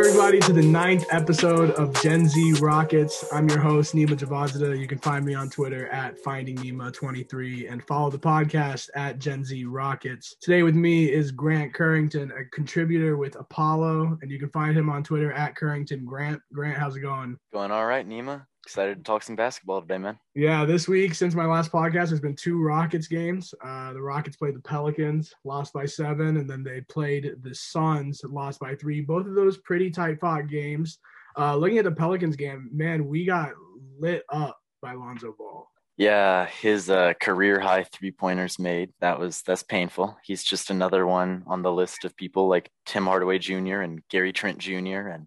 everybody, 0.00 0.40
to 0.40 0.54
the 0.54 0.62
ninth 0.62 1.04
episode 1.10 1.72
of 1.72 1.92
Gen 2.02 2.26
Z 2.26 2.54
Rockets. 2.54 3.22
I'm 3.34 3.46
your 3.50 3.58
host, 3.58 3.94
Nima 3.94 4.12
Javazada. 4.12 4.78
You 4.78 4.86
can 4.86 4.96
find 4.96 5.26
me 5.26 5.34
on 5.34 5.50
Twitter 5.50 5.88
at 5.88 6.18
Finding 6.18 6.56
Nima23 6.56 7.70
and 7.70 7.84
follow 7.84 8.08
the 8.08 8.18
podcast 8.18 8.88
at 8.94 9.18
Gen 9.18 9.44
Z 9.44 9.66
Rockets. 9.66 10.36
Today 10.40 10.62
with 10.62 10.74
me 10.74 11.12
is 11.12 11.32
Grant 11.32 11.74
Currington, 11.74 12.30
a 12.30 12.46
contributor 12.46 13.18
with 13.18 13.38
Apollo, 13.38 14.18
and 14.22 14.30
you 14.30 14.38
can 14.38 14.48
find 14.48 14.74
him 14.74 14.88
on 14.88 15.04
Twitter 15.04 15.32
at 15.34 15.54
Currington 15.54 16.06
Grant. 16.06 16.40
Grant, 16.50 16.78
how's 16.78 16.96
it 16.96 17.00
going? 17.00 17.36
Going 17.52 17.70
all 17.70 17.84
right, 17.84 18.08
Nima. 18.08 18.46
Excited 18.70 18.98
to 18.98 19.02
talk 19.02 19.24
some 19.24 19.34
basketball 19.34 19.80
today, 19.80 19.98
man. 19.98 20.16
Yeah, 20.36 20.64
this 20.64 20.86
week 20.86 21.12
since 21.14 21.34
my 21.34 21.44
last 21.44 21.72
podcast, 21.72 22.10
there's 22.10 22.20
been 22.20 22.36
two 22.36 22.62
Rockets 22.62 23.08
games. 23.08 23.52
Uh, 23.64 23.92
the 23.92 24.00
Rockets 24.00 24.36
played 24.36 24.54
the 24.54 24.60
Pelicans, 24.60 25.34
lost 25.44 25.72
by 25.72 25.86
seven, 25.86 26.36
and 26.36 26.48
then 26.48 26.62
they 26.62 26.80
played 26.82 27.32
the 27.42 27.52
Suns, 27.52 28.20
lost 28.22 28.60
by 28.60 28.76
three. 28.76 29.00
Both 29.00 29.26
of 29.26 29.34
those 29.34 29.58
pretty 29.58 29.90
tight 29.90 30.20
fought 30.20 30.46
games. 30.46 30.98
Uh, 31.36 31.56
looking 31.56 31.78
at 31.78 31.84
the 31.84 31.90
Pelicans 31.90 32.36
game, 32.36 32.70
man, 32.72 33.08
we 33.08 33.24
got 33.24 33.54
lit 33.98 34.22
up 34.28 34.56
by 34.80 34.92
Lonzo 34.92 35.34
Ball. 35.36 35.68
Yeah, 35.96 36.46
his 36.46 36.90
uh, 36.90 37.14
career 37.20 37.58
high 37.58 37.82
three 37.82 38.12
pointers 38.12 38.60
made. 38.60 38.92
That 39.00 39.18
was 39.18 39.42
that's 39.42 39.64
painful. 39.64 40.16
He's 40.22 40.44
just 40.44 40.70
another 40.70 41.08
one 41.08 41.42
on 41.48 41.62
the 41.62 41.72
list 41.72 42.04
of 42.04 42.16
people 42.16 42.46
like 42.46 42.70
Tim 42.86 43.06
Hardaway 43.06 43.40
Jr. 43.40 43.80
and 43.80 44.00
Gary 44.10 44.32
Trent 44.32 44.58
Jr. 44.58 45.08
and 45.08 45.26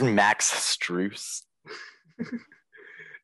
Max 0.14 0.52
Strus. 0.52 1.42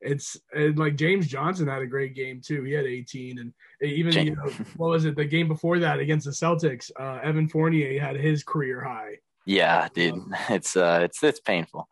it's 0.02 0.36
and 0.52 0.78
like 0.78 0.96
James 0.96 1.26
Johnson 1.26 1.68
had 1.68 1.82
a 1.82 1.86
great 1.86 2.14
game 2.14 2.40
too. 2.44 2.62
He 2.64 2.72
had 2.72 2.84
18, 2.84 3.38
and 3.38 3.52
even 3.80 4.26
you 4.26 4.36
know, 4.36 4.50
what 4.76 4.90
was 4.90 5.04
it 5.04 5.16
the 5.16 5.24
game 5.24 5.48
before 5.48 5.78
that 5.78 6.00
against 6.00 6.26
the 6.26 6.32
Celtics? 6.32 6.90
Uh, 6.98 7.20
Evan 7.22 7.48
Fournier 7.48 8.00
had 8.00 8.16
his 8.16 8.42
career 8.42 8.82
high. 8.82 9.18
Yeah, 9.46 9.88
dude, 9.94 10.14
um, 10.14 10.34
it's 10.50 10.76
uh, 10.76 11.00
it's 11.02 11.22
it's 11.22 11.40
painful, 11.40 11.88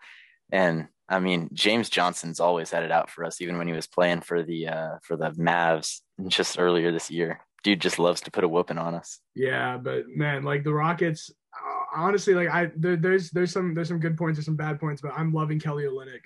and 0.51 0.89
I 1.09 1.21
mean 1.21 1.49
James 1.53 1.89
Johnson's 1.89 2.41
always 2.41 2.71
had 2.71 2.83
it 2.83 2.91
out 2.91 3.11
for 3.11 3.25
us, 3.25 3.41
even 3.41 3.59
when 3.59 3.69
he 3.69 3.75
was 3.75 3.87
playing 3.87 4.23
for 4.23 4.43
the 4.43 4.69
uh, 4.69 4.91
for 5.03 5.17
the 5.17 5.31
Mavs 5.31 6.01
just 6.27 6.59
earlier 6.59 6.93
this 6.93 7.11
year. 7.11 7.41
Dude 7.63 7.81
just 7.81 7.99
loves 7.99 8.23
to 8.23 8.31
put 8.31 8.45
a 8.45 8.49
whooping 8.49 8.79
on 8.79 8.95
us. 8.95 9.21
Yeah, 9.35 9.77
but 9.77 10.05
man, 10.09 10.45
like 10.45 10.65
the 10.65 10.73
Rockets, 10.73 11.31
uh, 11.55 12.01
honestly, 12.01 12.33
like 12.33 12.49
I 12.49 12.71
there, 12.75 12.97
there's 12.97 13.31
there's 13.31 13.53
some 13.53 13.75
there's 13.75 13.89
some 13.89 14.01
good 14.01 14.17
points, 14.17 14.39
there's 14.39 14.47
some 14.47 14.57
bad 14.57 14.81
points, 14.81 15.03
but 15.03 15.13
I'm 15.15 15.33
loving 15.33 15.61
Kelly 15.61 15.85
Olynyk 15.85 16.25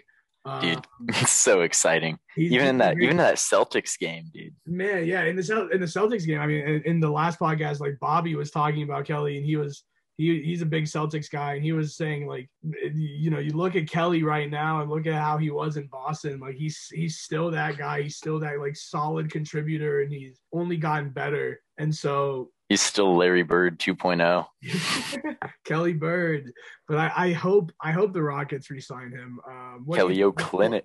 dude, 0.60 0.76
um, 0.76 0.82
it's 1.08 1.32
so 1.32 1.62
exciting. 1.62 2.18
Even 2.36 2.66
in 2.66 2.78
that, 2.78 3.00
even 3.00 3.16
that 3.16 3.36
Celtics 3.36 3.98
game, 3.98 4.30
dude. 4.32 4.54
Man, 4.66 5.06
yeah, 5.06 5.24
in 5.24 5.36
the 5.36 5.68
in 5.72 5.80
the 5.80 5.86
Celtics 5.86 6.26
game. 6.26 6.40
I 6.40 6.46
mean, 6.46 6.66
in, 6.66 6.82
in, 6.82 7.00
the 7.00 7.10
last 7.10 7.38
podcast, 7.38 7.80
like 7.80 7.98
Bobby 8.00 8.34
was 8.34 8.50
talking 8.50 8.82
about 8.82 9.06
Kelly, 9.06 9.36
and 9.36 9.46
he 9.46 9.56
was 9.56 9.84
he 10.16 10.42
he's 10.42 10.62
a 10.62 10.66
big 10.66 10.84
Celtics 10.84 11.30
guy, 11.30 11.54
and 11.54 11.64
he 11.64 11.72
was 11.72 11.96
saying 11.96 12.26
like, 12.26 12.48
you 12.62 13.30
know, 13.30 13.38
you 13.38 13.52
look 13.52 13.74
at 13.74 13.88
Kelly 13.88 14.22
right 14.22 14.50
now 14.50 14.80
and 14.80 14.90
look 14.90 15.06
at 15.06 15.14
how 15.20 15.38
he 15.38 15.50
was 15.50 15.76
in 15.76 15.86
Boston. 15.86 16.40
Like 16.40 16.56
he's 16.56 16.88
he's 16.92 17.18
still 17.18 17.50
that 17.50 17.78
guy. 17.78 18.02
He's 18.02 18.16
still 18.16 18.38
that 18.40 18.58
like 18.60 18.76
solid 18.76 19.30
contributor, 19.30 20.02
and 20.02 20.12
he's 20.12 20.38
only 20.52 20.76
gotten 20.76 21.10
better. 21.10 21.60
And 21.78 21.94
so 21.94 22.50
He's 22.68 22.80
still 22.80 23.14
Larry 23.16 23.42
Bird 23.42 23.78
2.0. 23.78 25.36
Kelly 25.64 25.92
Bird, 25.92 26.50
but 26.88 26.96
I, 26.96 27.12
I, 27.14 27.32
hope 27.32 27.72
I 27.80 27.92
hope 27.92 28.12
the 28.12 28.22
Rockets 28.22 28.70
resign 28.70 29.10
him. 29.10 29.38
Um, 29.46 29.86
Kelly 29.92 30.16
Olynyk. 30.16 30.82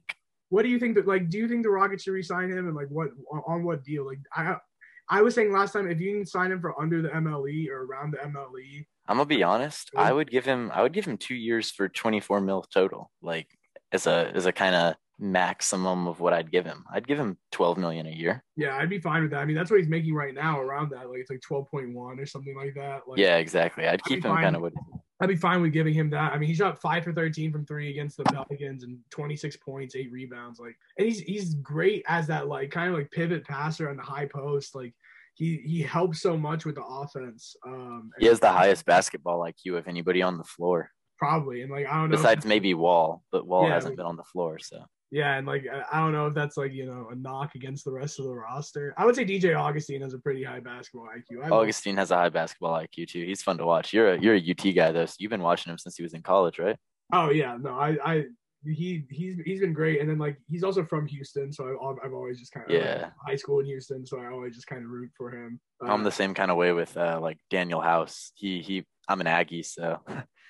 What 0.49 0.63
do 0.63 0.69
you 0.69 0.79
think 0.79 0.95
that 0.95 1.07
like? 1.07 1.29
Do 1.29 1.37
you 1.37 1.47
think 1.47 1.63
the 1.63 1.69
Rockets 1.69 2.03
should 2.03 2.13
resign 2.13 2.49
him 2.49 2.67
and 2.67 2.75
like 2.75 2.87
what 2.89 3.09
on 3.45 3.63
what 3.63 3.83
deal? 3.83 4.05
Like 4.05 4.19
I 4.33 4.55
I 5.07 5.21
was 5.21 5.35
saying 5.35 5.51
last 5.51 5.73
time 5.73 5.89
if 5.89 5.99
you 5.99 6.13
can 6.13 6.25
sign 6.25 6.51
him 6.51 6.59
for 6.59 6.79
under 6.81 7.01
the 7.01 7.09
MLE 7.09 7.69
or 7.69 7.85
around 7.85 8.11
the 8.11 8.17
MLE. 8.17 8.85
I'm 9.07 9.17
gonna 9.17 9.25
be 9.25 9.43
honest. 9.43 9.91
I 9.95 10.11
would 10.11 10.29
give 10.29 10.45
him 10.45 10.71
I 10.73 10.81
would 10.81 10.93
give 10.93 11.05
him 11.05 11.17
two 11.17 11.35
years 11.35 11.71
for 11.71 11.87
24 11.87 12.41
mil 12.41 12.63
total. 12.73 13.11
Like 13.21 13.47
as 13.91 14.07
a 14.07 14.31
as 14.33 14.45
a 14.45 14.51
kind 14.51 14.75
of 14.75 14.95
maximum 15.19 16.07
of 16.07 16.19
what 16.19 16.33
I'd 16.33 16.51
give 16.51 16.65
him. 16.65 16.85
I'd 16.91 17.07
give 17.07 17.19
him 17.19 17.37
12 17.51 17.77
million 17.77 18.07
a 18.07 18.11
year. 18.11 18.43
Yeah, 18.55 18.77
I'd 18.77 18.89
be 18.89 18.99
fine 18.99 19.23
with 19.23 19.31
that. 19.31 19.39
I 19.39 19.45
mean, 19.45 19.55
that's 19.55 19.69
what 19.69 19.79
he's 19.79 19.89
making 19.89 20.13
right 20.13 20.33
now 20.33 20.59
around 20.59 20.91
that. 20.91 21.09
Like 21.09 21.19
it's 21.19 21.29
like 21.29 21.41
12.1 21.41 21.93
or 21.95 22.25
something 22.25 22.55
like 22.55 22.73
that. 22.75 23.01
Like, 23.07 23.19
yeah, 23.19 23.37
exactly. 23.37 23.85
I'd, 23.85 23.93
I'd 23.93 24.03
keep 24.03 24.23
him 24.23 24.35
kind 24.35 24.55
of 24.55 24.61
with 24.61 24.73
I'd 25.21 25.27
be 25.27 25.35
fine 25.35 25.61
with 25.61 25.73
giving 25.73 25.93
him 25.93 26.09
that. 26.11 26.31
I 26.31 26.37
mean, 26.37 26.47
he 26.47 26.55
shot 26.55 26.79
5 26.79 27.03
for 27.03 27.11
13 27.13 27.51
from 27.51 27.65
3 27.65 27.89
against 27.89 28.15
the 28.15 28.23
Pelicans 28.23 28.83
and 28.83 28.99
26 29.09 29.57
points, 29.57 29.95
8 29.95 30.11
rebounds 30.11 30.59
like 30.59 30.75
and 30.97 31.07
he's 31.07 31.19
he's 31.19 31.55
great 31.55 32.05
as 32.07 32.27
that 32.27 32.47
like 32.47 32.71
kind 32.71 32.89
of 32.89 32.97
like 32.97 33.11
pivot 33.11 33.43
passer 33.45 33.89
on 33.89 33.97
the 33.97 34.03
high 34.03 34.25
post 34.25 34.75
like 34.75 34.93
he 35.39 35.61
he 35.65 35.81
helps 35.81 36.21
so 36.21 36.37
much 36.37 36.65
with 36.65 36.75
the 36.75 36.83
offense. 36.83 37.55
Um, 37.65 38.11
he 38.19 38.25
has 38.27 38.39
the 38.39 38.51
highest 38.51 38.85
basketball 38.85 39.39
IQ 39.39 39.77
of 39.77 39.87
anybody 39.87 40.21
on 40.21 40.37
the 40.37 40.43
floor. 40.43 40.91
Probably, 41.17 41.61
and 41.61 41.71
like 41.71 41.85
I 41.85 41.95
don't 41.95 42.09
know. 42.09 42.17
Besides 42.17 42.45
maybe 42.45 42.73
Wall, 42.73 43.23
but 43.31 43.47
Wall 43.47 43.67
yeah, 43.67 43.73
hasn't 43.73 43.95
been 43.95 44.05
on 44.05 44.17
the 44.17 44.23
floor, 44.23 44.59
so 44.59 44.83
yeah, 45.11 45.37
and 45.37 45.47
like 45.47 45.65
I 45.91 45.99
don't 45.99 46.11
know 46.11 46.27
if 46.27 46.35
that's 46.35 46.55
like 46.55 46.71
you 46.71 46.85
know 46.85 47.07
a 47.11 47.15
knock 47.15 47.55
against 47.55 47.85
the 47.85 47.91
rest 47.91 48.19
of 48.19 48.25
the 48.25 48.33
roster. 48.33 48.93
I 48.97 49.05
would 49.05 49.15
say 49.15 49.25
DJ 49.25 49.57
Augustin 49.57 50.01
has 50.01 50.13
a 50.13 50.19
pretty 50.19 50.43
high 50.43 50.59
basketball 50.59 51.07
IQ. 51.07 51.43
I 51.45 51.49
Augustin 51.49 51.97
has 51.97 52.11
a 52.11 52.15
high 52.15 52.29
basketball 52.29 52.73
IQ 52.73 53.07
too. 53.07 53.25
He's 53.25 53.41
fun 53.41 53.57
to 53.57 53.65
watch. 53.65 53.91
You're 53.91 54.13
a 54.13 54.19
you're 54.19 54.35
a 54.35 54.49
UT 54.51 54.75
guy 54.75 54.91
though. 54.91 55.05
So 55.05 55.15
you've 55.19 55.31
been 55.31 55.41
watching 55.41 55.71
him 55.71 55.77
since 55.77 55.95
he 55.95 56.03
was 56.03 56.13
in 56.13 56.21
college, 56.21 56.59
right? 56.59 56.77
Oh 57.11 57.31
yeah, 57.31 57.57
no, 57.59 57.71
I 57.71 57.97
I 58.03 58.25
he 58.65 59.05
he's 59.09 59.37
he's 59.45 59.61
been 59.61 59.73
great, 59.73 60.01
and 60.01 60.09
then 60.09 60.17
like 60.17 60.37
he's 60.47 60.63
also 60.63 60.83
from 60.83 61.07
Houston, 61.07 61.51
so 61.51 61.65
I, 61.65 62.05
I've 62.05 62.13
always 62.13 62.39
just 62.39 62.51
kind 62.51 62.69
of 62.69 62.75
yeah 62.75 63.03
like, 63.03 63.11
high 63.25 63.35
school 63.35 63.59
in 63.61 63.65
Houston, 63.65 64.05
so 64.05 64.19
I 64.19 64.27
always 64.27 64.53
just 64.53 64.67
kind 64.67 64.83
of 64.83 64.91
root 64.91 65.09
for 65.17 65.31
him. 65.31 65.59
I'm 65.81 66.03
the 66.03 66.11
same 66.11 66.33
kind 66.33 66.51
of 66.51 66.57
way 66.57 66.71
with 66.73 66.95
uh, 66.97 67.19
like 67.21 67.37
Danuel 67.51 67.83
House. 67.83 68.31
He 68.35 68.61
he 68.61 68.85
I'm 69.07 69.21
an 69.21 69.27
Aggie, 69.27 69.63
so 69.63 69.99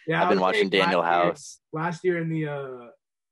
yeah, 0.07 0.21
I've 0.23 0.29
been 0.29 0.39
watching 0.39 0.69
Danuel 0.69 1.05
House. 1.05 1.59
Year, 1.71 1.83
last 1.83 2.03
year 2.03 2.17
in 2.17 2.29
the 2.29 2.47
uh 2.47 2.87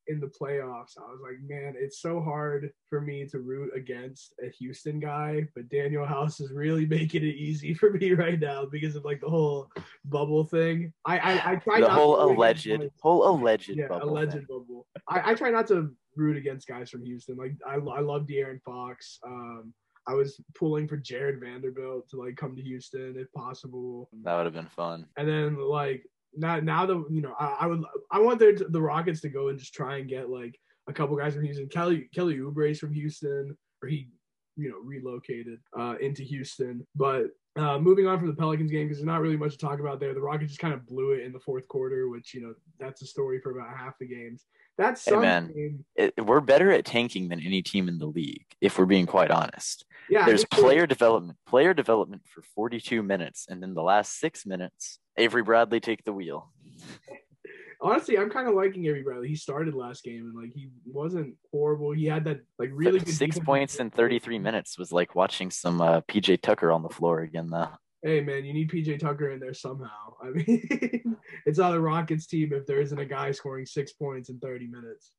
in 0.08 0.20
the 0.20 0.28
playoffs, 0.28 0.98
I 0.98 1.10
was 1.12 1.20
like, 1.22 1.38
man, 1.48 1.76
it's 1.78 2.02
so 2.02 2.22
hard 2.22 2.72
for 2.90 3.02
me 3.02 3.26
to 3.28 3.40
root 3.40 3.72
against 3.76 4.34
a 4.44 4.50
Houston 4.50 5.00
guy, 5.00 5.48
but 5.56 5.70
Danuel 5.70 6.08
House 6.08 6.40
is 6.40 6.52
really 6.52 6.86
making 6.98 7.24
it 7.24 7.36
easy 7.36 7.74
for 7.74 7.92
me 7.92 8.14
right 8.14 8.40
now 8.40 8.66
because 8.66 8.96
of 8.96 9.06
like 9.06 9.22
the 9.22 9.30
whole 9.30 9.70
bubble 10.06 10.44
thing. 10.44 10.94
I 11.06 11.18
I, 11.18 11.52
I 11.52 11.56
try 11.58 11.82
the 11.82 11.90
whole 11.90 12.22
alleged 12.22 12.70
whole 13.02 13.28
alleged 13.28 13.70
yeah 13.70 13.88
bubble 13.88 14.10
alleged 14.10 14.34
thing. 14.34 14.46
bubble. 14.48 14.88
I, 15.08 15.32
I 15.32 15.34
try 15.34 15.52
not 15.52 15.68
to 15.68 15.94
root 16.16 16.38
against 16.38 16.68
guys 16.68 16.90
from 16.90 17.06
Houston. 17.06 17.38
Like 17.38 17.54
I 17.68 17.76
I 17.76 18.00
love 18.00 18.28
De'Aaron 18.28 18.62
Fox. 18.64 19.20
Um, 19.26 19.74
I 20.08 20.14
was 20.14 20.40
pulling 20.56 20.88
for 20.88 20.96
Jared 20.96 21.42
Vanderbilt 21.42 22.10
to 22.10 22.18
like 22.18 22.38
come 22.38 22.56
to 22.56 22.62
Houston 22.62 23.16
if 23.18 23.32
possible. 23.34 24.10
That 24.24 24.36
would 24.36 24.46
have 24.46 24.54
been 24.54 24.70
fun. 24.70 25.06
And 25.18 25.28
then 25.28 25.58
like 25.58 26.06
now 26.38 26.60
now 26.60 26.86
that 26.86 27.04
you 27.10 27.22
know 27.22 27.34
I, 27.40 27.58
I 27.62 27.68
would 27.68 27.84
I 28.12 28.20
want 28.20 28.40
their, 28.40 28.54
the 28.54 28.82
Rockets 28.82 29.22
to 29.22 29.30
go 29.30 29.50
and 29.50 29.60
just 29.60 29.74
try 29.74 29.98
and 29.98 30.10
get 30.10 30.30
like 30.30 30.60
a 30.88 30.94
couple 30.94 31.16
guys 31.18 31.34
from 31.34 31.44
Houston. 31.44 31.68
Kelly 31.68 32.10
Kelly 32.14 32.40
Oubre's 32.40 32.80
from 32.80 32.94
Houston, 32.94 33.58
or 33.82 33.90
he 33.90 34.10
you 34.56 34.70
know 34.70 34.78
relocated 34.84 35.60
uh, 35.78 35.96
into 36.02 36.24
Houston. 36.24 36.86
But 36.96 37.28
uh, 37.58 37.80
moving 37.80 38.08
on 38.08 38.20
from 38.20 38.28
the 38.28 38.36
Pelicans 38.36 38.72
game 38.72 38.86
because 38.86 39.00
there's 39.00 39.06
not 39.08 39.22
really 39.22 39.38
much 39.38 39.54
to 39.54 39.58
talk 39.58 39.80
about 39.80 40.00
there. 40.00 40.14
The 40.14 40.22
Rockets 40.22 40.52
just 40.52 40.62
kind 40.62 40.74
of 40.74 40.86
blew 40.86 41.12
it 41.14 41.24
in 41.26 41.34
the 41.34 41.40
fourth 41.40 41.68
quarter, 41.68 42.10
which 42.10 42.34
you 42.34 42.42
know 42.42 42.54
that's 42.80 43.02
a 43.02 43.06
story 43.06 43.40
for 43.40 43.52
about 43.52 43.76
half 43.76 43.98
the 44.00 44.08
games. 44.08 44.46
That's 44.78 45.04
hey 45.06 45.16
man, 45.16 45.84
it, 45.96 46.14
we're 46.24 46.40
better 46.40 46.72
at 46.72 46.86
tanking 46.86 47.30
than 47.30 47.40
any 47.40 47.62
team 47.62 47.90
in 47.90 47.98
the 47.98 48.06
league, 48.06 48.46
if 48.62 48.78
we're 48.78 48.86
being 48.86 49.08
quite 49.08 49.32
honest. 49.32 49.86
Yeah, 50.10 50.26
there's 50.26 50.46
player 50.46 50.86
development, 50.86 51.38
player 51.48 51.74
development 51.74 52.22
for 52.28 52.44
42 52.56 53.02
minutes, 53.02 53.48
and 53.50 53.62
then 53.62 53.74
the 53.74 53.82
last 53.82 54.20
six 54.20 54.46
minutes, 54.46 55.00
Avery 55.18 55.42
Bradley 55.42 55.80
take 55.80 56.04
the 56.04 56.14
wheel. 56.14 56.52
Honestly, 57.82 58.18
I'm 58.18 58.32
kind 58.32 58.48
of 58.48 58.56
liking 58.56 58.86
Avery 58.86 59.04
Bradley. 59.04 59.28
He 59.28 59.36
started 59.36 59.76
last 59.76 60.04
game 60.04 60.22
and 60.22 60.36
like 60.36 60.52
he 60.52 60.70
wasn't 60.86 61.36
horrible. 61.52 61.92
He 61.92 62.06
had 62.06 62.24
that 62.26 62.42
like 62.58 62.72
really 62.74 63.00
six 63.06 63.38
points 63.38 63.76
in 63.76 63.92
33 63.92 64.40
minutes 64.40 64.80
was 64.80 64.92
like 64.92 65.14
watching 65.14 65.52
some 65.52 65.80
uh, 65.80 66.02
PJ 66.02 66.42
Tucker 66.42 66.72
on 66.72 66.82
the 66.82 66.90
floor 66.90 67.20
again 67.20 67.52
though 67.52 67.70
hey 68.08 68.22
man, 68.22 68.46
you 68.46 68.54
need 68.54 68.72
PJ 68.72 69.00
Tucker 69.00 69.32
in 69.32 69.40
there 69.40 69.54
somehow. 69.54 70.16
I 70.24 70.30
mean, 70.30 71.18
it's 71.46 71.60
not 71.60 71.76
a 71.76 71.80
Rockets 71.80 72.26
team 72.26 72.54
if 72.54 72.66
there 72.66 72.82
isn't 72.82 72.98
a 72.98 73.06
guy 73.06 73.32
scoring 73.32 73.66
six 73.66 73.92
points 73.94 74.30
in 74.30 74.40
30 74.40 74.68
minutes. 74.68 75.12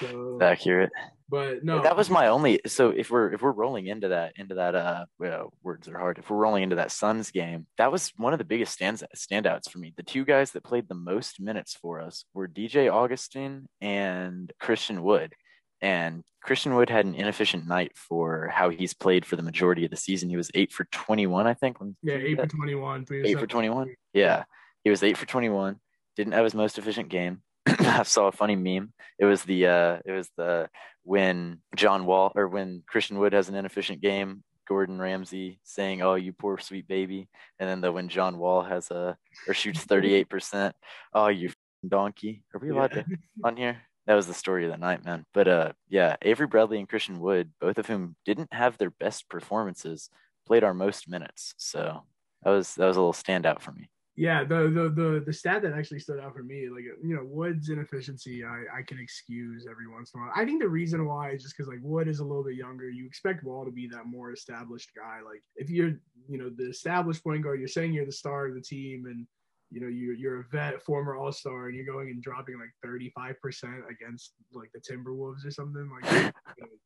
So, 0.00 0.38
accurate. 0.42 0.90
But 1.28 1.62
no, 1.62 1.80
that 1.82 1.96
was 1.96 2.10
my 2.10 2.28
only. 2.28 2.60
So 2.66 2.90
if 2.90 3.10
we're 3.10 3.32
if 3.32 3.42
we're 3.42 3.52
rolling 3.52 3.86
into 3.86 4.08
that 4.08 4.32
into 4.36 4.56
that 4.56 4.74
uh 4.74 5.04
well, 5.18 5.52
words 5.62 5.86
are 5.86 5.98
hard. 5.98 6.18
If 6.18 6.30
we're 6.30 6.38
rolling 6.38 6.64
into 6.64 6.76
that 6.76 6.90
Suns 6.90 7.30
game, 7.30 7.66
that 7.76 7.92
was 7.92 8.12
one 8.16 8.32
of 8.32 8.38
the 8.38 8.44
biggest 8.44 8.72
stands 8.72 9.04
standouts 9.14 9.70
for 9.70 9.78
me. 9.78 9.92
The 9.96 10.02
two 10.02 10.24
guys 10.24 10.50
that 10.52 10.64
played 10.64 10.88
the 10.88 10.94
most 10.94 11.38
minutes 11.38 11.74
for 11.74 12.00
us 12.00 12.24
were 12.34 12.48
DJ 12.48 12.92
Augustin 12.92 13.68
and 13.80 14.52
Christian 14.58 15.02
Wood. 15.02 15.34
And 15.80 16.24
Christian 16.42 16.74
Wood 16.74 16.90
had 16.90 17.04
an 17.06 17.14
inefficient 17.14 17.66
night 17.66 17.92
for 17.94 18.48
how 18.52 18.70
he's 18.70 18.94
played 18.94 19.24
for 19.24 19.36
the 19.36 19.42
majority 19.42 19.84
of 19.84 19.90
the 19.90 19.96
season. 19.96 20.28
He 20.28 20.36
was 20.36 20.50
eight 20.54 20.72
for 20.72 20.84
21, 20.90 21.46
I 21.46 21.54
think. 21.54 21.76
Yeah, 22.02 22.14
eight 22.14 22.36
for 22.38 22.46
21. 22.46 23.06
Eight 23.24 23.38
for 23.38 23.46
21. 23.46 23.94
Yeah. 24.12 24.44
He 24.84 24.90
was 24.90 25.02
eight 25.02 25.16
for 25.16 25.26
21. 25.26 25.76
Didn't 26.16 26.32
have 26.32 26.44
his 26.44 26.54
most 26.54 26.78
efficient 26.78 27.08
game. 27.08 27.42
I 27.66 28.02
saw 28.02 28.26
a 28.28 28.32
funny 28.32 28.56
meme. 28.56 28.92
It 29.18 29.24
was 29.26 29.42
the, 29.42 29.66
uh, 29.66 29.98
it 30.04 30.12
was 30.12 30.30
the, 30.36 30.68
when 31.02 31.60
John 31.76 32.06
Wall 32.06 32.32
or 32.34 32.48
when 32.48 32.82
Christian 32.86 33.18
Wood 33.18 33.32
has 33.32 33.48
an 33.48 33.54
inefficient 33.54 34.00
game, 34.00 34.42
Gordon 34.68 35.00
Ramsay 35.00 35.60
saying, 35.64 36.02
"Oh, 36.02 36.14
you 36.16 36.34
poor 36.34 36.58
sweet 36.58 36.86
baby," 36.86 37.26
and 37.58 37.66
then 37.66 37.80
the 37.80 37.90
when 37.90 38.10
John 38.10 38.36
Wall 38.36 38.62
has 38.62 38.90
a 38.90 39.16
or 39.46 39.54
shoots 39.54 39.82
thirty 39.84 40.12
eight 40.12 40.28
percent, 40.28 40.76
"Oh, 41.14 41.28
you 41.28 41.50
donkey. 41.88 42.44
Are 42.54 42.60
we 42.60 42.68
allowed 42.68 42.94
Yeah. 42.94 43.02
to 43.04 43.16
on 43.44 43.56
here? 43.56 43.78
That 44.08 44.14
was 44.14 44.26
the 44.26 44.32
story 44.32 44.64
of 44.64 44.70
the 44.70 44.78
night, 44.78 45.04
man. 45.04 45.26
But 45.34 45.48
uh, 45.48 45.72
yeah, 45.90 46.16
Avery 46.22 46.46
Bradley 46.46 46.78
and 46.78 46.88
Christian 46.88 47.20
Wood, 47.20 47.50
both 47.60 47.76
of 47.76 47.86
whom 47.86 48.16
didn't 48.24 48.54
have 48.54 48.78
their 48.78 48.88
best 48.90 49.28
performances, 49.28 50.08
played 50.46 50.64
our 50.64 50.72
most 50.72 51.10
minutes. 51.10 51.52
So 51.58 52.04
that 52.42 52.50
was 52.50 52.74
that 52.76 52.86
was 52.86 52.96
a 52.96 53.00
little 53.00 53.12
standout 53.12 53.60
for 53.60 53.72
me. 53.72 53.90
Yeah, 54.16 54.44
the, 54.44 54.70
the 54.70 54.88
the 54.88 55.22
the 55.26 55.32
stat 55.32 55.60
that 55.60 55.74
actually 55.74 56.00
stood 56.00 56.20
out 56.20 56.34
for 56.34 56.42
me, 56.42 56.70
like 56.70 56.84
you 57.04 57.14
know, 57.14 57.22
Wood's 57.22 57.68
inefficiency, 57.68 58.42
I, 58.44 58.78
I 58.78 58.82
can 58.82 58.98
excuse 58.98 59.66
every 59.70 59.86
once 59.86 60.10
in 60.14 60.20
a 60.20 60.24
while. 60.24 60.32
I 60.34 60.46
think 60.46 60.62
the 60.62 60.68
reason 60.68 61.06
why 61.06 61.32
is 61.32 61.42
just 61.42 61.54
because 61.54 61.68
like 61.68 61.80
Wood 61.82 62.08
is 62.08 62.20
a 62.20 62.24
little 62.24 62.42
bit 62.42 62.54
younger. 62.54 62.88
You 62.88 63.04
expect 63.04 63.44
Wall 63.44 63.66
to 63.66 63.70
be 63.70 63.88
that 63.88 64.06
more 64.06 64.32
established 64.32 64.90
guy. 64.96 65.20
Like 65.22 65.42
if 65.54 65.68
you're 65.68 66.00
you 66.26 66.38
know 66.38 66.48
the 66.48 66.70
established 66.70 67.22
point 67.22 67.42
guard, 67.42 67.60
you're 67.60 67.68
saying 67.68 67.92
you're 67.92 68.06
the 68.06 68.12
star 68.12 68.46
of 68.46 68.54
the 68.54 68.62
team, 68.62 69.04
and 69.04 69.26
you 69.70 69.80
know 69.80 69.86
you're 69.88 70.14
you're 70.14 70.40
a 70.40 70.44
vet, 70.50 70.82
former 70.82 71.16
All 71.16 71.32
Star, 71.32 71.66
and 71.66 71.76
you're 71.76 71.84
going 71.86 72.08
and 72.10 72.22
dropping 72.22 72.58
like 72.58 72.70
35 72.82 73.40
percent 73.40 73.74
against 73.90 74.32
like 74.52 74.70
the 74.72 74.80
Timberwolves 74.80 75.44
or 75.46 75.50
something. 75.50 75.90
Like 76.02 76.32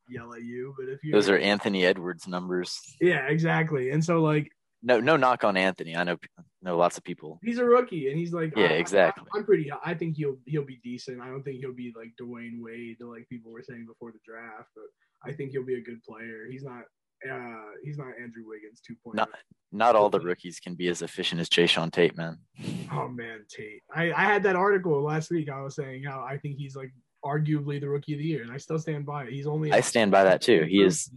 yell 0.09 0.33
at 0.35 0.43
you. 0.43 0.73
But 0.77 0.89
if 0.89 1.03
you 1.03 1.11
Those 1.11 1.29
are 1.29 1.37
Anthony 1.37 1.85
Edwards 1.85 2.27
numbers. 2.27 2.77
yeah, 2.99 3.27
exactly. 3.27 3.91
And 3.91 4.03
so 4.03 4.21
like 4.21 4.49
No, 4.81 4.99
no 4.99 5.15
knock 5.15 5.43
on 5.43 5.55
Anthony. 5.57 5.95
I 5.95 6.03
know 6.03 6.17
know 6.61 6.77
lots 6.77 6.97
of 6.97 7.03
people. 7.03 7.39
he's 7.43 7.57
a 7.59 7.65
rookie 7.65 8.09
and 8.09 8.17
he's 8.17 8.33
like 8.33 8.53
Yeah, 8.55 8.65
I- 8.65 8.73
I- 8.75 8.83
exactly. 8.83 9.25
I'm 9.35 9.43
pretty 9.45 9.71
I 9.85 9.93
think 9.93 10.17
he'll 10.17 10.37
he'll 10.45 10.65
be 10.65 10.79
decent. 10.83 11.21
I 11.21 11.27
don't 11.29 11.43
think 11.43 11.59
he'll 11.59 11.73
be 11.73 11.93
like 11.95 12.11
Dwyane 12.21 12.59
Wade 12.61 12.97
like 13.01 13.27
people 13.29 13.51
were 13.51 13.63
saying 13.63 13.85
before 13.85 14.11
the 14.11 14.19
draft, 14.25 14.69
but 14.75 14.85
I 15.25 15.31
think 15.33 15.51
he'll 15.51 15.65
be 15.65 15.75
a 15.75 15.81
good 15.81 16.01
player. 16.03 16.47
He's 16.49 16.63
not 16.63 16.83
uh 17.31 17.65
he's 17.83 17.97
not 17.97 18.07
Andrew 18.21 18.43
Wiggins 18.47 18.81
2.0. 18.89 19.15
Not 19.15 19.29
not 19.71 19.95
all 19.95 20.09
the 20.09 20.19
rookies 20.19 20.59
can 20.59 20.75
be 20.75 20.87
as 20.87 21.01
efficient 21.01 21.41
as 21.41 21.49
Jae'Sean 21.49 21.91
Tate, 21.91 22.15
man. 22.17 22.37
Oh 22.91 23.07
man, 23.07 23.45
Tate. 23.49 23.81
I, 23.93 24.11
I 24.11 24.23
had 24.25 24.43
that 24.43 24.55
article 24.55 25.01
last 25.01 25.31
week. 25.31 25.49
I 25.49 25.61
was 25.61 25.75
saying 25.75 26.03
how 26.03 26.21
I 26.21 26.37
think 26.37 26.57
he's 26.57 26.75
like 26.75 26.91
arguably 27.25 27.79
the 27.79 27.89
rookie 27.89 28.13
of 28.13 28.19
the 28.19 28.25
year, 28.25 28.43
and 28.43 28.51
I 28.51 28.57
still 28.57 28.77
stand 28.77 29.05
by 29.05 29.23
it. 29.23 29.31
He's 29.33 29.47
only 29.47 29.71
I 29.71 29.79
stand 29.81 30.11
by 30.11 30.23
that 30.25 30.41
too. 30.41 30.63
He 30.69 30.83
is 30.83 31.09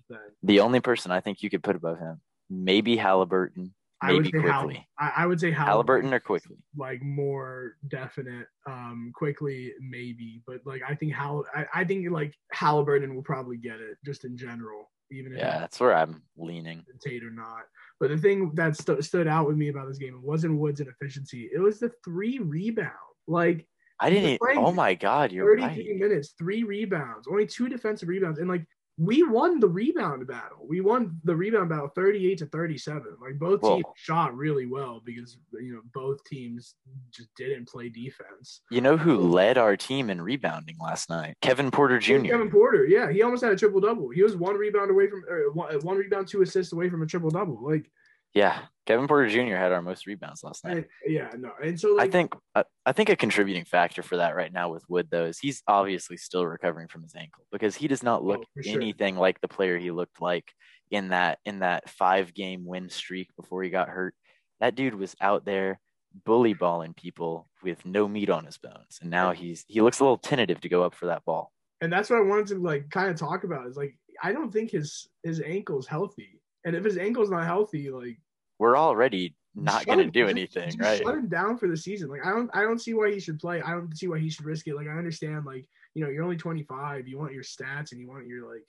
the 0.43 0.61
only 0.61 0.81
person 0.81 1.11
I 1.11 1.21
think 1.21 1.43
you 1.43 1.51
could 1.51 1.63
put 1.63 1.77
above 1.77 1.99
him. 1.99 2.21
Maybe 2.49 2.97
Halliburton, 2.97 3.75
I 4.01 4.13
would 4.13 4.23
maybe 4.25 4.39
say 4.39 4.49
Hall- 4.49 4.65
Quickley. 4.65 4.89
I, 4.99 5.13
I 5.19 5.27
would 5.27 5.41
say 5.41 5.51
Halliburton 5.51 6.15
or 6.15 6.21
Quickley. 6.21 6.57
like 6.77 7.03
more 7.03 7.77
definite. 7.89 8.47
Um, 8.69 9.11
Quickley 9.15 9.73
maybe, 9.81 10.43
but 10.47 10.59
like 10.65 10.83
I 10.89 10.95
think 10.95 11.13
Hall, 11.13 11.45
I, 11.55 11.67
I 11.75 11.85
think 11.85 12.09
like 12.11 12.33
Halliburton 12.53 13.15
will 13.15 13.23
probably 13.23 13.57
get 13.57 13.81
it 13.81 13.97
just 14.05 14.25
in 14.25 14.37
general, 14.37 14.91
even 15.11 15.33
if 15.33 15.39
Yeah, 15.39 15.59
that's 15.61 15.81
where 15.81 15.95
I'm 15.95 16.23
leaning. 16.37 16.85
Tate 17.01 17.25
or 17.25 17.31
not. 17.31 17.63
But 18.01 18.11
the 18.11 18.19
thing 18.19 18.53
that 18.55 18.77
stu- 18.77 19.03
stood 19.03 19.27
out 19.27 19.47
with 19.47 19.57
me 19.57 19.69
about 19.69 19.89
this 19.89 19.99
game 19.99 20.15
it 20.15 20.23
wasn't 20.23 20.59
Woods' 20.59 20.81
inefficiency. 20.81 21.51
It 21.53 21.59
was 21.59 21.79
the 21.79 21.91
three 22.05 22.39
rebound. 22.39 22.93
Like 23.27 23.67
I 23.99 24.11
didn't. 24.11 24.41
Oh 24.57 24.73
my 24.73 24.95
God, 24.95 25.33
you're 25.33 25.57
33 25.57 25.91
right. 25.91 26.01
minutes, 26.01 26.35
three 26.39 26.65
rebounds, 26.65 27.27
only 27.29 27.47
two 27.47 27.69
defensive 27.69 28.09
rebounds, 28.09 28.39
and 28.39 28.49
like 28.49 28.67
we 28.99 29.23
won 29.23 29.61
the 29.61 29.69
rebound 29.69 30.27
battle. 30.27 30.67
We 30.67 30.81
won 30.81 31.21
the 31.25 31.37
rebound 31.37 31.69
battle 31.69 31.89
38 31.95 32.39
to 32.39 32.47
37. 32.47 33.17
Like 33.21 33.39
both 33.39 33.61
teams 33.61 33.85
shot 33.95 34.35
really 34.35 34.67
well 34.67 35.03
because 35.05 35.37
you 35.53 35.75
know 35.75 35.83
both 35.93 36.25
teams 36.25 36.77
just 37.11 37.29
didn't 37.37 37.69
play 37.69 37.91
defense. 37.91 38.63
You 38.71 38.81
know 38.81 38.97
who 38.97 39.19
led 39.19 39.59
our 39.59 39.77
team 39.77 40.09
in 40.09 40.21
rebounding 40.21 40.77
last 40.81 41.11
night? 41.11 41.37
Kevin 41.43 41.71
Porter 41.71 41.99
Jr. 41.99 42.23
Kevin 42.23 42.51
Porter, 42.51 42.87
yeah, 42.87 43.11
he 43.11 43.23
almost 43.23 43.45
had 43.45 43.53
a 43.53 43.57
triple 43.57 43.81
double. 43.81 44.09
He 44.09 44.23
was 44.23 44.35
one 44.35 44.57
rebound 44.57 44.91
away 44.91 45.09
from 45.09 45.23
one 45.55 45.97
rebound, 45.99 46.29
two 46.29 46.41
assists 46.43 46.73
away 46.73 46.89
from 46.89 47.03
a 47.03 47.07
triple 47.07 47.31
double. 47.31 47.63
Like, 47.63 47.91
Yeah, 48.37 48.59
Kevin 48.85 49.09
Porter 49.09 49.29
Jr. 49.31 49.57
had 49.57 49.73
our 49.73 49.81
most 49.81 50.07
rebounds 50.07 50.45
last 50.45 50.63
night. 50.63 50.77
and, 50.77 50.87
yeah, 51.07 51.31
no, 51.39 51.53
and 51.63 51.81
so 51.81 51.99
I 51.99 52.07
think 52.09 52.35
I, 52.55 52.65
I 52.85 52.93
think 52.93 53.09
a 53.09 53.17
contributing 53.17 53.65
factor 53.65 54.03
for 54.03 54.19
that 54.19 54.37
right 54.37 54.53
now 54.53 54.69
with 54.71 54.85
Wood 54.91 55.09
though 55.11 55.25
is 55.25 55.39
he's 55.39 55.63
obviously 55.67 56.19
still 56.19 56.45
recovering 56.47 56.87
from 56.89 57.03
his 57.03 57.15
ankle 57.15 57.47
because 57.51 57.75
he 57.75 57.89
does 57.89 58.03
not 58.03 58.21
oh, 58.21 58.25
look 58.27 58.41
Oh, 58.43 58.47
for 58.55 58.63
sure. 58.63 58.75
anything 58.75 59.17
like 59.17 59.41
the 59.41 59.49
player 59.49 59.79
he 59.79 59.91
looked 59.91 60.21
like 60.21 60.53
in 60.91 61.09
that 61.09 61.39
in 61.47 61.61
that 61.61 61.89
five 61.89 62.35
game 62.35 62.67
win 62.67 62.91
streak 62.91 63.31
before 63.37 63.63
he 63.63 63.71
got 63.71 63.89
hurt. 63.89 64.15
That 64.61 64.75
dude 64.75 64.95
was 64.95 65.17
out 65.21 65.47
there 65.47 65.81
bully 66.25 66.53
balling 66.55 66.93
people 66.95 67.49
with 67.63 67.85
no 67.87 68.07
meat 68.07 68.29
on 68.31 68.45
his 68.45 68.59
bones, 68.59 68.99
and 69.01 69.11
now 69.11 69.33
he's 69.33 69.65
he 69.67 69.81
looks 69.81 70.01
a 70.01 70.05
little 70.05 70.19
tentative 70.19 70.61
to 70.61 70.69
go 70.69 70.83
up 70.83 70.95
for 70.95 71.07
that 71.07 71.25
ball. 71.25 71.53
and 71.81 71.91
that's 71.91 72.11
what 72.11 72.19
I 72.19 72.23
wanted 72.23 72.49
to 72.49 72.59
like 72.59 72.91
kind 72.91 73.09
of 73.11 73.17
talk 73.17 73.45
about. 73.45 73.67
Is 73.67 73.79
like 73.79 73.97
I 74.23 74.33
don't 74.33 74.53
think 74.53 74.71
his 74.73 75.09
his 75.23 75.41
ankle's 75.41 75.87
healthy, 75.87 76.41
and 76.67 76.77
if 76.77 76.85
his 76.85 76.99
ankle's 76.99 77.31
not 77.31 77.45
healthy, 77.47 77.91
like 77.91 78.19
We're 78.59 78.77
already 78.77 79.35
not 79.55 79.87
going 79.87 79.99
to 79.99 80.11
do 80.11 80.23
just- 80.23 80.31
anything, 80.31 80.67
just 80.71 80.81
right? 80.81 81.03
Shut 81.03 81.15
him 81.15 81.29
down 81.29 81.59
for 81.59 81.69
the 81.69 81.77
season. 81.77 82.09
Like 82.09 82.25
I 82.25 82.31
don't, 82.31 82.51
I 82.55 82.63
don't 82.63 82.81
see 82.81 82.95
why 82.95 83.13
he 83.13 83.21
should 83.21 83.39
play. 83.39 83.63
I 83.63 83.71
don't 83.71 83.97
see 83.97 84.09
why 84.09 84.19
he 84.19 84.31
should 84.31 84.45
risk 84.45 84.67
it. 84.69 84.77
Like 84.77 84.89
I 84.89 84.97
understand, 84.99 85.45
like 85.45 85.67
you 85.95 86.05
know, 86.05 86.11
you're 86.11 86.25
only 86.25 86.37
25. 86.37 87.09
You 87.09 87.19
want 87.19 87.33
your 87.33 87.43
stats 87.43 87.93
and 87.93 88.01
you 88.01 88.09
want 88.09 88.27
your 88.27 88.47
like 88.51 88.67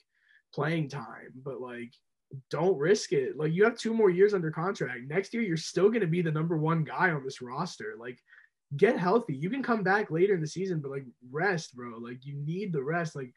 playing 0.54 0.88
time, 0.88 1.32
but 1.44 1.60
like 1.60 1.92
don't 2.50 2.78
risk 2.78 3.12
it. 3.12 3.36
Like 3.36 3.52
you 3.52 3.64
have 3.64 3.76
two 3.76 3.94
more 3.94 4.10
years 4.10 4.34
under 4.34 4.50
contract. 4.50 5.00
Next 5.08 5.32
year, 5.32 5.42
you're 5.42 5.56
still 5.56 5.88
going 5.88 6.00
to 6.00 6.06
be 6.06 6.22
the 6.22 6.32
number 6.32 6.56
one 6.56 6.84
guy 6.84 7.10
on 7.10 7.24
this 7.24 7.40
roster. 7.42 7.94
Like 7.98 8.18
get 8.76 8.98
healthy. 8.98 9.34
You 9.34 9.50
can 9.50 9.62
come 9.62 9.82
back 9.82 10.10
later 10.10 10.34
in 10.34 10.40
the 10.40 10.46
season, 10.46 10.80
but 10.80 10.90
like 10.90 11.04
rest, 11.30 11.74
bro. 11.74 11.98
Like 11.98 12.24
you 12.24 12.34
need 12.44 12.72
the 12.72 12.82
rest. 12.82 13.16
Like 13.16 13.32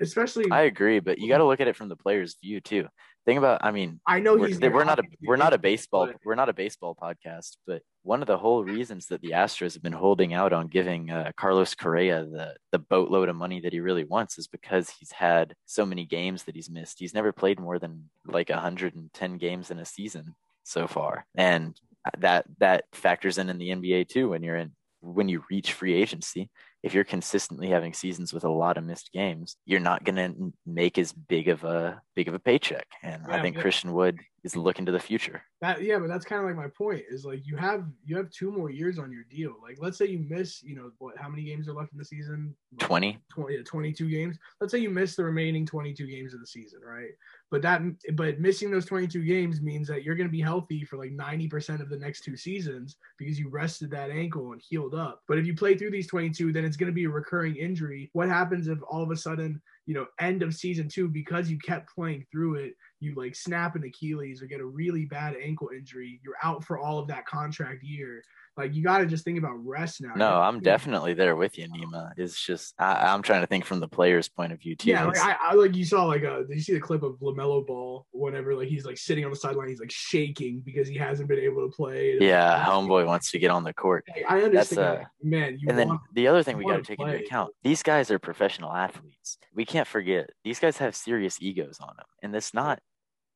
especially. 0.00 0.50
I 0.50 0.62
agree, 0.62 1.00
but 1.00 1.18
you 1.18 1.28
got 1.28 1.38
to 1.38 1.44
look 1.44 1.60
at 1.60 1.68
it 1.68 1.76
from 1.76 1.88
the 1.88 1.96
player's 1.96 2.36
view 2.42 2.60
too. 2.60 2.88
Think 3.26 3.38
about, 3.38 3.60
I 3.62 3.72
mean, 3.72 4.00
I 4.06 4.20
know 4.20 4.36
we're, 4.36 4.70
we're 4.70 4.84
not 4.84 4.98
a 4.98 5.02
we're 5.22 5.36
not 5.36 5.52
a 5.52 5.58
baseball 5.58 6.06
but- 6.06 6.16
we're 6.24 6.34
not 6.34 6.48
a 6.48 6.54
baseball 6.54 6.96
podcast, 7.00 7.56
but 7.66 7.82
one 8.02 8.22
of 8.22 8.26
the 8.26 8.38
whole 8.38 8.64
reasons 8.64 9.06
that 9.08 9.20
the 9.20 9.32
Astros 9.32 9.74
have 9.74 9.82
been 9.82 9.92
holding 9.92 10.32
out 10.32 10.54
on 10.54 10.68
giving 10.68 11.10
uh, 11.10 11.32
Carlos 11.36 11.74
Correa 11.74 12.24
the 12.24 12.54
the 12.72 12.78
boatload 12.78 13.28
of 13.28 13.36
money 13.36 13.60
that 13.60 13.74
he 13.74 13.80
really 13.80 14.04
wants 14.04 14.38
is 14.38 14.46
because 14.46 14.88
he's 14.98 15.12
had 15.12 15.54
so 15.66 15.84
many 15.84 16.06
games 16.06 16.44
that 16.44 16.54
he's 16.54 16.70
missed. 16.70 16.98
He's 16.98 17.12
never 17.12 17.32
played 17.32 17.60
more 17.60 17.78
than 17.78 18.08
like 18.26 18.48
110 18.48 19.36
games 19.36 19.70
in 19.70 19.78
a 19.78 19.84
season 19.84 20.34
so 20.64 20.86
far, 20.86 21.26
and 21.34 21.78
that 22.18 22.46
that 22.60 22.84
factors 22.92 23.36
in 23.36 23.50
in 23.50 23.58
the 23.58 23.68
NBA 23.68 24.08
too 24.08 24.30
when 24.30 24.42
you're 24.42 24.56
in 24.56 24.72
when 25.00 25.28
you 25.28 25.44
reach 25.50 25.74
free 25.74 25.94
agency 25.94 26.50
if 26.82 26.94
you're 26.94 27.04
consistently 27.04 27.68
having 27.68 27.92
seasons 27.92 28.32
with 28.32 28.44
a 28.44 28.50
lot 28.50 28.76
of 28.76 28.84
missed 28.84 29.10
games, 29.12 29.56
you're 29.66 29.80
not 29.80 30.04
going 30.04 30.16
to 30.16 30.52
make 30.66 30.98
as 30.98 31.12
big 31.12 31.48
of 31.48 31.64
a 31.64 32.00
big 32.14 32.28
of 32.28 32.34
a 32.34 32.38
paycheck. 32.38 32.86
And 33.02 33.22
I 33.28 33.42
think 33.42 33.58
Christian 33.58 33.92
Wood 33.92 34.18
is 34.44 34.56
looking 34.56 34.86
to 34.86 34.92
the 34.92 35.00
future. 35.00 35.42
That 35.60 35.82
yeah, 35.82 35.98
but 35.98 36.08
that's 36.08 36.24
kind 36.24 36.40
of 36.40 36.46
like 36.46 36.56
my 36.56 36.68
point 36.68 37.02
is 37.10 37.24
like 37.24 37.46
you 37.46 37.56
have 37.56 37.84
you 38.04 38.16
have 38.16 38.30
two 38.30 38.52
more 38.52 38.70
years 38.70 38.98
on 38.98 39.10
your 39.10 39.24
deal. 39.24 39.56
Like 39.62 39.78
let's 39.80 39.98
say 39.98 40.06
you 40.06 40.24
miss, 40.28 40.62
you 40.62 40.76
know, 40.76 40.90
what 40.98 41.16
how 41.18 41.28
many 41.28 41.44
games 41.44 41.68
are 41.68 41.74
left 41.74 41.92
in 41.92 41.98
the 41.98 42.04
season? 42.04 42.54
20. 42.78 43.18
20 43.30 43.54
yeah, 43.54 43.62
22 43.64 44.08
games. 44.08 44.38
Let's 44.60 44.72
say 44.72 44.78
you 44.78 44.90
miss 44.90 45.16
the 45.16 45.24
remaining 45.24 45.66
22 45.66 46.06
games 46.06 46.34
of 46.34 46.40
the 46.40 46.46
season, 46.46 46.80
right? 46.84 47.10
But 47.50 47.62
that 47.62 47.82
but 48.14 48.38
missing 48.38 48.70
those 48.70 48.84
22 48.84 49.24
games 49.24 49.60
means 49.60 49.88
that 49.88 50.04
you're 50.04 50.14
going 50.14 50.28
to 50.28 50.32
be 50.32 50.40
healthy 50.40 50.84
for 50.84 50.96
like 50.96 51.12
90% 51.12 51.80
of 51.80 51.88
the 51.88 51.98
next 51.98 52.22
two 52.22 52.36
seasons 52.36 52.96
because 53.18 53.38
you 53.38 53.48
rested 53.48 53.90
that 53.90 54.10
ankle 54.10 54.52
and 54.52 54.60
healed 54.60 54.94
up. 54.94 55.22
But 55.26 55.38
if 55.38 55.46
you 55.46 55.54
play 55.54 55.76
through 55.76 55.90
these 55.90 56.06
22, 56.06 56.52
then 56.52 56.64
it's 56.64 56.76
going 56.76 56.90
to 56.90 56.94
be 56.94 57.04
a 57.04 57.10
recurring 57.10 57.56
injury. 57.56 58.10
What 58.12 58.28
happens 58.28 58.68
if 58.68 58.78
all 58.88 59.02
of 59.02 59.10
a 59.10 59.16
sudden, 59.16 59.60
you 59.86 59.94
know, 59.94 60.06
end 60.20 60.42
of 60.42 60.54
season 60.54 60.88
2 60.88 61.08
because 61.08 61.50
you 61.50 61.58
kept 61.58 61.94
playing 61.94 62.26
through 62.30 62.56
it, 62.56 62.74
you 63.00 63.14
like 63.14 63.34
snap 63.34 63.76
an 63.76 63.84
Achilles 63.84 64.42
or 64.42 64.46
get 64.46 64.60
a 64.60 64.66
really 64.66 65.04
bad 65.04 65.36
ankle 65.42 65.70
injury, 65.74 66.20
you're 66.24 66.36
out 66.42 66.64
for 66.64 66.78
all 66.78 66.98
of 66.98 67.08
that 67.08 67.26
contract 67.26 67.82
year. 67.82 68.22
Like 68.56 68.74
you 68.74 68.82
got 68.82 68.98
to 68.98 69.06
just 69.06 69.24
think 69.24 69.38
about 69.38 69.54
rest 69.64 70.00
now. 70.00 70.14
No, 70.16 70.40
I'm 70.40 70.58
definitely 70.58 71.14
there 71.14 71.36
with 71.36 71.56
you, 71.56 71.68
Nima. 71.68 72.10
It's 72.16 72.44
just 72.44 72.74
I, 72.76 73.14
I'm 73.14 73.22
trying 73.22 73.42
to 73.42 73.46
think 73.46 73.64
from 73.64 73.78
the 73.78 73.86
player's 73.86 74.28
point 74.28 74.52
of 74.52 74.60
view 74.60 74.74
too. 74.74 74.90
Yeah, 74.90 75.04
like 75.04 75.18
I, 75.18 75.36
I 75.40 75.54
like 75.54 75.76
you 75.76 75.84
saw 75.84 76.06
like 76.06 76.24
uh 76.24 76.38
did 76.38 76.56
you 76.56 76.60
see 76.60 76.74
the 76.74 76.80
clip 76.80 77.04
of 77.04 77.20
LaMelo 77.20 77.64
Ball 77.64 78.04
whenever 78.10 78.56
like 78.56 78.66
he's 78.66 78.84
like 78.84 78.98
sitting 78.98 79.24
on 79.24 79.30
the 79.30 79.36
sideline, 79.36 79.68
he's 79.68 79.78
like 79.78 79.92
shaking 79.92 80.58
because 80.64 80.88
he 80.88 80.96
hasn't 80.96 81.28
been 81.28 81.38
able 81.38 81.70
to 81.70 81.74
play. 81.74 82.16
yeah, 82.20 82.64
homeboy 82.64 83.06
wants 83.06 83.30
to 83.30 83.38
get 83.38 83.52
on 83.52 83.62
the 83.62 83.72
court. 83.72 84.04
Like, 84.08 84.24
I 84.28 84.42
understand, 84.42 84.80
uh, 84.80 84.94
like, 84.94 85.06
man. 85.22 85.58
You 85.60 85.68
And 85.68 85.78
then 85.78 85.96
the 86.14 86.26
other 86.26 86.42
thing 86.42 86.56
we 86.56 86.64
got 86.64 86.78
to 86.78 86.82
take 86.82 86.98
play. 86.98 87.12
into 87.12 87.24
account 87.24 87.52
these 87.62 87.84
guys 87.84 88.10
are 88.10 88.18
professional 88.18 88.72
athletes. 88.72 89.38
We 89.54 89.64
can't 89.64 89.86
forget 89.86 90.30
these 90.42 90.58
guys 90.58 90.78
have 90.78 90.96
serious 90.96 91.40
egos 91.40 91.78
on 91.80 91.94
them. 91.96 92.06
And 92.22 92.34
it's 92.34 92.52
not, 92.52 92.80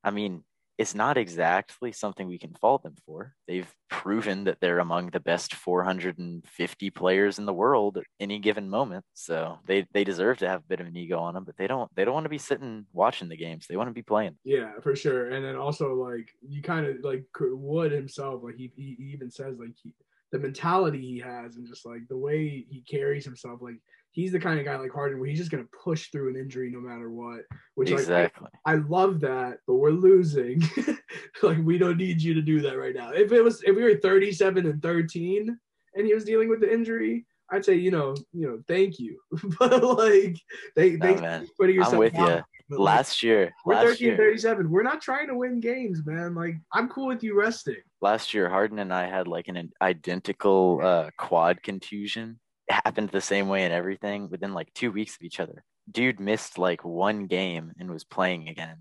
I 0.03 0.11
mean, 0.11 0.43
it's 0.77 0.95
not 0.95 1.17
exactly 1.17 1.91
something 1.91 2.27
we 2.27 2.39
can 2.39 2.55
fault 2.55 2.81
them 2.83 2.95
for. 3.05 3.33
They've 3.47 3.71
proven 3.89 4.45
that 4.45 4.57
they're 4.59 4.79
among 4.79 5.11
the 5.11 5.19
best 5.19 5.53
450 5.53 6.89
players 6.89 7.37
in 7.37 7.45
the 7.45 7.53
world 7.53 7.97
at 7.97 8.05
any 8.19 8.39
given 8.39 8.69
moment. 8.69 9.05
So 9.13 9.59
they, 9.67 9.85
they 9.93 10.03
deserve 10.03 10.39
to 10.39 10.49
have 10.49 10.61
a 10.61 10.67
bit 10.67 10.79
of 10.79 10.87
an 10.87 10.97
ego 10.97 11.19
on 11.19 11.35
them, 11.35 11.43
but 11.43 11.57
they 11.57 11.67
don't 11.67 11.93
they 11.95 12.03
don't 12.03 12.13
want 12.13 12.25
to 12.25 12.29
be 12.29 12.39
sitting 12.39 12.85
watching 12.91 13.29
the 13.29 13.37
games. 13.37 13.67
They 13.67 13.77
want 13.77 13.89
to 13.89 13.93
be 13.93 14.01
playing. 14.01 14.37
yeah, 14.43 14.71
for 14.81 14.95
sure. 14.95 15.29
And 15.29 15.45
then 15.45 15.55
also 15.55 15.93
like 15.93 16.29
you 16.41 16.61
kind 16.63 16.87
of 16.87 16.97
like 17.03 17.25
Wood 17.39 17.91
himself, 17.91 18.41
like 18.43 18.55
he, 18.55 18.71
he 18.75 19.11
even 19.13 19.29
says 19.29 19.59
like 19.59 19.75
he 19.81 19.93
the 20.31 20.39
mentality 20.39 20.99
he 20.99 21.19
has 21.19 21.57
and 21.57 21.67
just 21.67 21.85
like 21.85 22.01
the 22.09 22.17
way 22.17 22.65
he 22.67 22.83
carries 22.89 23.23
himself, 23.23 23.59
like 23.61 23.77
he's 24.13 24.31
the 24.31 24.39
kind 24.39 24.59
of 24.59 24.65
guy 24.65 24.77
like 24.77 24.91
Harden 24.91 25.19
where 25.19 25.27
he's 25.27 25.39
just 25.39 25.51
gonna 25.51 25.65
push 25.83 26.09
through 26.11 26.29
an 26.29 26.35
injury 26.37 26.71
no 26.71 26.79
matter 26.79 27.11
what. 27.11 27.41
Which 27.75 27.89
like, 27.89 27.99
I- 27.99 28.01
exactly. 28.01 28.47
I 28.65 28.75
love 28.75 29.19
that, 29.21 29.57
but 29.67 29.75
we're 29.75 29.89
losing. 29.89 30.61
like 31.43 31.57
we 31.63 31.77
don't 31.77 31.97
need 31.97 32.21
you 32.21 32.33
to 32.35 32.41
do 32.41 32.61
that 32.61 32.77
right 32.77 32.95
now. 32.95 33.11
If 33.11 33.31
it 33.31 33.41
was 33.41 33.61
if 33.63 33.75
we 33.75 33.83
were 33.83 33.95
37 33.97 34.65
and 34.65 34.81
13 34.81 35.59
and 35.95 36.07
he 36.07 36.13
was 36.13 36.23
dealing 36.23 36.49
with 36.49 36.61
the 36.61 36.71
injury, 36.71 37.25
I'd 37.51 37.65
say 37.65 37.75
you 37.75 37.91
know, 37.91 38.15
you 38.31 38.47
know, 38.47 38.63
thank 38.67 38.99
you, 38.99 39.19
but 39.59 39.83
like 39.83 40.37
they 40.75 40.91
No, 40.91 41.19
they 41.19 41.47
putting 41.59 41.75
yourself 41.75 41.93
I'm 41.93 41.99
with 41.99 42.15
out 42.15 42.29
you. 42.37 42.43
but, 42.69 42.79
like, 42.79 42.95
Last 42.95 43.21
year, 43.23 43.51
we're 43.65 43.75
last 43.75 43.85
13 43.99 44.07
year, 44.07 44.17
37. 44.17 44.69
We're 44.71 44.83
not 44.83 45.01
trying 45.01 45.27
to 45.27 45.35
win 45.35 45.59
games, 45.59 46.05
man. 46.05 46.33
Like 46.35 46.55
I'm 46.71 46.87
cool 46.87 47.07
with 47.07 47.23
you 47.23 47.37
resting. 47.37 47.81
last 48.01 48.33
year, 48.33 48.49
Harden 48.49 48.79
and 48.79 48.93
I 48.93 49.07
had 49.07 49.27
like 49.27 49.47
an 49.49 49.71
identical 49.81 50.79
uh, 50.81 51.09
quad 51.17 51.61
contusion. 51.63 52.39
Happened 52.69 53.09
the 53.09 53.21
same 53.21 53.49
way 53.49 53.63
and 53.63 53.73
everything 53.73 54.29
within 54.29 54.53
like 54.53 54.73
two 54.73 54.91
weeks 54.91 55.15
of 55.15 55.23
each 55.23 55.39
other. 55.39 55.63
Dude 55.91 56.19
missed 56.19 56.57
like 56.57 56.85
one 56.85 57.27
game 57.27 57.73
and 57.79 57.91
was 57.91 58.03
playing 58.03 58.47
again. 58.47 58.77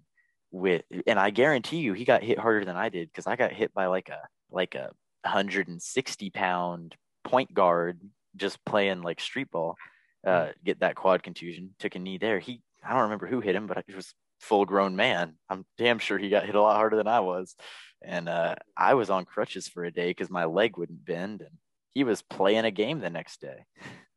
With 0.50 0.82
and 1.06 1.18
I 1.18 1.30
guarantee 1.30 1.78
you, 1.78 1.94
he 1.94 2.04
got 2.04 2.22
hit 2.22 2.38
harder 2.38 2.64
than 2.64 2.76
I 2.76 2.90
did 2.90 3.08
because 3.08 3.26
I 3.26 3.36
got 3.36 3.52
hit 3.52 3.72
by 3.74 3.86
like 3.86 4.08
a 4.08 4.20
like 4.50 4.74
a 4.74 4.90
160 5.22 6.30
pound 6.30 6.94
point 7.24 7.52
guard 7.54 8.00
just 8.36 8.64
playing 8.64 9.02
like 9.02 9.20
street 9.20 9.50
ball. 9.50 9.76
Uh, 10.24 10.50
get 10.64 10.80
that 10.80 10.94
quad 10.94 11.22
contusion, 11.22 11.74
took 11.78 11.96
a 11.96 11.98
knee 11.98 12.18
there. 12.18 12.38
He 12.38 12.62
I 12.84 12.92
don't 12.92 13.02
remember 13.02 13.26
who 13.26 13.40
hit 13.40 13.54
him, 13.56 13.66
but 13.66 13.84
it 13.88 13.96
was 13.96 14.14
full 14.40 14.64
grown 14.64 14.96
man. 14.96 15.34
I'm 15.48 15.64
damn 15.78 15.98
sure 15.98 16.18
he 16.18 16.28
got 16.28 16.44
hit 16.44 16.54
a 16.54 16.60
lot 16.60 16.76
harder 16.76 16.96
than 16.96 17.08
I 17.08 17.20
was. 17.20 17.54
And 18.02 18.28
uh, 18.28 18.56
I 18.76 18.94
was 18.94 19.08
on 19.10 19.24
crutches 19.24 19.68
for 19.68 19.84
a 19.84 19.92
day 19.92 20.10
because 20.10 20.28
my 20.28 20.44
leg 20.44 20.76
wouldn't 20.76 21.04
bend, 21.04 21.40
and 21.40 21.56
he 21.94 22.04
was 22.04 22.22
playing 22.22 22.64
a 22.64 22.70
game 22.70 23.00
the 23.00 23.10
next 23.10 23.40
day. 23.40 23.64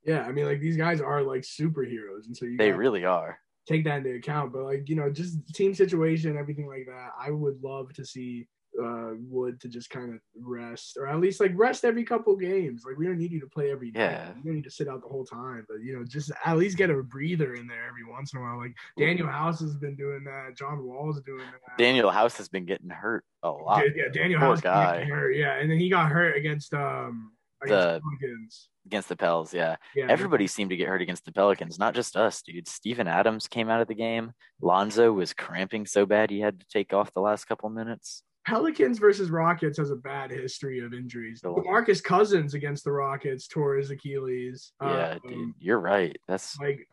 Yeah, 0.05 0.21
I 0.21 0.31
mean, 0.31 0.45
like 0.45 0.59
these 0.59 0.77
guys 0.77 1.01
are 1.01 1.21
like 1.23 1.41
superheroes, 1.41 2.25
and 2.27 2.35
so 2.37 2.45
you 2.45 2.57
They 2.57 2.71
really 2.71 3.05
are. 3.05 3.39
take 3.67 3.83
that 3.85 3.97
into 3.97 4.13
account. 4.15 4.53
But 4.53 4.63
like 4.63 4.87
you 4.89 4.95
know, 4.95 5.09
just 5.09 5.37
team 5.55 5.73
situation, 5.73 6.37
everything 6.37 6.67
like 6.67 6.85
that. 6.87 7.09
I 7.19 7.31
would 7.31 7.61
love 7.63 7.91
to 7.93 8.05
see 8.05 8.47
uh 8.77 9.11
Wood 9.17 9.59
to 9.61 9.69
just 9.69 9.89
kind 9.89 10.13
of 10.13 10.19
rest, 10.37 10.97
or 10.97 11.07
at 11.07 11.19
least 11.21 11.39
like 11.39 11.53
rest 11.55 11.85
every 11.85 12.03
couple 12.03 12.35
games. 12.35 12.83
Like 12.85 12.97
we 12.97 13.05
don't 13.07 13.17
need 13.17 13.31
you 13.31 13.39
to 13.39 13.47
play 13.47 13.71
every 13.71 13.89
day. 13.89 14.01
Yeah. 14.01 14.27
You 14.37 14.43
don't 14.43 14.55
need 14.55 14.65
to 14.65 14.69
sit 14.69 14.87
out 14.89 15.01
the 15.01 15.07
whole 15.07 15.25
time, 15.25 15.65
but 15.69 15.77
you 15.81 15.97
know, 15.97 16.03
just 16.03 16.29
at 16.45 16.57
least 16.57 16.77
get 16.77 16.89
a 16.89 17.01
breather 17.01 17.53
in 17.55 17.67
there 17.67 17.87
every 17.87 18.03
once 18.05 18.33
in 18.33 18.39
a 18.39 18.43
while. 18.43 18.57
Like 18.57 18.75
Danuel 18.99 19.31
House 19.31 19.61
has 19.61 19.75
been 19.77 19.95
doing 19.95 20.23
that. 20.25 20.55
John 20.57 20.83
Wall's 20.83 21.15
is 21.17 21.23
doing 21.23 21.39
that. 21.39 21.81
Danuel 21.81 22.11
House 22.13 22.35
has 22.37 22.49
been 22.49 22.65
getting 22.65 22.89
hurt 22.89 23.23
a 23.43 23.49
lot. 23.49 23.83
yeah, 23.95 24.03
yeah, 24.03 24.09
Danuel 24.23 24.39
Poor 24.39 24.47
House 24.49 24.61
guy. 24.61 25.03
hurt. 25.05 25.31
Yeah, 25.35 25.53
and 25.55 25.71
then 25.71 25.79
he 25.79 25.89
got 25.89 26.11
hurt 26.11 26.35
against 26.37 26.73
um 26.73 27.31
against 27.31 27.31
The- 27.61 28.01
Pelicans. 28.03 28.69
against 28.85 29.09
the 29.09 29.15
Pels. 29.15 29.53
Yeah, 29.53 29.75
Yeah, 29.95 30.05
everybody 30.09 30.45
seemed 30.47 30.69
to 30.69 30.75
get 30.77 30.87
hurt 30.87 31.01
against 31.01 31.25
the 31.25 31.31
Pelicans, 31.31 31.79
not 31.79 31.95
just 31.95 32.15
us, 32.15 32.41
dude. 32.41 32.67
Steven 32.67 33.07
Adams 33.07 33.47
came 33.47 33.69
out 33.69 33.81
of 33.81 33.87
the 33.87 33.95
game. 33.95 34.31
Lonzo 34.61 35.11
was 35.11 35.33
cramping 35.33 35.85
so 35.85 36.05
bad 36.05 36.29
he 36.29 36.39
had 36.39 36.59
to 36.59 36.65
take 36.71 36.93
off 36.93 37.13
the 37.13 37.21
last 37.21 37.45
couple 37.45 37.69
minutes. 37.69 38.21
Pelicans 38.45 38.99
versus 38.99 39.31
Rockets 39.31 39.79
has 39.79 39.89
a 39.89 39.95
bad 39.95 40.29
history 40.29 40.79
of 40.79 40.93
injuries. 40.93 41.41
Marcus 41.43 41.99
Cousins 41.99 42.53
against 42.53 42.83
the 42.83 42.91
Rockets 42.91 43.47
tore 43.47 43.75
his 43.75 43.89
Achilles. 43.89 44.71
Yeah, 44.79 45.13
Um, 45.13 45.19
dude, 45.27 45.53
you're 45.57 45.79
right. 45.79 46.15
That's 46.27 46.59
Like 46.59 46.87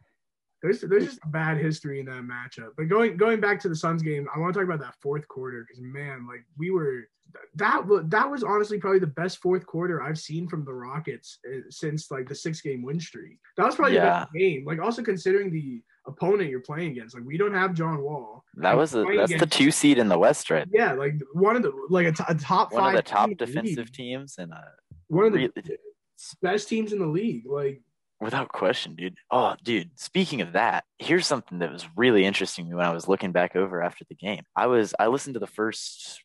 there's 0.62 0.80
there's 0.82 1.04
just 1.06 1.20
a 1.24 1.28
bad 1.28 1.58
history 1.58 2.00
in 2.00 2.06
that 2.06 2.22
matchup. 2.22 2.70
But 2.76 2.84
going 2.88 3.16
going 3.16 3.40
back 3.40 3.60
to 3.60 3.68
the 3.68 3.76
Suns 3.76 4.02
game, 4.02 4.26
I 4.34 4.38
want 4.38 4.54
to 4.54 4.60
talk 4.60 4.68
about 4.68 4.80
that 4.80 4.94
fourth 5.00 5.26
quarter 5.28 5.64
because 5.66 5.82
man, 5.82 6.26
like 6.28 6.44
we 6.58 6.70
were 6.70 7.08
that 7.56 7.86
was 7.86 8.04
that 8.08 8.30
was 8.30 8.44
honestly 8.44 8.78
probably 8.78 8.98
the 9.00 9.06
best 9.06 9.38
fourth 9.38 9.64
quarter 9.66 10.02
I've 10.02 10.18
seen 10.18 10.48
from 10.48 10.64
the 10.64 10.72
Rockets 10.74 11.38
uh, 11.48 11.60
since 11.70 12.10
like 12.10 12.28
the 12.28 12.34
six 12.34 12.60
game 12.60 12.82
win 12.82 13.00
streak. 13.00 13.38
That 13.56 13.66
was 13.66 13.74
probably 13.76 13.94
the 13.96 14.02
Yeah. 14.04 14.20
best 14.20 14.32
game. 14.34 14.64
Like 14.66 14.80
also 14.80 15.02
considering 15.02 15.50
the 15.50 15.82
opponent 16.06 16.50
you're 16.50 16.60
playing 16.60 16.90
against, 16.92 17.14
like 17.14 17.24
we 17.24 17.38
don't 17.38 17.54
have 17.54 17.74
John 17.74 18.02
Wall. 18.02 18.44
that 18.56 18.76
was 18.76 18.94
a 18.94 19.04
that's 19.16 19.38
the 19.38 19.46
two 19.46 19.70
seed 19.70 19.98
in 19.98 20.08
the 20.08 20.18
West, 20.18 20.50
right? 20.50 20.68
Yeah, 20.70 20.92
like 20.92 21.14
one 21.32 21.56
of 21.56 21.62
the 21.62 21.72
like 21.88 22.06
a, 22.06 22.12
t- 22.12 22.24
a 22.28 22.34
top 22.34 22.72
One 22.72 22.84
of 22.86 22.92
the 22.94 23.02
top 23.02 23.28
team 23.28 23.36
defensive 23.36 23.76
league. 23.86 23.92
teams, 23.92 24.34
and 24.38 24.52
uh, 24.52 24.56
one 25.08 25.24
of 25.26 25.32
the 25.32 25.38
really, 25.38 25.78
best 26.42 26.68
teams 26.68 26.92
in 26.92 26.98
the 26.98 27.06
league. 27.06 27.46
Like 27.46 27.82
Without 28.22 28.50
question, 28.50 28.94
dude. 28.94 29.16
Oh, 29.32 29.56
dude. 29.64 29.98
Speaking 29.98 30.42
of 30.42 30.52
that, 30.52 30.84
here's 30.98 31.26
something 31.26 31.58
that 31.58 31.72
was 31.72 31.88
really 31.96 32.24
interesting 32.24 32.72
when 32.72 32.86
I 32.86 32.94
was 32.94 33.08
looking 33.08 33.32
back 33.32 33.56
over 33.56 33.82
after 33.82 34.04
the 34.08 34.14
game. 34.14 34.44
I 34.54 34.68
was 34.68 34.94
I 34.98 35.08
listened 35.08 35.34
to 35.34 35.40
the 35.40 35.46
first 35.48 36.22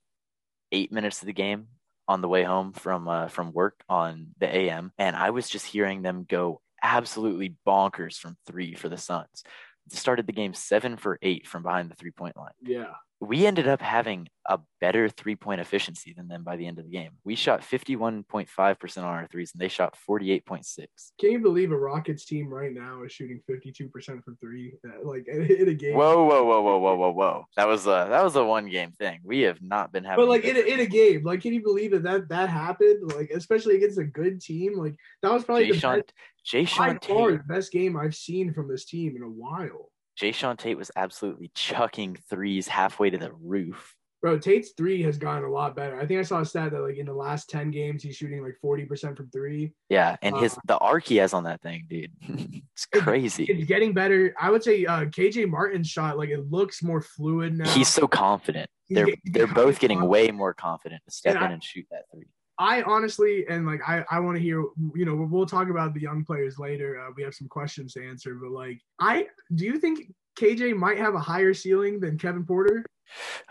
eight 0.71 0.91
minutes 0.91 1.21
of 1.21 1.25
the 1.25 1.33
game 1.33 1.69
on 2.07 2.21
the 2.21 2.27
way 2.27 2.43
home 2.43 2.71
from 2.71 3.07
uh, 3.07 3.29
from 3.29 3.51
work 3.51 3.83
on 3.89 4.27
the 4.39 4.55
AM, 4.55 4.91
and 4.99 5.15
I 5.15 5.31
was 5.31 5.49
just 5.49 5.65
hearing 5.65 6.03
them 6.03 6.27
go 6.29 6.61
absolutely 6.83 7.55
bonkers 7.65 8.17
from 8.17 8.37
three 8.45 8.75
for 8.75 8.89
the 8.89 8.97
Suns. 8.97 9.43
Started 9.89 10.27
the 10.27 10.33
game 10.33 10.53
seven 10.53 10.97
for 10.97 11.17
eight 11.23 11.47
from 11.47 11.63
behind 11.63 11.89
the 11.89 11.95
three 11.95 12.11
point 12.11 12.37
line. 12.37 12.51
yeah, 12.61 12.93
We 13.19 13.47
ended 13.47 13.67
up 13.67 13.81
having 13.81 14.27
a 14.47 14.59
better 14.79 15.09
three 15.09 15.36
point 15.36 15.59
efficiency 15.59 16.13
than 16.15 16.27
them 16.27 16.43
by 16.43 16.55
the 16.55 16.67
end 16.67 16.79
of 16.79 16.86
the 16.86 16.91
game. 16.91 17.12
We 17.24 17.36
shot 17.36 17.62
51.5% 17.62 18.97
on 18.97 19.03
our 19.03 19.27
threes, 19.27 19.51
and 19.53 19.62
they 19.62 19.67
shot 19.67 19.97
48.6. 20.09 20.86
can 21.19 21.31
you 21.31 21.39
believe 21.39 21.71
a 21.71 21.77
Rockets 21.77 22.25
team 22.25 22.47
right 22.50 22.71
now 22.74 23.03
is 23.03 23.12
shooting 23.12 23.41
fifty 23.47 23.71
two 23.71 23.89
percent 23.89 24.24
from 24.24 24.38
three? 24.38 24.74
Like 25.03 25.27
in 25.27 25.67
a 25.67 25.74
game. 25.74 25.95
Whoa, 25.95 26.24
whoa, 26.24 26.43
whoa, 26.43 26.62
whoa, 26.62 26.77
whoa, 26.77 26.95
whoa, 26.95 27.12
whoa! 27.12 27.45
That 27.55 27.67
was 27.67 27.86
a 27.86 28.07
that 28.09 28.24
was 28.24 28.36
a 28.36 28.45
one 28.45 28.69
game 28.69 28.91
thing. 28.91 29.19
We 29.24 29.41
have 29.41 29.62
not 29.62 29.91
been 29.91 30.03
having. 30.03 30.24
But 30.24 30.29
like 30.29 30.45
in 30.45 30.55
a, 30.55 30.59
in 30.59 30.79
a 30.79 30.86
game, 30.86 31.24
like 31.24 31.41
can 31.41 31.53
you 31.53 31.62
believe 31.62 31.91
that 31.91 32.03
that 32.03 32.29
that 32.29 32.50
happened? 32.50 33.12
Like 33.13 33.31
especially 33.31 33.77
against 33.77 33.97
a 33.97 34.05
good 34.05 34.41
team, 34.41 34.77
like 34.77 34.95
that 35.21 35.31
was 35.31 35.43
probably 35.43 35.71
the 35.71 35.77
Jay 35.77 35.97
best, 35.97 36.13
Jae'Sean 36.45 37.01
the 37.38 37.43
best 37.47 37.71
game 37.71 37.97
I've 37.97 38.15
seen 38.15 38.53
from 38.53 38.69
this 38.69 38.86
team 38.86 39.15
in 39.15 39.24
a 39.24 39.29
while. 39.29 39.91
Jae'Sean 40.19 40.57
Tate 40.57 40.77
was 40.77 40.91
absolutely 40.95 41.51
chucking 41.53 42.17
threes 42.29 42.67
halfway 42.67 43.09
to 43.09 43.17
the 43.17 43.31
roof. 43.33 43.95
Bro, 44.19 44.39
Tate's 44.39 44.71
three 44.75 45.03
has 45.03 45.19
gotten 45.19 45.43
a 45.43 45.50
lot 45.50 45.75
better. 45.75 46.00
I 46.00 46.07
think 46.07 46.19
I 46.19 46.24
saw 46.24 46.39
a 46.41 46.45
stat 46.45 46.71
that 46.71 46.81
like 46.81 46.97
in 46.97 47.05
the 47.05 47.13
last 47.13 47.51
ten 47.51 47.69
games 47.69 48.01
he's 48.01 48.15
shooting 48.15 48.41
like 48.43 48.55
forty 48.59 48.83
percent 48.83 49.15
from 49.15 49.29
three. 49.29 49.74
Yeah, 49.89 50.15
and 50.24 50.36
his 50.38 50.57
Uh, 50.57 50.62
the 50.65 50.77
arc 50.79 51.05
he 51.05 51.17
has 51.17 51.36
on 51.36 51.43
that 51.43 51.62
thing, 51.62 51.86
dude, 51.88 52.12
it's 52.74 52.88
crazy. 52.88 53.43
It's 53.43 53.65
getting 53.65 53.93
better. 53.93 54.33
I 54.41 54.50
would 54.50 54.63
say 54.63 54.86
uh, 54.88 55.05
KJ 55.05 55.47
Martin's 55.50 55.88
shot 55.88 56.17
like 56.17 56.29
it 56.29 56.50
looks 56.50 56.81
more 56.81 57.00
fluid 57.00 57.55
now. 57.59 57.69
He's 57.69 57.89
so 57.89 58.07
confident. 58.07 58.71
He's 58.88 58.95
They're 58.95 59.05
getting- 59.05 59.21
they're 59.33 59.47
both 59.47 59.77
getting 59.79 60.03
way 60.07 60.31
more 60.31 60.53
confident 60.55 61.03
to 61.05 61.12
step 61.12 61.36
And 61.36 61.43
in 61.45 61.50
I- 61.51 61.53
and 61.53 61.63
shoot 61.63 61.86
that 61.91 62.05
three. 62.12 62.25
I 62.59 62.81
honestly 62.83 63.45
and 63.47 63.65
like 63.65 63.81
I 63.87 64.03
I 64.09 64.19
want 64.19 64.37
to 64.37 64.41
hear 64.41 64.61
you 64.95 65.05
know 65.05 65.15
we'll, 65.15 65.45
talk 65.45 65.69
about 65.69 65.93
the 65.93 66.01
young 66.01 66.25
players 66.25 66.57
later. 66.57 66.99
Uh, 66.99 67.11
we 67.15 67.23
have 67.23 67.33
some 67.33 67.47
questions 67.47 67.93
to 67.93 68.05
answer, 68.05 68.35
but 68.35 68.51
like 68.51 68.81
I 68.99 69.27
do 69.53 69.65
you 69.65 69.79
think 69.79 70.11
KJ 70.37 70.75
might 70.75 70.97
have 70.97 71.15
a 71.15 71.19
higher 71.19 71.53
ceiling 71.53 71.99
than 71.99 72.17
Kevin 72.17 72.45
Porter? 72.45 72.85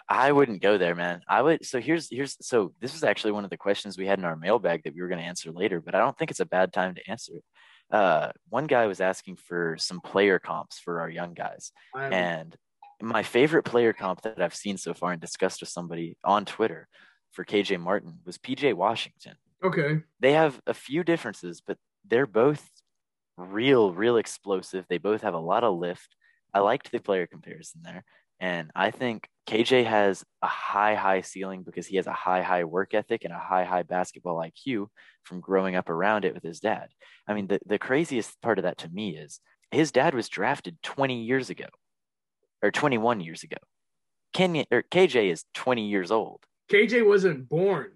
I 0.09 0.33
wouldn't 0.33 0.61
go 0.61 0.77
there, 0.77 0.95
man. 0.95 1.23
I 1.29 1.43
would. 1.43 1.65
So 1.65 1.81
here's 1.81 2.09
here's 2.11 2.37
so 2.41 2.73
this 2.81 2.93
was 2.93 3.05
actually 3.05 3.33
one 3.33 3.45
of 3.45 3.51
the 3.51 3.57
questions 3.57 3.97
we 3.97 4.07
had 4.07 4.19
in 4.19 4.25
our 4.25 4.37
mailbag 4.37 4.83
that 4.85 4.95
we 4.95 5.01
were 5.01 5.09
going 5.09 5.21
to 5.21 5.27
answer 5.27 5.51
later, 5.51 5.81
but 5.81 5.95
I 5.95 5.99
don't 5.99 6.17
think 6.19 6.31
it's 6.31 6.41
a 6.41 6.47
bad 6.47 6.73
time 6.73 6.95
to 6.95 7.11
answer 7.11 7.33
it. 7.37 7.45
Uh, 7.91 8.31
one 8.49 8.67
guy 8.67 8.87
was 8.87 9.01
asking 9.01 9.37
for 9.37 9.77
some 9.79 10.01
player 10.01 10.39
comps 10.39 10.79
for 10.79 11.01
our 11.01 11.09
young 11.09 11.35
guys, 11.35 11.73
and 11.95 12.57
my 13.01 13.23
favorite 13.23 13.65
player 13.65 13.93
comp 13.93 14.23
that 14.23 14.41
I've 14.41 14.55
seen 14.55 14.77
so 14.77 14.95
far 14.95 15.13
and 15.13 15.21
discussed 15.21 15.61
with 15.61 15.71
somebody 15.71 16.17
on 16.25 16.45
Twitter 16.45 16.89
for 17.33 17.45
KJ 17.45 17.81
Martin 17.81 18.19
was 18.25 18.39
PJ 18.39 18.75
Washington. 18.75 19.35
okay, 19.63 20.01
They 20.21 20.33
have 20.33 20.61
a 20.67 20.75
few 20.75 21.05
differences, 21.05 21.63
but 21.67 21.79
they're 22.07 22.27
both 22.27 22.67
real, 23.37 23.93
real 23.93 24.17
explosive. 24.17 24.87
They 24.89 24.99
both 24.99 25.23
have 25.23 25.35
a 25.35 25.39
lot 25.39 25.65
of 25.65 25.77
lift. 25.79 26.15
I 26.55 26.61
liked 26.61 26.91
the 26.91 27.01
player 27.01 27.27
comparison 27.27 27.83
there. 27.85 28.05
And 28.39 28.71
I 28.75 28.91
think 28.91 29.29
KJ 29.49 29.87
has 29.87 30.25
a 30.43 30.47
high, 30.47 30.95
high 30.95 31.23
ceiling 31.23 31.63
because 31.63 31.87
he 31.87 31.97
has 31.97 32.07
a 32.07 32.13
high, 32.13 32.43
high 32.43 32.65
work 32.65 32.93
ethic 32.95 33.25
and 33.25 33.33
a 33.33 33.39
high, 33.39 33.65
high 33.65 33.83
basketball 33.83 34.37
IQ 34.37 34.89
from 35.23 35.41
growing 35.41 35.75
up 35.75 35.89
around 35.89 36.25
it 36.25 36.35
with 36.35 36.43
his 36.43 36.61
dad. 36.61 36.89
I 37.27 37.35
mean, 37.35 37.47
the, 37.47 37.61
the 37.67 37.79
craziest 37.79 38.41
part 38.43 38.59
of 38.59 38.65
that 38.65 38.79
to 38.79 38.89
me 38.89 39.17
is 39.17 39.41
his 39.71 39.91
dad 39.91 40.15
was 40.15 40.29
drafted 40.29 40.83
20 40.83 41.23
years 41.23 41.51
ago 41.51 41.67
or 42.63 42.71
21 42.71 43.21
years 43.21 43.43
ago. 43.43 43.57
Kenya 44.33 44.67
or 44.71 44.83
KJ 44.83 45.31
is 45.31 45.45
20 45.55 45.89
years 45.89 46.11
old. 46.11 46.41
KJ 46.71 47.07
wasn't 47.07 47.49
born 47.49 47.93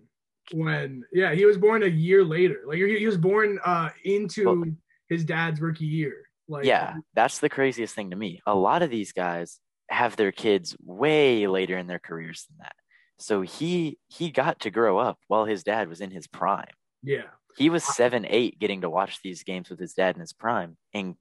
when 0.52 1.04
yeah 1.12 1.32
he 1.34 1.44
was 1.44 1.56
born 1.58 1.82
a 1.82 1.86
year 1.86 2.24
later. 2.24 2.62
Like 2.66 2.78
he, 2.78 2.98
he 2.98 3.06
was 3.06 3.16
born 3.16 3.58
uh 3.64 3.90
into 4.04 4.44
Well- 4.46 4.64
his 5.08 5.24
dad's 5.24 5.60
rookie 5.60 5.86
year. 5.86 6.24
Like 6.48 6.64
yeah, 6.64 6.94
that's 7.14 7.38
the 7.38 7.48
craziest 7.48 7.94
thing 7.94 8.10
to 8.10 8.16
me. 8.16 8.40
A 8.46 8.54
lot 8.54 8.82
of 8.82 8.90
these 8.90 9.12
guys 9.12 9.60
have 9.88 10.16
their 10.16 10.32
kids 10.32 10.76
way 10.84 11.46
later 11.46 11.76
in 11.78 11.86
their 11.86 12.00
careers 12.00 12.46
than 12.48 12.58
that. 12.60 12.74
So 13.18 13.42
he 13.42 13.98
he 14.08 14.30
got 14.30 14.60
to 14.60 14.70
grow 14.70 14.98
up 14.98 15.18
while 15.28 15.44
his 15.44 15.62
dad 15.62 15.88
was 15.88 16.00
in 16.00 16.10
his 16.10 16.26
prime. 16.26 16.74
yeah. 17.02 17.22
He 17.56 17.68
was 17.68 17.82
seven, 17.84 18.24
eight, 18.28 18.60
getting 18.60 18.82
to 18.82 18.88
watch 18.90 19.18
these 19.22 19.42
games 19.42 19.68
with 19.70 19.80
his 19.80 19.92
dad 19.92 20.14
in 20.14 20.20
his 20.20 20.32
prime, 20.32 20.76
and 20.94 21.16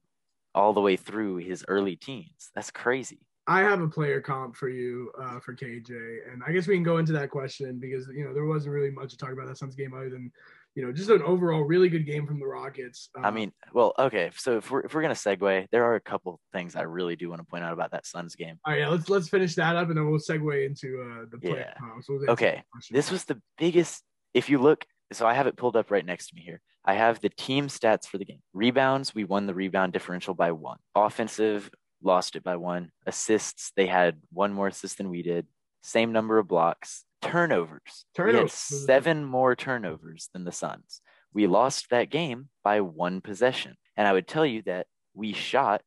all 0.54 0.72
the 0.72 0.80
way 0.80 0.96
through 0.96 1.36
his 1.38 1.64
early 1.66 1.96
teens. 1.96 2.50
That's 2.54 2.70
crazy. 2.70 3.18
I 3.46 3.60
have 3.60 3.80
a 3.80 3.88
player 3.88 4.20
comp 4.20 4.54
for 4.56 4.68
you 4.68 5.10
uh, 5.20 5.40
for 5.40 5.54
KJ, 5.54 5.90
and 6.32 6.42
I 6.46 6.52
guess 6.52 6.66
we 6.66 6.74
can 6.74 6.82
go 6.84 6.98
into 6.98 7.12
that 7.14 7.30
question 7.30 7.78
because 7.78 8.06
you 8.14 8.24
know 8.24 8.32
there 8.34 8.44
wasn't 8.44 8.74
really 8.74 8.90
much 8.90 9.10
to 9.10 9.16
talk 9.16 9.32
about 9.32 9.46
that 9.48 9.58
Suns 9.58 9.74
game 9.74 9.92
other 9.94 10.10
than 10.10 10.30
you 10.76 10.84
know 10.84 10.92
just 10.92 11.10
an 11.10 11.22
overall 11.22 11.62
really 11.62 11.88
good 11.88 12.06
game 12.06 12.26
from 12.26 12.38
the 12.38 12.46
Rockets. 12.46 13.08
I 13.16 13.28
Um, 13.28 13.34
mean, 13.34 13.52
well, 13.72 13.92
okay. 13.98 14.30
So 14.36 14.58
if 14.58 14.70
we're 14.70 14.80
if 14.82 14.94
we're 14.94 15.02
gonna 15.02 15.14
segue, 15.14 15.66
there 15.72 15.84
are 15.84 15.96
a 15.96 16.00
couple 16.00 16.38
things 16.52 16.76
I 16.76 16.82
really 16.82 17.16
do 17.16 17.28
want 17.30 17.40
to 17.40 17.46
point 17.46 17.64
out 17.64 17.72
about 17.72 17.90
that 17.92 18.06
Suns 18.06 18.34
game. 18.36 18.58
all 18.64 18.72
right, 18.72 18.80
yeah, 18.80 18.88
let's 18.88 19.08
let's 19.08 19.28
finish 19.28 19.54
that 19.56 19.74
up 19.74 19.88
and 19.88 19.96
then 19.96 20.08
we'll 20.08 20.20
segue 20.20 20.64
into 20.66 21.00
uh, 21.02 21.24
the 21.30 21.38
player 21.38 21.66
Yeah. 21.68 21.74
comps. 21.78 22.08
We'll 22.08 22.30
Okay. 22.30 22.62
This 22.90 23.10
was 23.10 23.24
the 23.24 23.40
biggest. 23.58 24.04
If 24.32 24.48
you 24.48 24.58
look, 24.58 24.84
so 25.12 25.26
I 25.26 25.34
have 25.34 25.48
it 25.48 25.56
pulled 25.56 25.76
up 25.76 25.90
right 25.90 26.06
next 26.06 26.28
to 26.28 26.36
me 26.36 26.42
here. 26.42 26.60
I 26.84 26.94
have 26.94 27.20
the 27.20 27.28
team 27.30 27.66
stats 27.66 28.06
for 28.06 28.16
the 28.16 28.24
game. 28.24 28.40
Rebounds, 28.54 29.14
we 29.14 29.24
won 29.24 29.46
the 29.46 29.54
rebound 29.54 29.92
differential 29.92 30.34
by 30.34 30.52
one. 30.52 30.78
Offensive, 30.94 31.68
lost 32.02 32.36
it 32.36 32.42
by 32.42 32.56
one. 32.56 32.90
Assists, 33.06 33.72
they 33.76 33.86
had 33.86 34.16
one 34.32 34.52
more 34.52 34.68
assist 34.68 34.98
than 34.98 35.10
we 35.10 35.22
did. 35.22 35.46
Same 35.82 36.12
number 36.12 36.38
of 36.38 36.48
blocks. 36.48 37.04
Turnovers. 37.22 38.04
Turnovers. 38.14 38.34
We 38.70 38.76
had 38.76 38.84
seven 38.86 39.24
more 39.24 39.54
turnovers 39.54 40.28
than 40.32 40.44
the 40.44 40.52
Suns. 40.52 41.00
We 41.32 41.46
lost 41.46 41.90
that 41.90 42.10
game 42.10 42.48
by 42.64 42.80
one 42.80 43.20
possession. 43.20 43.76
And 43.96 44.08
I 44.08 44.12
would 44.12 44.26
tell 44.26 44.46
you 44.46 44.62
that 44.62 44.86
we 45.14 45.32
shot 45.32 45.82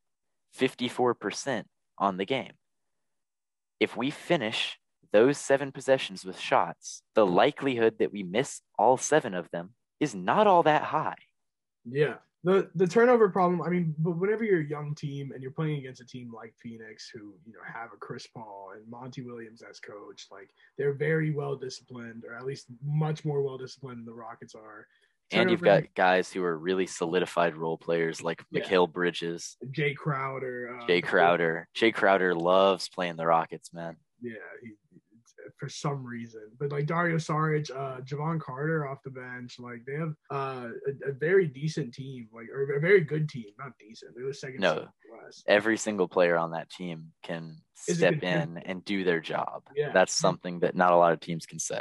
54% 0.58 1.64
on 1.98 2.16
the 2.16 2.24
game. 2.24 2.52
If 3.80 3.96
we 3.96 4.10
finish 4.10 4.78
those 5.12 5.38
seven 5.38 5.72
possessions 5.72 6.24
with 6.24 6.38
shots, 6.38 7.02
the 7.14 7.26
likelihood 7.26 7.98
that 7.98 8.12
we 8.12 8.22
miss 8.22 8.60
all 8.78 8.96
seven 8.96 9.34
of 9.34 9.50
them 9.50 9.70
is 10.00 10.14
not 10.14 10.46
all 10.46 10.62
that 10.64 10.82
high. 10.82 11.16
Yeah. 11.84 12.14
The 12.44 12.70
the 12.74 12.86
turnover 12.86 13.30
problem, 13.30 13.62
I 13.62 13.70
mean, 13.70 13.94
but 13.98 14.18
whenever 14.18 14.44
you're 14.44 14.60
a 14.60 14.64
young 14.64 14.94
team 14.94 15.32
and 15.32 15.42
you're 15.42 15.50
playing 15.50 15.78
against 15.78 16.02
a 16.02 16.06
team 16.06 16.30
like 16.30 16.54
Phoenix 16.62 17.08
who, 17.08 17.32
you 17.46 17.54
know, 17.54 17.60
have 17.64 17.90
a 17.94 17.96
Chris 17.96 18.26
Paul 18.26 18.72
and 18.76 18.86
Monty 18.88 19.22
Williams 19.22 19.62
as 19.68 19.80
coach, 19.80 20.26
like 20.30 20.50
they're 20.76 20.92
very 20.92 21.30
well 21.30 21.56
disciplined, 21.56 22.24
or 22.28 22.34
at 22.34 22.44
least 22.44 22.66
much 22.84 23.24
more 23.24 23.40
well 23.40 23.56
disciplined 23.56 23.98
than 24.00 24.04
the 24.04 24.12
Rockets 24.12 24.54
are. 24.54 24.86
And 25.32 25.50
you've 25.50 25.62
got 25.62 25.84
guys 25.94 26.30
who 26.30 26.44
are 26.44 26.56
really 26.56 26.86
solidified 26.86 27.56
role 27.56 27.78
players 27.78 28.22
like 28.22 28.44
Yeah. 28.50 28.62
Mikal 28.62 28.92
Bridges, 28.92 29.56
Jae 29.70 29.96
Crowder. 29.96 30.78
Uh, 30.78 30.86
Jae 30.86 31.02
Crowder. 31.02 31.66
Jae 31.74 31.94
Crowder 31.94 32.34
loves 32.34 32.90
playing 32.90 33.16
the 33.16 33.26
Rockets, 33.26 33.72
man. 33.72 33.96
Yeah, 34.20 34.34
he, 34.62 34.72
for 35.58 35.68
some 35.68 36.04
reason. 36.04 36.42
But 36.58 36.72
like 36.72 36.86
Dario 36.86 37.16
Saric, 37.16 37.70
uh, 37.70 38.00
Jevon 38.00 38.40
Carter 38.40 38.86
off 38.88 39.02
the 39.04 39.10
bench, 39.10 39.58
like 39.58 39.84
they 39.86 39.94
have 39.94 40.14
uh, 40.30 40.68
a, 40.86 41.10
a 41.10 41.12
very 41.12 41.46
decent 41.46 41.94
team, 41.94 42.28
like 42.32 42.48
or 42.48 42.74
a 42.76 42.80
very 42.80 43.00
good 43.00 43.28
team, 43.28 43.46
not 43.58 43.72
decent. 43.78 44.12
They're 44.14 44.26
the 44.26 44.34
second 44.34 44.60
No. 44.60 44.74
seed 44.74 44.82
in 44.82 44.88
the 45.10 45.24
West. 45.24 45.44
Every 45.46 45.76
single 45.76 46.08
player 46.08 46.36
on 46.36 46.52
that 46.52 46.70
team 46.70 47.12
can 47.22 47.56
Is 47.88 47.98
step 47.98 48.22
in 48.22 48.58
and 48.58 48.84
do 48.84 49.04
their 49.04 49.20
job. 49.20 49.62
Yeah. 49.74 49.92
That's 49.92 50.14
something 50.14 50.60
that 50.60 50.74
not 50.74 50.92
a 50.92 50.96
lot 50.96 51.12
of 51.12 51.20
teams 51.20 51.46
can 51.46 51.58
say. 51.58 51.80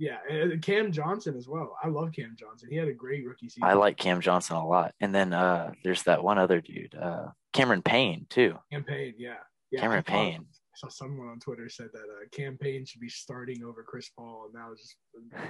Yeah, 0.00 0.18
and 0.30 0.62
Cam 0.62 0.92
Johnson 0.92 1.36
as 1.36 1.48
well. 1.48 1.76
I 1.82 1.88
love 1.88 2.12
Cam 2.12 2.36
Johnson. 2.38 2.68
He 2.70 2.76
had 2.76 2.86
a 2.86 2.92
great 2.92 3.26
rookie 3.26 3.48
season. 3.48 3.64
I 3.64 3.72
like 3.72 3.96
Cam 3.96 4.20
Johnson 4.20 4.54
a 4.54 4.64
lot. 4.64 4.94
And 5.00 5.12
then 5.12 5.32
uh, 5.32 5.72
there's 5.82 6.04
that 6.04 6.22
one 6.22 6.38
other 6.38 6.60
dude, 6.60 6.94
uh, 6.94 7.26
Cameron 7.52 7.82
Payne, 7.82 8.26
too. 8.30 8.54
Cam 8.70 8.84
Payne. 8.84 9.14
Yeah, 9.18 9.34
yeah. 9.72 9.80
Cameron 9.80 10.04
Payne. 10.04 10.46
Saw 10.78 10.88
someone 10.88 11.26
on 11.26 11.40
Twitter 11.40 11.68
said 11.68 11.88
that 11.92 12.02
a 12.02 12.28
Cam 12.30 12.56
Payne 12.56 12.84
should 12.84 13.00
be 13.00 13.08
starting 13.08 13.64
over 13.64 13.82
Chris 13.82 14.10
Paul, 14.16 14.46
and 14.46 14.54
that 14.54 14.70
was 14.70 14.78
just 14.80 14.96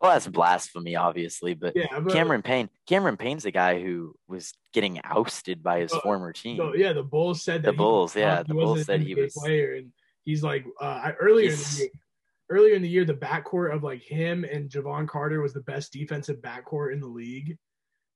Well, 0.00 0.12
that's 0.12 0.28
blasphemy, 0.28 0.94
obviously, 0.94 1.54
but 1.54 1.74
yeah. 1.74 1.98
But, 1.98 2.12
Cameron 2.12 2.42
Payne, 2.42 2.70
Cameron 2.86 3.16
Payne's 3.16 3.42
the 3.42 3.50
guy 3.50 3.82
who 3.82 4.14
was 4.28 4.52
getting 4.72 5.00
ousted 5.02 5.60
by 5.64 5.80
his 5.80 5.92
Uh, 5.92 6.00
former 6.02 6.32
team. 6.32 6.58
So, 6.58 6.76
yeah, 6.76 6.92
the 6.92 7.02
Bulls 7.02 7.42
said 7.42 7.64
that 7.64 7.72
The 7.72 7.76
Bulls, 7.76 8.14
yeah, 8.14 8.38
he 8.38 8.44
the 8.44 8.54
Bulls 8.54 8.84
said 8.84 9.02
he 9.02 9.16
was- 9.16 9.34
player, 9.34 9.74
and 9.74 9.90
he's 10.24 10.44
like 10.44 10.64
uh, 10.80 11.10
earlier 11.18 11.50
in 11.50 11.56
the 11.56 11.76
year. 11.78 11.88
Earlier 12.48 12.74
in 12.74 12.82
the 12.82 12.88
year, 12.88 13.04
the 13.04 13.14
backcourt 13.14 13.74
of 13.74 13.82
like 13.82 14.02
him 14.02 14.44
and 14.44 14.70
Jevon 14.70 15.08
Carter 15.08 15.40
was 15.40 15.52
the 15.52 15.62
best 15.62 15.92
defensive 15.92 16.38
backcourt 16.38 16.92
in 16.92 17.00
the 17.00 17.08
league, 17.08 17.58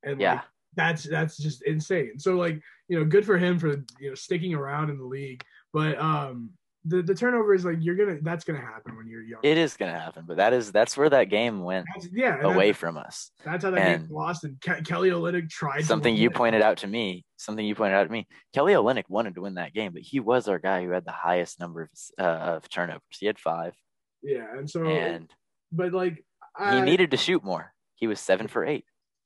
and 0.04 0.20
yeah, 0.20 0.34
like 0.34 0.42
that's 0.76 1.02
that's 1.02 1.36
just 1.36 1.62
insane. 1.64 2.20
So 2.20 2.36
like 2.36 2.60
you 2.88 2.96
know, 2.98 3.04
good 3.04 3.26
for 3.26 3.38
him 3.38 3.58
for 3.58 3.70
you 3.98 4.10
know 4.10 4.14
sticking 4.14 4.54
around 4.54 4.90
in 4.90 4.98
the 4.98 5.04
league. 5.04 5.42
But 5.74 5.98
um, 5.98 6.50
the 6.86 7.02
the 7.02 7.14
turnover 7.14 7.52
is 7.54 7.64
like 7.64 7.78
you're 7.80 7.96
gonna 7.96 8.18
that's 8.22 8.44
gonna 8.44 8.60
happen 8.60 8.96
when 8.96 9.06
you're 9.08 9.22
young. 9.22 9.40
it 9.42 9.58
is 9.58 9.76
going 9.76 9.92
to 9.92 9.98
happen. 9.98 10.24
But 10.26 10.36
that 10.36 10.52
is 10.52 10.70
that's 10.70 10.96
where 10.96 11.10
that 11.10 11.24
game 11.30 11.62
went 11.64 11.86
That's- 11.94 12.10
yeah, 12.14 12.40
away 12.42 12.72
from 12.72 12.96
us. 12.96 13.30
that's 13.44 13.64
how 13.64 13.70
that 13.72 13.98
game 14.00 14.08
lost. 14.10 14.44
And 14.44 14.60
Ke- 14.60 14.86
Kelly 14.86 15.10
Olynyk 15.10 15.50
tried 15.50 15.84
Something 15.84 16.14
you 16.14 16.28
it. 16.28 16.34
pointed 16.34 16.62
out 16.62 16.76
to 16.78 16.86
me. 16.86 17.24
Something 17.38 17.66
you 17.66 17.74
pointed 17.74 17.96
out 17.96 18.04
to 18.04 18.12
me. 18.12 18.26
Kelly 18.54 18.74
Olynyk 18.74 19.04
wanted 19.08 19.34
to 19.34 19.40
win 19.42 19.54
that 19.54 19.74
game, 19.74 19.92
but 19.92 20.02
he 20.02 20.20
was 20.20 20.46
our 20.46 20.58
guy 20.58 20.84
who 20.84 20.90
had 20.90 21.04
the 21.04 21.10
highest 21.12 21.58
number 21.58 21.82
of, 21.82 21.90
uh, 22.18 22.22
of 22.56 22.68
turnovers. 22.68 23.02
He 23.18 23.26
had 23.26 23.38
five, 23.38 23.74
Yeah, 24.22 24.46
and 24.56 24.70
so 24.70 24.86
and 24.86 25.28
but 25.72 25.92
like 25.92 26.22
he 26.70 26.80
needed 26.82 27.10
to 27.10 27.16
shoot 27.16 27.42
more. 27.42 27.72
He 27.96 28.06
was 28.06 28.20
seven 28.20 28.46
for 28.46 28.64
eight. 28.64 28.84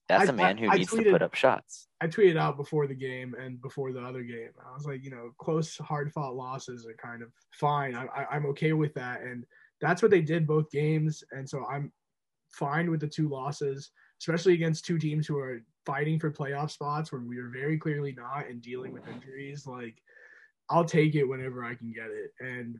That's 0.08 0.28
I- 0.28 0.32
a 0.32 0.36
man 0.36 0.56
who 0.58 0.68
I- 0.70 0.76
needs 0.76 0.90
to 0.90 0.96
tweeted- 0.96 1.12
put 1.12 1.22
up 1.22 1.34
shots. 1.34 1.88
I 2.00 2.06
tweeted 2.06 2.36
out 2.36 2.56
before 2.56 2.86
the 2.86 2.94
game 2.94 3.34
and 3.34 3.60
before 3.60 3.92
the 3.92 4.00
other 4.00 4.22
game. 4.22 4.50
I 4.64 4.72
was 4.72 4.86
like, 4.86 5.02
you 5.04 5.10
know, 5.10 5.32
close, 5.38 5.76
hard 5.78 6.12
fought 6.12 6.34
losses 6.36 6.86
are 6.86 6.94
kind 6.94 7.22
of 7.22 7.32
fine. 7.52 7.94
I, 7.94 8.06
I, 8.06 8.26
I'm 8.36 8.46
okay 8.46 8.72
with 8.72 8.94
that, 8.94 9.20
and 9.22 9.44
that's 9.80 10.00
what 10.02 10.10
they 10.10 10.20
did 10.22 10.46
both 10.46 10.70
games. 10.70 11.22
And 11.32 11.48
so 11.48 11.64
I'm 11.66 11.92
fine 12.50 12.90
with 12.90 13.00
the 13.00 13.08
two 13.08 13.28
losses, 13.28 13.90
especially 14.20 14.54
against 14.54 14.84
two 14.84 14.98
teams 14.98 15.26
who 15.26 15.38
are 15.38 15.62
fighting 15.86 16.18
for 16.20 16.30
playoff 16.30 16.70
spots 16.70 17.10
where 17.12 17.20
we 17.20 17.38
are 17.38 17.50
very 17.50 17.78
clearly 17.78 18.12
not 18.12 18.48
and 18.48 18.62
dealing 18.62 18.92
with 18.92 19.06
injuries. 19.08 19.66
Like, 19.66 20.00
I'll 20.70 20.84
take 20.84 21.14
it 21.14 21.24
whenever 21.24 21.64
I 21.64 21.74
can 21.74 21.92
get 21.92 22.10
it. 22.10 22.32
And 22.40 22.78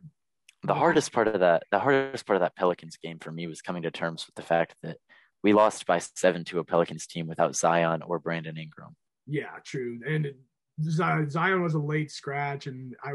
the 0.63 0.75
hardest 0.75 1.13
part 1.13 1.29
of 1.29 1.41
that 1.41 1.63
the 1.71 1.79
hardest 1.79 2.27
part 2.27 2.37
of 2.37 2.41
that 2.41 2.57
pelicans 2.57 2.97
game 2.97 3.19
for 3.21 3.31
me 3.33 3.47
was 3.47 3.63
coming 3.63 3.83
to 3.83 3.91
terms 3.91 4.27
with 4.27 4.35
the 4.35 4.43
fact 4.43 4.75
that 4.83 4.99
we 5.43 5.53
lost 5.53 5.87
by 5.87 5.99
seven 5.99 6.45
to 6.45 6.59
a 6.59 6.65
pelicans 6.65 7.07
team 7.07 7.27
without 7.27 7.57
zion 7.57 8.03
or 8.03 8.19
brandon 8.19 8.57
ingram 8.57 8.95
yeah, 9.29 9.59
true. 9.65 10.01
And 10.07 10.27
it- 10.27 10.37
Zion 10.81 11.61
was 11.63 11.75
a 11.75 11.79
late 11.79 12.11
scratch, 12.11 12.69
and 12.69 12.95
I 13.03 13.15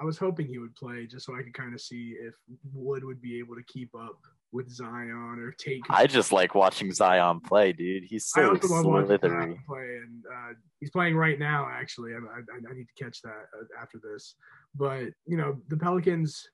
I 0.00 0.04
was 0.04 0.18
hoping 0.18 0.46
he 0.46 0.58
would 0.58 0.76
play 0.76 1.06
just 1.06 1.24
so 1.24 1.34
I 1.34 1.42
could 1.42 1.54
kind 1.54 1.72
of 1.74 1.80
see 1.80 2.14
if 2.20 2.34
Wood 2.72 3.02
would 3.02 3.20
be 3.22 3.38
able 3.38 3.56
to 3.56 3.62
keep 3.66 3.88
up 3.98 4.18
with 4.52 4.68
Zion 4.70 5.38
or 5.40 5.52
take. 5.52 5.82
i 5.90 6.06
just 6.06 6.32
like 6.32 6.54
watching 6.54 6.90
zion 6.92 7.40
play 7.40 7.70
dude 7.72 8.04
he's 8.04 8.30
I 8.34 8.40
so 8.42 8.48
also 8.50 8.68
love 8.68 8.86
watching 8.86 9.06
Zion 9.08 9.20
slithery 9.20 9.60
play, 9.66 9.96
and 10.02 10.24
uh, 10.32 10.52
he's 10.80 10.90
playing 10.90 11.16
right 11.16 11.38
now. 11.38 11.66
Actually, 11.70 12.12
I, 12.12 12.18
I, 12.18 12.70
I 12.70 12.74
need 12.74 12.86
to 12.94 13.04
catch 13.04 13.22
that 13.22 13.46
uh, 13.58 13.82
after 13.82 13.98
this. 13.98 14.34
But 14.74 15.06
you 15.26 15.36
know, 15.38 15.56
the 15.68 15.76
Pelicans. 15.78 16.46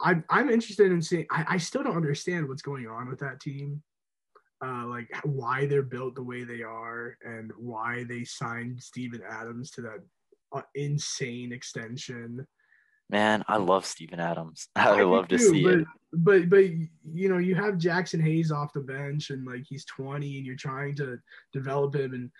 I'm 0.00 0.22
I'm 0.28 0.50
interested 0.50 0.92
in 0.92 1.00
seeing. 1.00 1.26
I, 1.30 1.46
I 1.48 1.56
still 1.56 1.82
don't 1.82 1.96
understand 1.96 2.46
what's 2.46 2.62
going 2.62 2.86
on 2.88 3.08
with 3.08 3.20
that 3.20 3.40
team. 3.40 3.82
Uh, 4.64 4.86
like 4.86 5.08
why 5.24 5.66
they're 5.66 5.82
built 5.82 6.14
the 6.14 6.22
way 6.22 6.44
they 6.44 6.62
are 6.62 7.16
and 7.24 7.50
why 7.58 8.04
they 8.08 8.22
signed 8.22 8.80
Steven 8.80 9.20
Adams 9.28 9.70
to 9.72 9.80
that 9.82 9.98
uh, 10.54 10.62
insane 10.74 11.52
extension. 11.52 12.46
man 13.10 13.42
i 13.48 13.56
love 13.56 13.84
steven 13.84 14.20
adams 14.20 14.68
i 14.76 14.96
do 14.96 15.12
love 15.12 15.26
to 15.28 15.36
too, 15.36 15.48
see 15.50 15.64
but, 15.64 15.74
it 15.74 15.86
But 16.12 16.50
but 16.50 16.64
you 17.10 17.28
know 17.28 17.38
you 17.38 17.54
have 17.54 17.74
Jaxson 17.74 18.22
Hayes 18.22 18.52
off 18.52 18.72
the 18.72 18.80
bench 18.80 19.30
and 19.30 19.46
like 19.46 19.64
he's 19.66 19.84
20 19.86 20.36
and 20.36 20.46
you're 20.46 20.56
trying 20.56 20.94
to 20.96 21.18
develop 21.52 21.94
him 21.94 22.12
and 22.12 22.30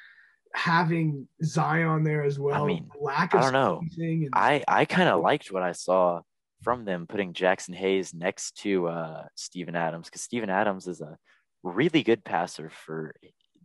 having 0.54 1.26
Zion 1.42 2.04
there 2.04 2.22
as 2.22 2.38
well. 2.38 2.62
I 2.62 2.66
mean, 2.66 2.90
lack 3.00 3.32
of 3.32 3.40
I 3.40 3.42
don't 3.44 3.52
know. 3.54 3.80
and 3.98 4.28
i 4.34 4.62
i 4.68 4.84
kind 4.84 5.08
of 5.08 5.22
liked 5.22 5.50
what 5.50 5.62
i 5.62 5.72
saw 5.72 6.20
from 6.62 6.84
them 6.84 7.06
putting 7.06 7.32
jaxson 7.32 7.74
hayes 7.74 8.12
next 8.14 8.56
to 8.58 8.86
uh 8.86 9.24
steven 9.34 9.74
adams 9.74 10.06
because 10.06 10.20
steven 10.22 10.50
adams 10.50 10.86
is 10.86 11.00
a 11.00 11.16
really 11.62 12.02
good 12.02 12.24
passer 12.24 12.70
for 12.70 13.14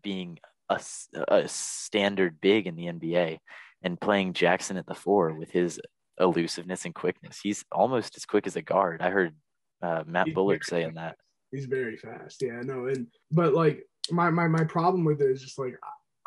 being 0.02 0.40
a, 0.70 0.80
a 1.28 1.48
standard 1.48 2.40
big 2.42 2.68
in 2.68 2.76
the 2.76 2.86
nba 2.86 3.38
and 3.84 4.00
playing 4.00 4.34
jaxson 4.34 4.78
at 4.78 4.86
the 4.86 4.94
four 4.94 5.34
with 5.34 5.52
his 5.52 5.80
elusiveness 6.20 6.86
and 6.86 6.96
quickness 6.96 7.40
he's 7.42 7.64
almost 7.72 8.18
as 8.18 8.26
quick 8.26 8.48
as 8.48 8.56
a 8.56 8.62
guard 8.62 9.02
i 9.02 9.10
heard 9.10 9.36
uh, 9.82 10.04
matt 10.08 10.26
He's 10.26 10.36
bullard 10.36 10.64
saying 10.64 10.96
that 10.96 11.16
He's 11.52 11.66
very 11.66 11.98
fast. 11.98 12.42
Yeah, 12.42 12.62
no, 12.64 12.88
and 12.88 13.08
but 13.32 13.54
like 13.54 13.86
my 14.12 14.30
my 14.30 14.48
my 14.48 14.64
problem 14.64 15.06
with 15.06 15.22
it 15.22 15.32
is 15.32 15.42
just 15.42 15.58
like 15.58 15.76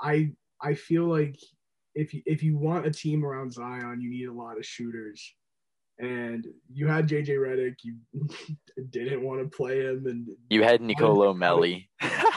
I 0.01 0.33
I 0.63 0.75
feel 0.75 1.05
like 1.05 1.39
if 1.95 2.15
you 2.15 2.23
if 2.25 2.43
you 2.43 2.57
want 2.57 2.87
a 2.87 2.91
team 2.91 3.25
around 3.25 3.53
Zion, 3.53 4.01
you 4.01 4.11
need 4.11 4.27
a 4.27 4.33
lot 4.33 4.57
of 4.57 4.65
shooters. 4.65 5.35
And 6.01 6.47
you 6.73 6.87
had 6.87 7.09
JJ 7.09 7.29
Redick, 7.29 7.77
you 7.83 7.97
didn't 8.91 9.23
want 9.23 9.43
to 9.43 9.55
play 9.55 9.81
him, 9.81 10.07
and 10.07 10.29
you 10.49 10.63
had 10.63 10.81
nicolo 10.81 11.35
melli 11.35 11.89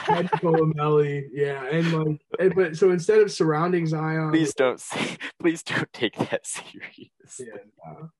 had 0.04 0.30
Nicolo 0.32 0.66
Melli, 0.76 1.24
yeah, 1.32 1.64
and 1.66 1.92
like, 1.92 2.20
and, 2.38 2.54
but 2.54 2.76
so 2.76 2.90
instead 2.90 3.20
of 3.20 3.30
surrounding 3.30 3.86
Zion, 3.86 4.30
please 4.30 4.54
don't 4.54 4.80
say, 4.80 5.16
please 5.40 5.62
don't 5.62 5.92
take 5.92 6.16
that 6.16 6.46
serious 6.46 7.10
yeah, 7.38 7.46
no. 7.86 8.10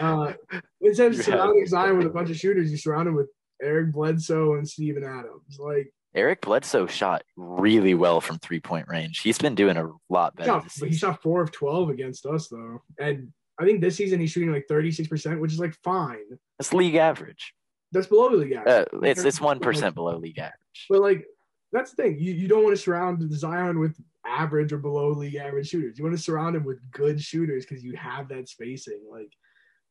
uh, 0.00 0.32
instead 0.80 1.08
of 1.08 1.16
You 1.16 1.22
surrounding 1.22 1.66
Zion 1.66 1.98
with 1.98 2.06
a 2.06 2.10
bunch 2.10 2.30
of 2.30 2.36
shooters, 2.36 2.70
you 2.70 2.78
surround 2.78 3.08
him 3.08 3.14
with 3.14 3.28
Eric 3.62 3.92
Bledsoe 3.92 4.54
and 4.54 4.68
Steven 4.68 5.04
Adams. 5.04 5.58
Like, 5.58 5.92
Eric 6.14 6.40
Bledsoe 6.42 6.86
shot 6.86 7.22
really 7.36 7.94
well 7.94 8.20
from 8.20 8.38
three 8.38 8.60
point 8.60 8.88
range. 8.88 9.20
He's 9.20 9.38
been 9.38 9.54
doing 9.54 9.76
a 9.76 9.90
lot 10.08 10.32
he 10.34 10.38
better 10.38 10.50
shot, 10.50 10.64
this 10.64 10.78
but 10.78 10.88
he 10.88 10.96
shot 10.96 11.22
four 11.22 11.42
of 11.42 11.52
twelve 11.52 11.90
against 11.90 12.24
us 12.26 12.48
though, 12.48 12.82
and 12.98 13.32
I 13.58 13.64
think 13.64 13.80
this 13.80 13.96
season 13.96 14.20
he's 14.20 14.30
shooting 14.30 14.52
like 14.52 14.66
thirty 14.68 14.90
six 14.90 15.08
percent, 15.08 15.40
which 15.40 15.52
is 15.52 15.58
like 15.58 15.74
fine. 15.82 16.38
That's 16.58 16.72
league 16.72 16.96
average. 16.96 17.54
That's 17.92 18.06
below 18.06 18.30
the 18.30 18.36
league 18.36 18.52
average. 18.52 18.88
Uh, 18.92 18.98
it's 19.02 19.24
it's 19.24 19.40
one 19.40 19.60
percent 19.60 19.94
below 19.94 20.16
league 20.16 20.38
average. 20.38 20.86
But 20.88 21.00
like 21.00 21.26
that's 21.72 21.92
the 21.92 22.02
thing. 22.02 22.18
You, 22.18 22.32
you 22.32 22.48
don't 22.48 22.64
want 22.64 22.76
to 22.76 22.82
surround 22.82 23.30
Zion 23.32 23.78
with 23.78 23.96
average 24.26 24.72
or 24.72 24.78
below 24.78 25.10
league 25.10 25.36
average 25.36 25.68
shooters. 25.68 25.98
You 25.98 26.04
want 26.04 26.16
to 26.16 26.22
surround 26.22 26.56
him 26.56 26.64
with 26.64 26.78
good 26.90 27.20
shooters 27.20 27.64
because 27.64 27.84
you 27.84 27.94
have 27.96 28.28
that 28.28 28.48
spacing. 28.48 29.00
Like 29.10 29.30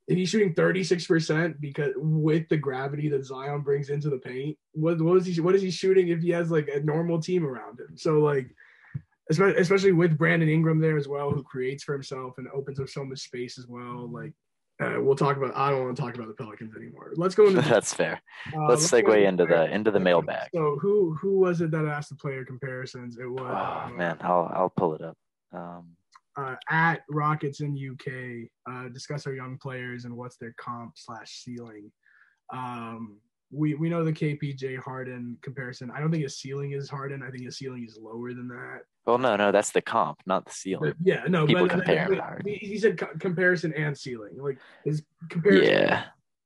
if 0.07 0.17
he's 0.17 0.29
shooting 0.29 0.53
36% 0.53 1.59
because 1.59 1.93
with 1.95 2.47
the 2.49 2.57
gravity 2.57 3.09
that 3.09 3.25
Zion 3.25 3.61
brings 3.61 3.89
into 3.89 4.09
the 4.09 4.17
paint, 4.17 4.57
what 4.73 5.01
what 5.01 5.17
is 5.17 5.25
he 5.25 5.41
what 5.41 5.55
is 5.55 5.61
he 5.61 5.71
shooting 5.71 6.09
if 6.09 6.21
he 6.21 6.29
has 6.29 6.51
like 6.51 6.69
a 6.73 6.79
normal 6.81 7.21
team 7.21 7.45
around 7.45 7.79
him? 7.79 7.97
So 7.97 8.19
like 8.19 8.53
especially 9.29 9.91
with 9.91 10.17
Brandon 10.17 10.49
Ingram 10.49 10.79
there 10.79 10.97
as 10.97 11.07
well, 11.07 11.31
who 11.31 11.43
creates 11.43 11.83
for 11.83 11.93
himself 11.93 12.35
and 12.37 12.47
opens 12.53 12.79
up 12.79 12.89
so 12.89 13.03
much 13.03 13.19
space 13.19 13.57
as 13.57 13.67
well. 13.67 14.09
Like 14.11 14.33
uh, 14.81 14.95
we'll 14.99 15.15
talk 15.15 15.37
about. 15.37 15.55
I 15.55 15.69
don't 15.69 15.85
want 15.85 15.95
to 15.95 16.01
talk 16.01 16.15
about 16.15 16.27
the 16.27 16.33
Pelicans 16.33 16.75
anymore. 16.75 17.13
Let's 17.15 17.33
go 17.33 17.47
into. 17.47 17.61
That's 17.69 17.93
fair. 17.93 18.21
Uh, 18.53 18.67
let's, 18.67 18.91
let's 18.91 19.07
segue 19.07 19.25
into 19.25 19.45
the 19.45 19.73
into 19.73 19.91
the 19.91 19.99
mailbag. 19.99 20.49
So 20.53 20.77
who 20.81 21.15
who 21.21 21.39
was 21.39 21.61
it 21.61 21.71
that 21.71 21.85
asked 21.85 22.09
the 22.09 22.15
player 22.15 22.43
comparisons? 22.43 23.17
It 23.17 23.29
was. 23.29 23.41
Oh 23.41 23.93
uh, 23.93 23.97
man, 23.97 24.17
I'll 24.21 24.51
I'll 24.53 24.73
pull 24.75 24.95
it 24.95 25.01
up. 25.01 25.17
Um, 25.53 25.95
uh, 26.37 26.55
at 26.69 27.03
Rockets 27.09 27.61
in 27.61 27.77
UK, 27.77 28.49
uh, 28.69 28.89
discuss 28.89 29.25
our 29.25 29.33
young 29.33 29.57
players 29.57 30.03
and 30.03 30.17
what's 30.17 30.35
their 30.35 30.53
comp 30.57 30.93
slash 30.97 31.31
ceiling. 31.43 31.89
Um, 32.53 33.19
we 33.51 33.75
we 33.75 33.89
know 33.89 34.03
the 34.03 34.13
KPJ 34.13 34.77
Harden 34.77 35.37
comparison. 35.41 35.91
I 35.91 35.99
don't 35.99 36.11
think 36.11 36.23
his 36.23 36.37
ceiling 36.37 36.71
is 36.71 36.89
Harden. 36.89 37.23
I 37.23 37.29
think 37.29 37.43
his 37.43 37.57
ceiling 37.57 37.85
is 37.87 37.97
lower 37.99 38.33
than 38.33 38.47
that. 38.49 38.81
Well, 39.05 39.17
no, 39.17 39.35
no, 39.35 39.51
that's 39.51 39.71
the 39.71 39.81
comp, 39.81 40.19
not 40.25 40.45
the 40.45 40.51
ceiling. 40.51 40.93
But, 40.97 41.05
yeah, 41.05 41.23
no, 41.27 41.45
people 41.45 41.63
but, 41.63 41.71
compare 41.71 42.07
but, 42.09 42.19
Harden. 42.19 42.57
He 42.59 42.77
said 42.77 42.97
co- 42.97 43.13
comparison 43.19 43.73
and 43.73 43.97
ceiling, 43.97 44.31
like 44.37 44.57
his 44.83 45.03
comparison. 45.29 45.71
Yeah. 45.71 46.03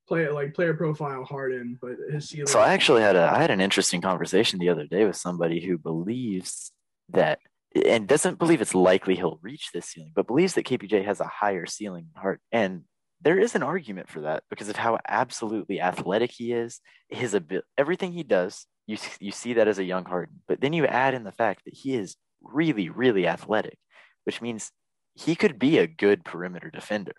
Player 0.08 0.34
like 0.34 0.54
player 0.56 0.74
profile 0.74 1.24
Harden, 1.24 1.78
but 1.82 1.92
his 2.12 2.30
ceiling. 2.30 2.48
So 2.48 2.60
I 2.60 2.74
actually 2.74 3.02
had 3.02 3.16
a 3.16 3.32
I 3.32 3.40
had 3.40 3.52
an 3.52 3.62
interesting 3.62 4.02
conversation 4.02 4.60
the 4.60 4.70
other 4.70 4.88
day 4.88 5.06
with 5.06 5.16
somebody 5.16 5.64
who 5.64 5.78
believes 5.78 6.72
that 7.10 7.40
and 7.86 8.08
doesn't 8.08 8.40
believe 8.40 8.62
it's 8.62 8.76
likely 8.76 9.16
he'll 9.16 9.40
reach 9.42 9.70
this 9.72 9.86
ceiling, 9.86 10.12
but 10.16 10.28
believes 10.28 10.56
that 10.56 10.66
KPJ 10.66 11.06
has 11.06 11.20
a 11.20 11.28
higher 11.28 11.66
ceiling 11.66 12.08
than 12.14 12.22
Hart. 12.22 12.42
And 12.52 12.84
there 13.22 13.40
is 13.40 13.56
an 13.56 13.64
argument 13.64 14.10
for 14.10 14.22
that 14.22 14.44
because 14.50 14.70
of 14.70 14.76
how 14.76 15.00
absolutely 15.08 15.82
athletic 15.82 16.32
he 16.32 16.54
is. 16.54 16.80
His 17.10 17.34
ability, 17.34 17.68
everything 17.78 18.12
he 18.12 18.24
does, 18.24 18.66
you 18.88 18.98
you 19.20 19.32
see 19.32 19.54
that 19.54 19.68
as 19.68 19.80
a 19.80 19.84
young 19.84 20.06
Harden. 20.06 20.42
But 20.48 20.62
then 20.62 20.74
you 20.74 20.86
add 20.86 21.14
in 21.14 21.24
the 21.24 21.32
fact 21.32 21.66
that 21.66 21.74
he 21.74 21.96
is 21.96 22.16
really, 22.42 22.90
really 22.90 23.28
athletic, 23.28 23.78
which 24.24 24.42
means 24.42 24.72
he 25.16 25.36
could 25.36 25.60
be 25.60 25.78
a 25.78 25.88
good 25.88 26.24
perimeter 26.24 26.70
defender. 26.70 27.16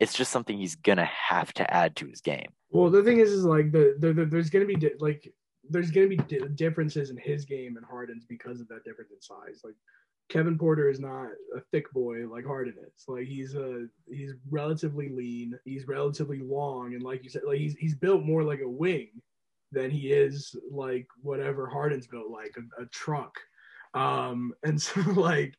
It's 0.00 0.14
just 0.14 0.32
something 0.32 0.58
he's 0.58 0.76
gonna 0.76 1.04
have 1.28 1.52
to 1.54 1.72
add 1.72 1.96
to 1.96 2.06
his 2.06 2.20
game. 2.20 2.48
Well, 2.70 2.90
the 2.90 3.02
thing 3.02 3.18
is, 3.18 3.32
is 3.32 3.44
like 3.44 3.72
the, 3.72 3.96
the, 3.98 4.12
the 4.12 4.24
there's 4.26 4.50
gonna 4.50 4.64
be 4.64 4.76
di- 4.76 4.92
like 4.98 5.32
there's 5.68 5.90
gonna 5.90 6.08
be 6.08 6.16
di- 6.16 6.40
differences 6.54 7.10
in 7.10 7.16
his 7.16 7.44
game 7.44 7.76
and 7.76 7.86
Harden's 7.86 8.24
because 8.24 8.60
of 8.60 8.68
that 8.68 8.84
difference 8.84 9.10
in 9.12 9.20
size. 9.20 9.60
Like 9.64 9.74
Kevin 10.28 10.58
Porter 10.58 10.90
is 10.90 11.00
not 11.00 11.28
a 11.56 11.60
thick 11.72 11.90
boy 11.92 12.26
like 12.28 12.44
Harden 12.44 12.74
is. 12.86 13.04
Like 13.08 13.26
he's 13.26 13.54
a 13.54 13.86
he's 14.10 14.34
relatively 14.50 15.08
lean, 15.08 15.58
he's 15.64 15.88
relatively 15.88 16.40
long, 16.40 16.94
and 16.94 17.02
like 17.02 17.24
you 17.24 17.30
said, 17.30 17.42
like 17.46 17.58
he's 17.58 17.74
he's 17.76 17.94
built 17.94 18.24
more 18.24 18.42
like 18.42 18.60
a 18.60 18.68
wing 18.68 19.08
than 19.72 19.90
he 19.90 20.12
is 20.12 20.54
like 20.70 21.06
whatever 21.22 21.68
Harden's 21.68 22.06
built 22.06 22.30
like 22.30 22.54
a, 22.56 22.82
a 22.82 22.86
truck. 22.86 23.34
Um, 23.94 24.52
and 24.64 24.80
so 24.82 25.00
like 25.12 25.54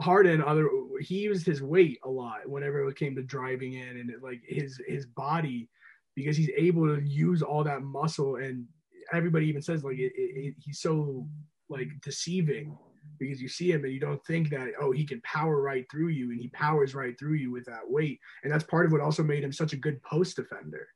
Harden, 0.00 0.42
other 0.42 0.68
he 1.00 1.18
used 1.18 1.44
his 1.44 1.62
weight 1.62 1.98
a 2.04 2.08
lot 2.08 2.48
whenever 2.48 2.88
it 2.88 2.96
came 2.96 3.14
to 3.16 3.22
driving 3.22 3.74
in, 3.74 3.98
and 3.98 4.10
it, 4.10 4.22
like 4.22 4.40
his 4.46 4.80
his 4.86 5.04
body 5.04 5.68
because 6.14 6.36
he's 6.36 6.50
able 6.56 6.86
to 6.86 7.02
use 7.02 7.42
all 7.42 7.62
that 7.64 7.82
muscle, 7.82 8.36
and 8.36 8.64
everybody 9.12 9.46
even 9.46 9.60
says 9.60 9.84
like 9.84 9.98
it, 9.98 10.12
it, 10.16 10.54
he's 10.58 10.80
so 10.80 11.28
like 11.68 11.88
deceiving 12.02 12.76
because 13.18 13.40
you 13.40 13.48
see 13.48 13.70
him 13.70 13.84
and 13.84 13.92
you 13.92 14.00
don't 14.00 14.24
think 14.26 14.50
that 14.50 14.68
oh 14.80 14.90
he 14.90 15.04
can 15.04 15.20
power 15.22 15.60
right 15.60 15.86
through 15.90 16.08
you 16.08 16.30
and 16.30 16.40
he 16.40 16.48
powers 16.48 16.94
right 16.94 17.18
through 17.18 17.34
you 17.34 17.50
with 17.50 17.64
that 17.64 17.88
weight 17.88 18.18
and 18.42 18.52
that's 18.52 18.64
part 18.64 18.86
of 18.86 18.92
what 18.92 19.00
also 19.00 19.22
made 19.22 19.44
him 19.44 19.52
such 19.52 19.72
a 19.72 19.76
good 19.76 20.02
post 20.02 20.36
defender 20.36 20.86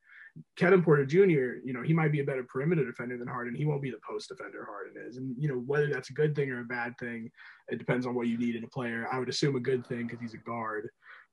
Kevin 0.56 0.82
Porter 0.82 1.04
Jr., 1.04 1.60
you 1.64 1.72
know, 1.72 1.82
he 1.82 1.92
might 1.92 2.12
be 2.12 2.20
a 2.20 2.24
better 2.24 2.44
perimeter 2.44 2.84
defender 2.84 3.18
than 3.18 3.28
Harden. 3.28 3.54
He 3.54 3.66
won't 3.66 3.82
be 3.82 3.90
the 3.90 4.00
post 4.08 4.28
defender 4.28 4.66
Harden 4.66 4.94
is. 5.06 5.18
And, 5.18 5.34
you 5.38 5.48
know, 5.48 5.56
whether 5.66 5.88
that's 5.88 6.10
a 6.10 6.14
good 6.14 6.34
thing 6.34 6.50
or 6.50 6.60
a 6.60 6.64
bad 6.64 6.94
thing, 6.98 7.30
it 7.68 7.78
depends 7.78 8.06
on 8.06 8.14
what 8.14 8.28
you 8.28 8.38
need 8.38 8.56
in 8.56 8.64
a 8.64 8.68
player. 8.68 9.06
I 9.12 9.18
would 9.18 9.28
assume 9.28 9.56
a 9.56 9.60
good 9.60 9.86
thing 9.86 10.06
because 10.06 10.20
he's 10.20 10.34
a 10.34 10.38
guard. 10.38 10.88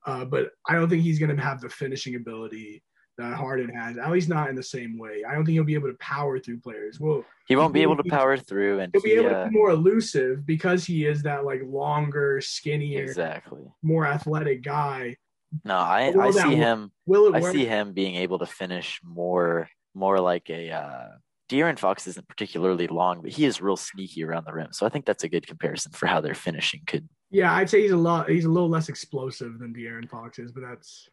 Uh, 0.06 0.24
but 0.24 0.50
I 0.68 0.74
don't 0.74 0.88
think 0.88 1.02
he's 1.02 1.18
going 1.18 1.34
to 1.34 1.42
have 1.42 1.60
the 1.60 1.70
finishing 1.70 2.14
ability 2.14 2.82
that 3.20 3.34
Harden 3.34 3.68
has, 3.70 3.96
at 3.96 4.10
least 4.10 4.28
not 4.28 4.48
in 4.48 4.56
the 4.56 4.62
same 4.62 4.98
way. 4.98 5.22
I 5.28 5.34
don't 5.34 5.44
think 5.44 5.54
he'll 5.54 5.64
be 5.64 5.74
able 5.74 5.88
to 5.88 5.98
power 5.98 6.38
through 6.38 6.60
players. 6.60 6.98
Well, 6.98 7.24
he 7.46 7.56
won't 7.56 7.72
be 7.72 7.82
able 7.82 7.96
to 7.96 8.04
power 8.04 8.36
through, 8.36 8.80
and 8.80 8.92
he'll 8.92 9.02
he, 9.02 9.14
be 9.14 9.20
able 9.20 9.34
uh, 9.34 9.44
to 9.44 9.50
be 9.50 9.56
more 9.56 9.70
elusive 9.70 10.46
because 10.46 10.84
he 10.84 11.06
is 11.06 11.22
that 11.22 11.44
like 11.44 11.62
longer, 11.64 12.40
skinnier, 12.40 13.04
exactly 13.04 13.62
more 13.82 14.06
athletic 14.06 14.62
guy. 14.62 15.16
No, 15.64 15.74
I, 15.74 16.12
I 16.18 16.30
see 16.30 16.54
him. 16.54 16.92
Will 17.06 17.34
it 17.34 17.34
I 17.34 17.52
see 17.52 17.64
him 17.64 17.92
being 17.92 18.16
able 18.16 18.38
to 18.38 18.46
finish 18.46 19.00
more 19.02 19.68
more 19.94 20.20
like 20.20 20.48
a 20.50 20.70
uh 20.70 21.08
De'Aaron 21.50 21.78
Fox 21.78 22.06
isn't 22.06 22.28
particularly 22.28 22.86
long, 22.86 23.22
but 23.22 23.32
he 23.32 23.44
is 23.44 23.60
real 23.60 23.76
sneaky 23.76 24.22
around 24.22 24.46
the 24.46 24.52
rim. 24.52 24.72
So 24.72 24.86
I 24.86 24.88
think 24.88 25.04
that's 25.04 25.24
a 25.24 25.28
good 25.28 25.48
comparison 25.48 25.90
for 25.90 26.06
how 26.06 26.20
their 26.20 26.34
finishing 26.34 26.82
could. 26.86 27.08
Yeah, 27.32 27.52
I'd 27.52 27.68
say 27.68 27.82
he's 27.82 27.90
a 27.90 27.96
lot. 27.96 28.30
He's 28.30 28.44
a 28.44 28.48
little 28.48 28.68
less 28.68 28.88
explosive 28.88 29.58
than 29.58 29.74
De'Aaron 29.74 30.08
Fox 30.08 30.38
is, 30.38 30.52
but 30.52 30.62
that's. 30.62 31.08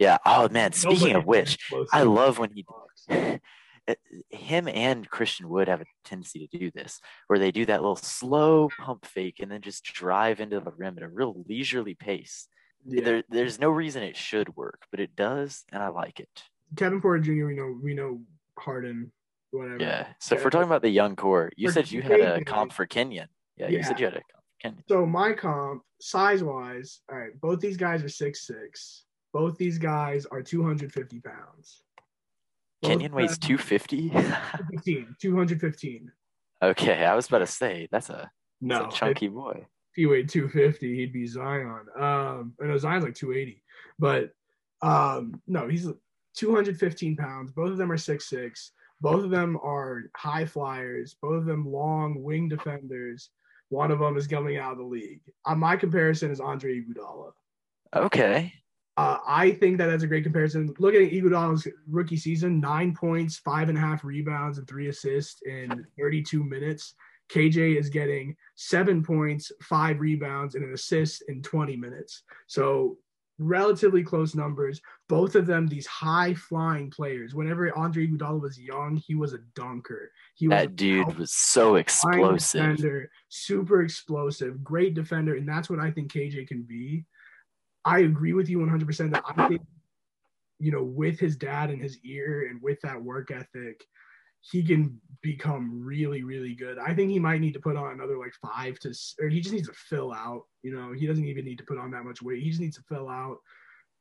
Yeah. 0.00 0.16
Oh 0.26 0.48
man. 0.48 0.72
Speaking 0.72 1.14
of 1.14 1.26
which, 1.26 1.58
I 1.92 2.02
love 2.02 2.38
when 2.38 2.50
he. 2.52 2.66
him 4.30 4.68
and 4.68 5.08
Christian 5.08 5.48
Wood 5.48 5.68
have 5.68 5.80
a 5.80 5.84
tendency 6.04 6.46
to 6.46 6.58
do 6.58 6.70
this, 6.70 7.00
where 7.26 7.38
they 7.38 7.50
do 7.50 7.66
that 7.66 7.80
little 7.80 7.96
slow 7.96 8.68
pump 8.78 9.04
fake 9.04 9.36
and 9.40 9.50
then 9.50 9.62
just 9.62 9.84
drive 9.84 10.40
into 10.40 10.60
the 10.60 10.70
rim 10.72 10.96
at 10.96 11.02
a 11.02 11.08
real 11.08 11.44
leisurely 11.48 11.94
pace. 11.94 12.46
Yeah. 12.86 13.04
There, 13.04 13.24
there's 13.28 13.58
no 13.58 13.68
reason 13.70 14.02
it 14.02 14.16
should 14.16 14.56
work, 14.56 14.82
but 14.90 15.00
it 15.00 15.16
does, 15.16 15.64
and 15.72 15.82
I 15.82 15.88
like 15.88 16.20
it. 16.20 16.28
Kevin 16.76 17.00
Porter 17.00 17.22
Jr. 17.22 17.46
We 17.46 17.54
know 17.54 17.78
we 17.82 17.94
know 17.94 18.20
Harden, 18.58 19.12
whatever. 19.50 19.78
Yeah. 19.80 20.06
So 20.18 20.34
yeah. 20.34 20.38
if 20.38 20.44
we're 20.44 20.50
talking 20.50 20.68
about 20.68 20.82
the 20.82 20.90
young 20.90 21.16
core, 21.16 21.50
you 21.56 21.68
for 21.68 21.74
said 21.74 21.90
you 21.90 22.00
had 22.02 22.20
a 22.20 22.44
comp 22.44 22.72
for 22.72 22.86
Kenyon. 22.86 23.28
Yeah, 23.56 23.68
yeah, 23.68 23.78
you 23.78 23.82
said 23.82 23.98
you 23.98 24.06
had 24.06 24.14
a 24.14 24.20
comp 24.20 24.44
for 24.44 24.68
Kenyon. 24.68 24.84
So 24.88 25.04
my 25.04 25.32
comp, 25.32 25.82
size 26.00 26.42
wise, 26.42 27.00
all 27.10 27.18
right, 27.18 27.38
both 27.40 27.60
these 27.60 27.76
guys 27.76 28.02
are 28.02 28.08
six 28.08 28.46
six. 28.46 29.04
Both 29.32 29.56
these 29.58 29.78
guys 29.78 30.26
are 30.26 30.42
250 30.42 31.20
pounds. 31.20 31.82
Both 32.82 32.90
Kenyon 32.90 33.12
weighs 33.12 33.38
250? 33.38 34.10
215. 34.10 35.16
215. 35.20 36.12
Okay, 36.62 37.04
I 37.04 37.14
was 37.14 37.28
about 37.28 37.38
to 37.38 37.46
say 37.46 37.88
that's 37.90 38.10
a, 38.10 38.30
no, 38.60 38.82
that's 38.82 38.94
a 38.94 38.98
chunky 38.98 39.26
it, 39.26 39.34
boy 39.34 39.66
if 39.90 39.96
he 39.96 40.06
weighed 40.06 40.28
250, 40.28 40.94
he'd 40.94 41.12
be 41.12 41.26
Zion. 41.26 41.86
Um, 41.96 42.54
I 42.62 42.66
know 42.66 42.78
Zion's 42.78 43.04
like 43.04 43.14
280, 43.14 43.60
but 43.98 44.30
um, 44.82 45.40
no, 45.48 45.66
he's 45.66 45.88
215 46.36 47.16
pounds. 47.16 47.50
Both 47.50 47.72
of 47.72 47.76
them 47.76 47.90
are 47.90 47.96
six 47.96 48.28
six. 48.28 48.70
Both 49.00 49.24
of 49.24 49.30
them 49.30 49.58
are 49.62 50.04
high 50.16 50.44
flyers. 50.44 51.16
Both 51.20 51.38
of 51.38 51.46
them 51.46 51.66
long 51.66 52.22
wing 52.22 52.48
defenders. 52.48 53.30
One 53.70 53.90
of 53.90 53.98
them 53.98 54.16
is 54.16 54.28
coming 54.28 54.58
out 54.58 54.72
of 54.72 54.78
the 54.78 54.84
league. 54.84 55.22
Uh, 55.44 55.56
my 55.56 55.76
comparison 55.76 56.30
is 56.30 56.40
Andre 56.40 56.80
Iguodala. 56.80 57.32
Okay. 57.96 58.52
Uh, 59.00 59.18
I 59.26 59.52
think 59.52 59.78
that 59.78 59.86
that's 59.86 60.02
a 60.02 60.06
great 60.06 60.24
comparison. 60.24 60.74
Look 60.78 60.94
at 60.94 61.00
Iguodala's 61.00 61.66
rookie 61.88 62.18
season, 62.18 62.60
nine 62.60 62.94
points, 62.94 63.38
five 63.38 63.70
and 63.70 63.78
a 63.78 63.80
half 63.80 64.04
rebounds, 64.04 64.58
and 64.58 64.68
three 64.68 64.88
assists 64.88 65.40
in 65.46 65.86
32 65.98 66.44
minutes. 66.44 66.96
KJ 67.32 67.78
is 67.78 67.88
getting 67.88 68.36
seven 68.56 69.02
points, 69.02 69.52
five 69.62 70.00
rebounds, 70.00 70.54
and 70.54 70.64
an 70.64 70.74
assist 70.74 71.22
in 71.28 71.40
20 71.40 71.76
minutes. 71.76 72.24
So 72.46 72.98
relatively 73.38 74.02
close 74.02 74.34
numbers. 74.34 74.82
Both 75.08 75.34
of 75.34 75.46
them, 75.46 75.66
these 75.66 75.86
high 75.86 76.34
flying 76.34 76.90
players. 76.90 77.34
Whenever 77.34 77.74
Andre 77.78 78.06
Iguodala 78.06 78.42
was 78.42 78.60
young, 78.60 78.96
he 78.98 79.14
was 79.14 79.32
a 79.32 79.38
dunker. 79.54 80.12
He 80.34 80.46
was 80.46 80.58
that 80.58 80.76
dude 80.76 81.16
was 81.16 81.34
so 81.34 81.76
explosive, 81.76 82.60
defender, 82.60 83.10
super 83.30 83.80
explosive, 83.80 84.62
great 84.62 84.92
defender, 84.92 85.36
and 85.36 85.48
that's 85.48 85.70
what 85.70 85.80
I 85.80 85.90
think 85.90 86.12
KJ 86.12 86.46
can 86.48 86.64
be. 86.64 87.06
I 87.84 88.00
agree 88.00 88.32
with 88.32 88.48
you 88.48 88.58
100% 88.58 89.12
that 89.12 89.24
I 89.26 89.48
think, 89.48 89.62
you 90.58 90.72
know, 90.72 90.82
with 90.82 91.18
his 91.18 91.36
dad 91.36 91.70
and 91.70 91.80
his 91.80 91.98
ear 92.04 92.48
and 92.50 92.60
with 92.62 92.80
that 92.82 93.02
work 93.02 93.30
ethic, 93.30 93.84
he 94.42 94.62
can 94.62 95.00
become 95.22 95.82
really, 95.84 96.22
really 96.22 96.54
good. 96.54 96.78
I 96.78 96.94
think 96.94 97.10
he 97.10 97.18
might 97.18 97.40
need 97.40 97.54
to 97.54 97.60
put 97.60 97.76
on 97.76 97.92
another 97.92 98.18
like 98.18 98.32
five 98.42 98.78
to, 98.80 98.94
or 99.20 99.28
he 99.28 99.40
just 99.40 99.54
needs 99.54 99.68
to 99.68 99.74
fill 99.74 100.12
out. 100.12 100.42
You 100.62 100.74
know, 100.74 100.92
he 100.92 101.06
doesn't 101.06 101.26
even 101.26 101.44
need 101.44 101.58
to 101.58 101.64
put 101.64 101.78
on 101.78 101.90
that 101.90 102.04
much 102.04 102.22
weight. 102.22 102.42
He 102.42 102.48
just 102.50 102.60
needs 102.60 102.76
to 102.76 102.82
fill 102.82 103.08
out 103.08 103.38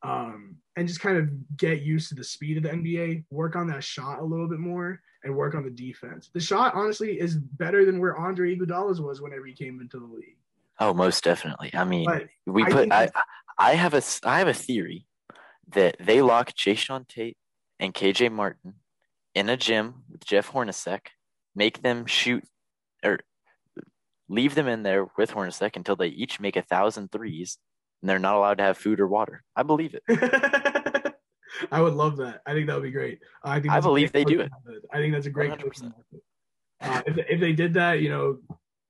um, 0.01 0.55
and 0.75 0.87
just 0.87 1.01
kind 1.01 1.17
of 1.17 1.57
get 1.57 1.81
used 1.81 2.09
to 2.09 2.15
the 2.15 2.23
speed 2.23 2.57
of 2.57 2.63
the 2.63 2.69
NBA, 2.69 3.25
work 3.31 3.55
on 3.55 3.67
that 3.67 3.83
shot 3.83 4.19
a 4.19 4.25
little 4.25 4.47
bit 4.47 4.59
more, 4.59 5.01
and 5.23 5.35
work 5.35 5.55
on 5.55 5.63
the 5.63 5.69
defense. 5.69 6.29
The 6.33 6.39
shot, 6.39 6.73
honestly, 6.73 7.19
is 7.19 7.35
better 7.35 7.85
than 7.85 7.99
where 7.99 8.17
Andre 8.17 8.55
Iguodala's 8.55 9.01
was 9.01 9.21
whenever 9.21 9.45
he 9.45 9.53
came 9.53 9.81
into 9.81 9.99
the 9.99 10.05
league. 10.05 10.37
Oh, 10.79 10.93
most 10.93 11.23
definitely. 11.23 11.71
I 11.73 11.83
mean, 11.83 12.05
but 12.05 12.27
we 12.45 12.65
put. 12.65 12.91
I, 12.91 13.09
I 13.57 13.73
have 13.73 13.93
a 13.93 14.01
I 14.23 14.39
have 14.39 14.47
a 14.47 14.53
theory 14.53 15.05
that 15.73 15.97
they 15.99 16.21
lock 16.21 16.53
Jae'Sean 16.53 17.07
Tate 17.07 17.37
and 17.79 17.93
KJ 17.93 18.31
Martin 18.31 18.75
in 19.35 19.49
a 19.49 19.57
gym 19.57 20.03
with 20.09 20.25
Jeff 20.25 20.51
Hornacek, 20.51 21.07
make 21.55 21.81
them 21.81 22.05
shoot 22.05 22.43
or 23.03 23.19
leave 24.29 24.55
them 24.55 24.67
in 24.67 24.83
there 24.83 25.07
with 25.17 25.31
Hornacek 25.31 25.75
until 25.75 25.95
they 25.95 26.07
each 26.07 26.39
make 26.39 26.55
a 26.55 26.61
thousand 26.61 27.11
threes 27.11 27.57
and 28.01 28.09
they're 28.09 28.19
not 28.19 28.35
allowed 28.35 28.57
to 28.59 28.63
have 28.63 28.77
food 28.77 28.99
or 28.99 29.07
water. 29.07 29.43
I 29.55 29.63
believe 29.63 29.95
it. 29.95 30.03
I 31.71 31.81
would 31.81 31.93
love 31.93 32.17
that. 32.17 32.41
I 32.45 32.53
think 32.53 32.67
that 32.67 32.75
would 32.75 32.83
be 32.83 32.91
great. 32.91 33.19
I 33.43 33.59
think 33.59 33.71
I 33.71 33.75
that's 33.75 33.85
a 33.85 33.89
believe 33.89 34.11
great 34.11 34.27
they 34.27 34.31
do 34.31 34.37
method. 34.37 34.83
I 34.93 34.97
think 34.97 35.13
that's 35.13 35.25
a 35.25 35.31
great 35.31 35.51
100%. 35.51 35.61
coaching 35.61 35.85
method. 35.85 36.21
Uh, 36.81 37.01
if, 37.05 37.17
if 37.29 37.39
they 37.41 37.53
did 37.53 37.73
that, 37.73 37.99
you 38.01 38.09
know, 38.09 38.37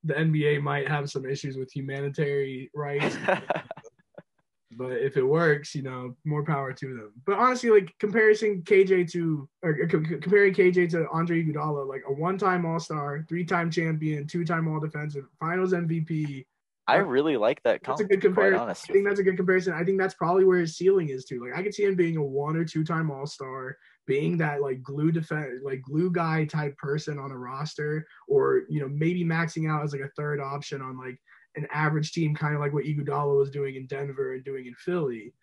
the 0.03 0.13
NBA 0.13 0.61
might 0.61 0.87
have 0.87 1.09
some 1.09 1.25
issues 1.25 1.57
with 1.57 1.71
humanitarian 1.71 2.69
rights, 2.73 3.17
but 4.71 4.93
if 4.93 5.17
it 5.17 5.23
works, 5.23 5.75
you 5.75 5.81
know, 5.81 6.15
more 6.25 6.43
power 6.43 6.71
to 6.73 6.87
them. 6.87 7.13
But 7.25 7.37
honestly, 7.37 7.69
like 7.69 7.93
comparison 7.99 8.61
KJ 8.61 9.11
to 9.11 9.49
or 9.61 9.75
c- 9.75 9.89
c- 9.89 10.17
comparing 10.17 10.53
KJ 10.53 10.91
to 10.91 11.07
Andre 11.11 11.43
Iguodala, 11.43 11.87
like 11.87 12.03
a 12.07 12.13
one-time 12.13 12.65
All-Star, 12.65 13.25
three-time 13.27 13.71
champion, 13.71 14.25
two-time 14.25 14.67
All-Defensive, 14.67 15.25
Finals 15.39 15.73
MVP. 15.73 16.45
I 16.89 16.97
really 16.97 17.37
like 17.37 17.61
that 17.63 17.81
That's 17.85 18.01
a 18.01 18.05
good 18.05 18.21
comparison. 18.21 18.69
I 18.69 18.73
think 18.73 19.07
that's 19.07 19.19
a 19.19 19.23
good 19.23 19.37
comparison. 19.37 19.73
I 19.73 19.83
think 19.83 19.99
that's 19.99 20.13
probably 20.13 20.45
where 20.45 20.59
his 20.59 20.77
ceiling 20.77 21.09
is 21.09 21.25
too. 21.25 21.41
Like 21.43 21.57
I 21.57 21.63
could 21.63 21.73
see 21.73 21.83
him 21.83 21.95
being 21.95 22.17
a 22.17 22.23
one 22.23 22.55
or 22.55 22.65
two 22.65 22.83
time 22.83 23.11
All 23.11 23.25
Star, 23.25 23.77
being 24.07 24.37
that 24.37 24.61
like 24.61 24.81
glue 24.81 25.11
defense, 25.11 25.61
like 25.63 25.81
glue 25.81 26.11
guy 26.11 26.45
type 26.45 26.77
person 26.77 27.19
on 27.19 27.31
a 27.31 27.37
roster, 27.37 28.05
or 28.27 28.63
you 28.69 28.81
know 28.81 28.89
maybe 28.89 29.23
maxing 29.23 29.69
out 29.69 29.83
as 29.83 29.93
like 29.93 30.01
a 30.01 30.11
third 30.17 30.39
option 30.39 30.81
on 30.81 30.97
like 30.97 31.19
an 31.55 31.67
average 31.71 32.11
team, 32.11 32.35
kind 32.35 32.55
of 32.55 32.61
like 32.61 32.73
what 32.73 32.85
Iguodala 32.85 33.37
was 33.37 33.51
doing 33.51 33.75
in 33.75 33.87
Denver 33.87 34.33
and 34.33 34.43
doing 34.43 34.65
in 34.65 34.73
Philly. 34.75 35.33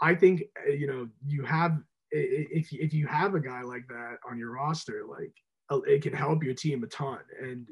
I 0.00 0.14
think 0.14 0.42
uh, 0.68 0.72
you 0.72 0.86
know 0.86 1.08
you 1.26 1.44
have 1.44 1.78
if 2.10 2.72
if 2.72 2.92
you 2.92 3.06
have 3.06 3.34
a 3.34 3.40
guy 3.40 3.62
like 3.62 3.86
that 3.88 4.18
on 4.28 4.38
your 4.38 4.52
roster, 4.52 5.04
like 5.08 5.32
uh, 5.70 5.80
it 5.80 6.02
can 6.02 6.12
help 6.12 6.42
your 6.42 6.54
team 6.54 6.82
a 6.84 6.86
ton. 6.86 7.18
And 7.40 7.68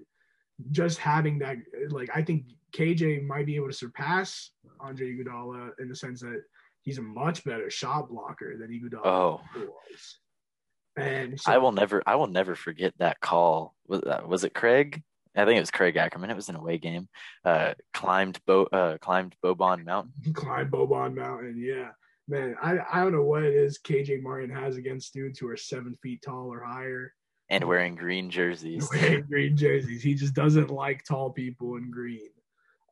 just 0.71 0.99
having 0.99 1.39
that, 1.41 1.57
like 1.91 2.11
I 2.15 2.23
think 2.23 2.47
KJ 2.75 3.27
might 3.27 3.47
be 3.47 3.57
able 3.57 3.69
to 3.69 3.73
surpass 3.73 4.51
Andre 4.81 5.15
Iguodala 5.15 5.71
in 5.79 5.89
the 5.89 5.97
sense 5.97 6.21
that 6.21 6.43
he's 6.83 6.99
a 6.99 7.03
much 7.03 7.45
better 7.45 7.71
shot 7.71 8.09
blocker 8.09 8.57
than 8.59 8.71
Iguodala 8.71 9.07
Oh, 9.07 9.41
was. 9.57 10.19
And 10.97 11.41
so, 11.41 11.51
I 11.51 11.59
will 11.59 11.73
never, 11.73 12.03
I 12.07 12.15
will 12.17 12.29
never 12.29 12.55
forget 12.55 12.95
that 12.99 13.21
call. 13.21 13.75
Was, 13.89 14.03
uh, 14.03 14.23
was 14.27 14.45
it 14.45 14.55
Craig? 14.55 15.03
I 15.37 15.45
think 15.45 15.57
it 15.57 15.61
was 15.61 15.71
Craig 15.73 15.97
Ackerman. 15.97 16.31
It 16.31 16.37
was 16.37 16.49
an 16.49 16.55
away 16.55 16.79
game. 16.79 17.09
Uh, 17.45 17.75
climbed 17.93 18.39
Bo, 18.47 18.65
uh, 18.65 18.99
climbed 18.99 19.35
Boban 19.45 19.85
Mountain. 19.85 20.13
climb 20.35 20.71
Boban 20.71 21.17
Mountain. 21.17 21.57
Yeah, 21.59 21.89
man, 22.29 22.55
I 22.63 22.79
I 22.93 23.03
don't 23.03 23.13
know 23.13 23.25
what 23.25 23.43
it 23.43 23.55
is 23.55 23.79
KJ 23.79 24.23
Martin 24.23 24.51
has 24.51 24.77
against 24.77 25.13
dudes 25.13 25.39
who 25.39 25.49
are 25.49 25.57
seven 25.57 25.97
feet 25.97 26.23
tall 26.23 26.53
or 26.53 26.63
higher. 26.63 27.13
And 27.51 27.65
wearing 27.65 27.95
green 27.95 28.31
jerseys. 28.31 28.89
wearing 28.95 29.25
green 29.25 29.57
jerseys. 29.57 30.03
He 30.03 30.15
just 30.15 30.35
doesn't 30.35 30.71
like 30.71 31.05
tall 31.05 31.31
people 31.31 31.77
in 31.77 31.91
green. 31.91 32.31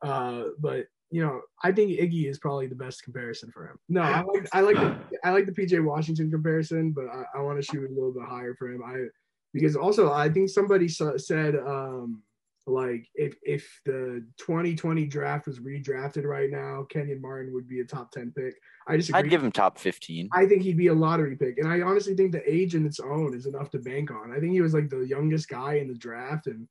Uh, 0.01 0.45
but 0.59 0.87
you 1.11 1.23
know, 1.23 1.41
I 1.63 1.71
think 1.71 1.91
Iggy 1.91 2.27
is 2.27 2.39
probably 2.39 2.65
the 2.65 2.75
best 2.75 3.03
comparison 3.03 3.51
for 3.51 3.67
him. 3.67 3.77
No, 3.87 4.01
I 4.01 4.21
like 4.21 4.47
I 4.51 4.61
like 4.61 4.75
the, 4.75 4.97
I 5.23 5.29
like 5.29 5.45
the 5.45 5.51
PJ 5.51 5.83
Washington 5.83 6.31
comparison, 6.31 6.91
but 6.91 7.05
I, 7.05 7.23
I 7.35 7.41
want 7.41 7.63
to 7.63 7.71
shoot 7.71 7.87
a 7.87 7.93
little 7.93 8.11
bit 8.11 8.23
higher 8.27 8.55
for 8.55 8.71
him. 8.71 8.81
I 8.83 9.05
because 9.53 9.75
also 9.75 10.11
I 10.11 10.29
think 10.29 10.49
somebody 10.49 10.87
sa- 10.87 11.17
said 11.17 11.55
um 11.55 12.23
like 12.65 13.09
if 13.15 13.35
if 13.43 13.81
the 13.85 14.25
2020 14.37 15.05
draft 15.05 15.47
was 15.47 15.59
redrafted 15.59 16.23
right 16.23 16.49
now, 16.49 16.85
Kenyon 16.89 17.21
Martin 17.21 17.53
would 17.53 17.67
be 17.67 17.81
a 17.81 17.85
top 17.85 18.11
10 18.11 18.31
pick. 18.35 18.55
I 18.87 18.97
just 18.97 19.13
I'd 19.13 19.29
give 19.29 19.43
him 19.43 19.51
top 19.51 19.77
15. 19.77 20.29
I 20.31 20.45
think 20.45 20.61
he'd 20.61 20.77
be 20.77 20.87
a 20.87 20.93
lottery 20.93 21.35
pick. 21.35 21.57
And 21.57 21.67
I 21.67 21.81
honestly 21.81 22.15
think 22.15 22.31
the 22.31 22.49
age 22.49 22.75
in 22.75 22.85
its 22.85 22.99
own 22.99 23.35
is 23.35 23.45
enough 23.45 23.69
to 23.71 23.79
bank 23.79 24.11
on. 24.11 24.31
I 24.31 24.39
think 24.39 24.53
he 24.53 24.61
was 24.61 24.73
like 24.73 24.89
the 24.89 25.05
youngest 25.05 25.49
guy 25.49 25.75
in 25.75 25.89
the 25.89 25.93
draft. 25.93 26.47
And 26.47 26.67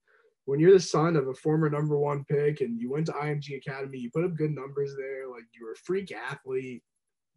when 0.47 0.61
you're 0.61 0.73
the 0.73 0.81
son 0.81 1.17
of 1.17 1.29
a 1.29 1.35
former 1.35 1.69
number 1.69 1.99
one 1.99 2.25
pick 2.25 2.63
and 2.63 2.81
you 2.81 2.91
went 2.91 3.07
to 3.07 3.13
IMG 3.13 3.59
Academy, 3.59 3.99
you 3.99 4.11
put 4.11 4.25
up 4.25 4.35
good 4.35 4.55
numbers 4.55 4.95
there, 4.97 5.29
like 5.29 5.45
you 5.53 5.67
were 5.67 5.73
a 5.73 5.77
freak 5.77 6.13
athlete, 6.13 6.83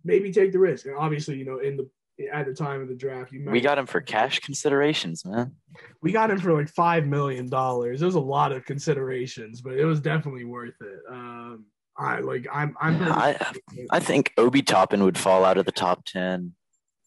maybe 0.06 0.32
take 0.32 0.54
the 0.54 0.60
risk. 0.60 0.86
And 0.86 0.96
obviously, 0.96 1.38
you 1.38 1.46
know, 1.46 1.60
in 1.60 1.76
the 1.76 1.90
at 2.32 2.46
the 2.46 2.54
time 2.54 2.82
of 2.82 2.88
the 2.88 2.96
draft, 2.96 3.32
you 3.34 3.46
We 3.50 3.60
got 3.62 3.78
him 3.78 3.86
for 3.86 4.00
cash 4.02 4.40
considerations, 4.40 5.26
man. 5.26 5.54
we 6.02 6.12
got 6.12 6.32
him 6.32 6.40
for 6.40 6.54
like 6.54 6.70
five 6.70 7.06
million 7.06 7.50
dollars. 7.50 8.00
There 8.00 8.08
was 8.08 8.16
a 8.16 8.20
lot 8.20 8.52
of 8.52 8.66
considerations, 8.66 9.62
but 9.62 9.74
it 9.74 9.86
was 9.86 10.00
definitely 10.00 10.46
worth 10.46 10.76
it. 10.82 11.00
Um 11.10 11.66
I 11.98 12.20
like 12.20 12.48
I'm 12.52 12.76
I'm 12.82 12.98
pretty 12.98 13.12
I- 13.12 13.54
I 13.92 14.00
think 14.00 14.34
Obi 14.38 14.62
Toppin 14.62 15.04
would 15.04 15.18
fall 15.18 15.44
out 15.46 15.58
of 15.58 15.66
the 15.66 15.72
top 15.72 16.06
10. 16.06 16.54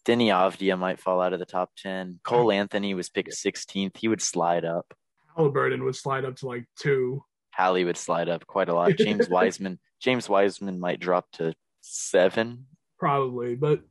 Deni 0.06 0.28
Avdija 0.28 0.78
might 0.78 0.98
fall 1.00 1.20
out 1.20 1.32
of 1.34 1.38
the 1.38 1.44
top 1.46 1.70
10. 1.76 2.20
Cole 2.24 2.50
Anthony 2.50 2.94
was 2.94 3.10
picked 3.10 3.32
16th. 3.32 3.96
He 3.98 4.08
would 4.08 4.22
slide 4.22 4.64
up. 4.64 4.94
Halliburton 5.36 5.84
would 5.84 5.96
slide 5.96 6.24
up 6.24 6.36
to 6.36 6.46
like 6.46 6.64
two. 6.80 7.22
Hallie 7.54 7.84
would 7.84 7.96
slide 7.98 8.28
up 8.28 8.46
quite 8.46 8.68
a 8.70 8.74
lot. 8.74 8.96
James 8.96 9.28
Wiseman, 9.30 9.78
James 10.00 10.28
Wiseman 10.28 10.80
might 10.80 11.00
drop 11.00 11.30
to 11.32 11.54
seven. 11.82 12.66
probably. 12.98 13.54
But 13.56 13.82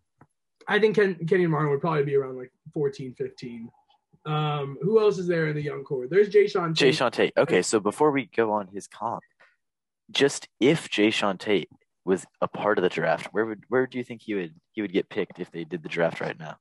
I 0.68 0.80
think 0.80 0.96
Ken, 0.96 1.16
Kenyon 1.28 1.52
Martin 1.52 1.72
would 1.72 1.82
probably 1.82 2.04
be 2.04 2.16
around 2.16 2.38
like 2.38 2.52
14, 2.74 3.14
15. 3.14 3.70
Um, 4.26 4.78
who 4.82 5.00
else 5.00 5.18
is 5.18 5.28
there 5.28 5.48
in 5.48 5.56
the 5.56 5.62
young 5.62 5.84
core? 5.84 6.08
There's 6.08 6.30
Jae'Sean. 6.30 6.74
Jay 6.74 6.92
Sean 6.92 7.12
Tate. 7.12 7.34
Okay, 7.38 7.62
so 7.62 7.80
before 7.80 8.12
we 8.12 8.26
go 8.26 8.52
on 8.52 8.68
his 8.68 8.88
comp, 8.88 9.24
just 10.12 10.50
if 10.60 10.90
Jae'Sean 10.90 11.40
Tate 11.40 11.70
was 12.04 12.26
a 12.42 12.48
part 12.48 12.78
of 12.78 12.84
the 12.84 12.90
draft, 12.90 13.28
where 13.28 13.46
would 13.46 13.64
where 13.70 13.88
do 13.88 13.98
you 13.98 14.04
think 14.04 14.22
he 14.22 14.34
would 14.34 14.54
he 14.74 14.82
would 14.82 14.92
get 14.92 15.10
picked 15.10 15.40
if 15.40 15.50
they 15.52 15.64
did 15.64 15.82
the 15.82 15.90
draft 15.90 16.20
right 16.20 16.38
now? 16.38 16.58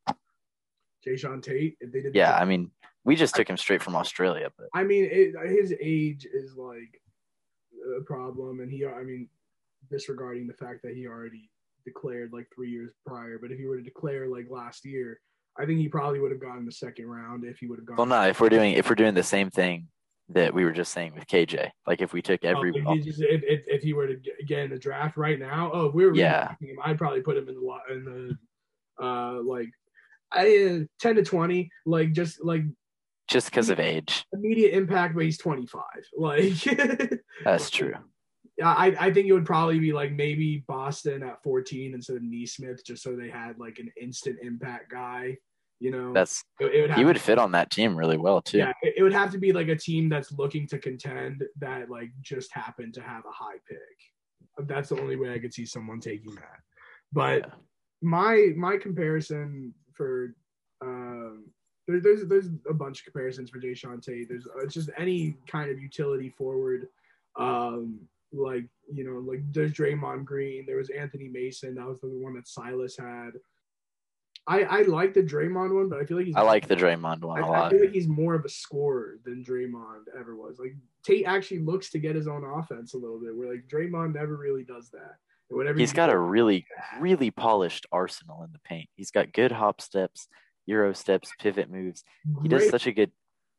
Jae'Sean 1.04 1.42
Tate. 1.42 1.76
If 1.80 1.92
they 1.92 2.02
did, 2.02 2.14
Yeah, 2.14 2.36
I 2.36 2.44
mean, 2.44 2.70
we 3.04 3.16
just 3.16 3.34
took 3.34 3.48
him 3.50 3.56
straight 3.56 3.82
from 3.82 3.96
Australia, 3.96 4.50
but 4.56 4.68
I 4.72 4.84
mean, 4.84 5.08
it, 5.10 5.34
his 5.48 5.74
age 5.80 6.24
is 6.32 6.56
like 6.56 7.00
a 7.98 8.04
problem, 8.04 8.60
and 8.60 8.70
he, 8.70 8.86
I 8.86 9.02
mean, 9.02 9.28
disregarding 9.90 10.46
the 10.46 10.54
fact 10.54 10.82
that 10.82 10.94
he 10.94 11.06
already 11.08 11.50
declared 11.90 12.32
like 12.34 12.46
three 12.54 12.70
years 12.70 12.92
prior. 13.06 13.38
But 13.40 13.50
if 13.52 13.58
he 13.58 13.64
were 13.64 13.76
to 13.78 13.82
declare 13.82 14.28
like 14.28 14.46
last 14.50 14.84
year, 14.84 15.18
I 15.58 15.64
think 15.64 15.78
he 15.78 15.88
probably 15.88 16.20
would 16.20 16.32
have 16.32 16.40
gotten 16.40 16.66
the 16.66 16.72
second 16.72 17.06
round 17.06 17.44
if 17.44 17.58
he 17.58 17.66
would 17.66 17.78
have 17.78 17.86
gone. 17.86 17.96
well, 17.96 18.06
no. 18.06 18.28
If 18.28 18.40
we're 18.40 18.50
doing 18.50 18.72
if 18.74 18.90
we're 18.90 18.94
doing 18.96 19.14
the 19.14 19.22
same 19.22 19.48
thing 19.50 19.88
that 20.28 20.52
we 20.52 20.64
were 20.64 20.72
just 20.72 20.92
saying 20.92 21.14
with 21.14 21.26
KJ, 21.28 21.70
like 21.86 22.02
if 22.02 22.12
we 22.12 22.20
took 22.20 22.44
every 22.44 22.72
Oh, 22.84 22.92
if, 22.92 22.98
he 23.04 23.10
just- 23.10 23.22
if, 23.22 23.42
if, 23.44 23.60
if 23.68 23.82
he 23.82 23.92
were 23.94 24.08
to 24.08 24.16
get 24.46 24.58
in 24.58 24.70
the 24.70 24.78
draft 24.78 25.16
right 25.16 25.38
now, 25.38 25.70
oh, 25.72 25.86
if 25.86 25.94
we 25.94 26.04
were 26.04 26.14
Yeah. 26.14 26.50
him, 26.60 26.76
I'd 26.84 26.98
probably 26.98 27.22
put 27.22 27.36
him 27.36 27.48
in 27.48 27.54
the 27.54 27.60
lo- 27.60 27.78
in 27.88 28.04
the 28.04 29.04
uh 29.04 29.40
like 29.42 29.70
I 30.32 30.80
uh, 30.82 30.84
ten 31.00 31.14
to 31.16 31.22
twenty, 31.22 31.70
like 31.86 32.12
just 32.12 32.44
like 32.44 32.62
just 33.28 33.46
because 33.50 33.70
of 33.70 33.78
age, 33.80 34.24
immediate 34.32 34.74
impact, 34.74 35.14
but 35.14 35.24
he's 35.24 35.38
twenty 35.38 35.66
five. 35.66 36.04
Like 36.16 36.54
that's 37.44 37.70
true. 37.70 37.94
I 38.62 38.96
I 38.98 39.12
think 39.12 39.26
it 39.26 39.32
would 39.32 39.44
probably 39.46 39.78
be 39.78 39.92
like 39.92 40.12
maybe 40.12 40.64
Boston 40.66 41.22
at 41.22 41.42
fourteen 41.42 41.94
instead 41.94 42.16
of 42.16 42.22
Nesmith, 42.22 42.84
just 42.84 43.02
so 43.02 43.14
they 43.16 43.28
had 43.28 43.58
like 43.58 43.78
an 43.78 43.90
instant 44.00 44.38
impact 44.42 44.90
guy. 44.90 45.36
You 45.78 45.90
know, 45.90 46.12
That's 46.14 46.42
it, 46.58 46.74
it 46.74 46.80
would 46.82 46.90
he 46.92 47.02
to 47.02 47.04
would 47.04 47.20
fit 47.20 47.38
on 47.38 47.52
that 47.52 47.70
team 47.70 47.94
really 47.94 48.16
well 48.16 48.40
too. 48.40 48.58
yeah, 48.58 48.72
it, 48.82 48.94
it 48.96 49.02
would 49.02 49.12
have 49.12 49.30
to 49.32 49.38
be 49.38 49.52
like 49.52 49.68
a 49.68 49.76
team 49.76 50.08
that's 50.08 50.32
looking 50.32 50.66
to 50.68 50.78
contend 50.78 51.44
that 51.60 51.90
like 51.90 52.10
just 52.22 52.50
happened 52.54 52.94
to 52.94 53.02
have 53.02 53.24
a 53.26 53.30
high 53.32 53.58
pick. 53.68 54.66
That's 54.66 54.88
the 54.88 54.98
only 54.98 55.16
way 55.16 55.34
I 55.34 55.38
could 55.38 55.52
see 55.52 55.66
someone 55.66 56.00
taking 56.00 56.34
that. 56.36 56.60
But 57.12 57.40
Yeah. 57.40 57.54
my 58.00 58.52
my 58.56 58.78
comparison 58.78 59.74
for 59.92 60.34
um 60.80 61.44
there, 61.86 62.00
there's 62.00 62.24
there's 62.26 62.48
a 62.70 62.74
bunch 62.74 63.00
of 63.00 63.04
comparisons 63.12 63.50
for 63.50 63.60
Jae'Sean 63.60 64.00
Tate. 64.02 64.30
There's 64.30 64.46
uh, 64.46 64.60
it's 64.60 64.72
just 64.72 64.88
any 64.96 65.36
kind 65.46 65.70
of 65.70 65.78
utility 65.78 66.30
forward. 66.30 66.88
Um 67.38 68.00
like 68.36 68.66
you 68.92 69.04
know, 69.04 69.18
like 69.18 69.40
there's 69.52 69.72
Draymond 69.72 70.24
Green, 70.24 70.64
there 70.66 70.76
was 70.76 70.90
Anthony 70.90 71.28
Mason, 71.28 71.74
that 71.74 71.86
was 71.86 72.00
the 72.00 72.08
one 72.08 72.34
that 72.34 72.48
Silas 72.48 72.96
had. 72.96 73.32
I 74.46 74.62
I 74.62 74.82
like 74.82 75.12
the 75.12 75.22
Draymond 75.22 75.74
one, 75.74 75.88
but 75.88 76.00
I 76.00 76.04
feel 76.04 76.16
like 76.16 76.26
he's 76.26 76.36
I 76.36 76.42
like 76.42 76.68
the 76.68 76.76
Draymond 76.76 77.22
one 77.22 77.42
I, 77.42 77.46
a 77.46 77.50
I 77.50 77.58
lot. 77.58 77.72
feel 77.72 77.80
like 77.80 77.92
he's 77.92 78.06
more 78.06 78.34
of 78.34 78.44
a 78.44 78.48
scorer 78.48 79.18
than 79.24 79.44
Draymond 79.44 80.04
ever 80.18 80.36
was. 80.36 80.58
Like 80.58 80.76
Tate 81.04 81.26
actually 81.26 81.60
looks 81.60 81.90
to 81.90 81.98
get 81.98 82.14
his 82.14 82.28
own 82.28 82.44
offense 82.44 82.94
a 82.94 82.98
little 82.98 83.18
bit, 83.18 83.36
where 83.36 83.50
like 83.50 83.66
Draymond 83.66 84.14
never 84.14 84.36
really 84.36 84.62
does 84.62 84.88
that. 84.90 85.16
And 85.50 85.56
whatever 85.56 85.78
He's 85.78 85.90
he 85.90 85.96
got 85.96 86.10
a 86.10 86.18
really 86.18 86.66
really 87.00 87.30
polished 87.30 87.86
arsenal 87.90 88.44
in 88.44 88.52
the 88.52 88.60
paint. 88.60 88.88
He's 88.94 89.10
got 89.10 89.32
good 89.32 89.50
hop 89.50 89.80
steps, 89.80 90.28
euro 90.66 90.92
steps, 90.92 91.32
pivot 91.40 91.70
moves. 91.70 92.04
He 92.42 92.48
does 92.48 92.68
such 92.68 92.86
a 92.86 92.92
good. 92.92 93.10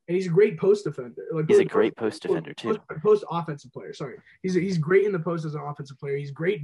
And 0.07 0.15
he's 0.15 0.27
a 0.27 0.31
great 0.31 0.57
post 0.57 0.85
defender. 0.85 1.23
Like 1.31 1.45
He's 1.47 1.59
a 1.59 1.65
great 1.65 1.95
post 1.95 2.21
defender, 2.21 2.53
too. 2.53 2.69
Post, 2.69 3.01
post 3.03 3.25
offensive 3.29 3.71
player. 3.71 3.93
Sorry, 3.93 4.17
he's 4.41 4.53
he's 4.53 4.77
great 4.77 5.05
in 5.05 5.11
the 5.11 5.19
post 5.19 5.45
as 5.45 5.55
an 5.55 5.61
offensive 5.61 5.99
player. 5.99 6.17
He's 6.17 6.31
great 6.31 6.61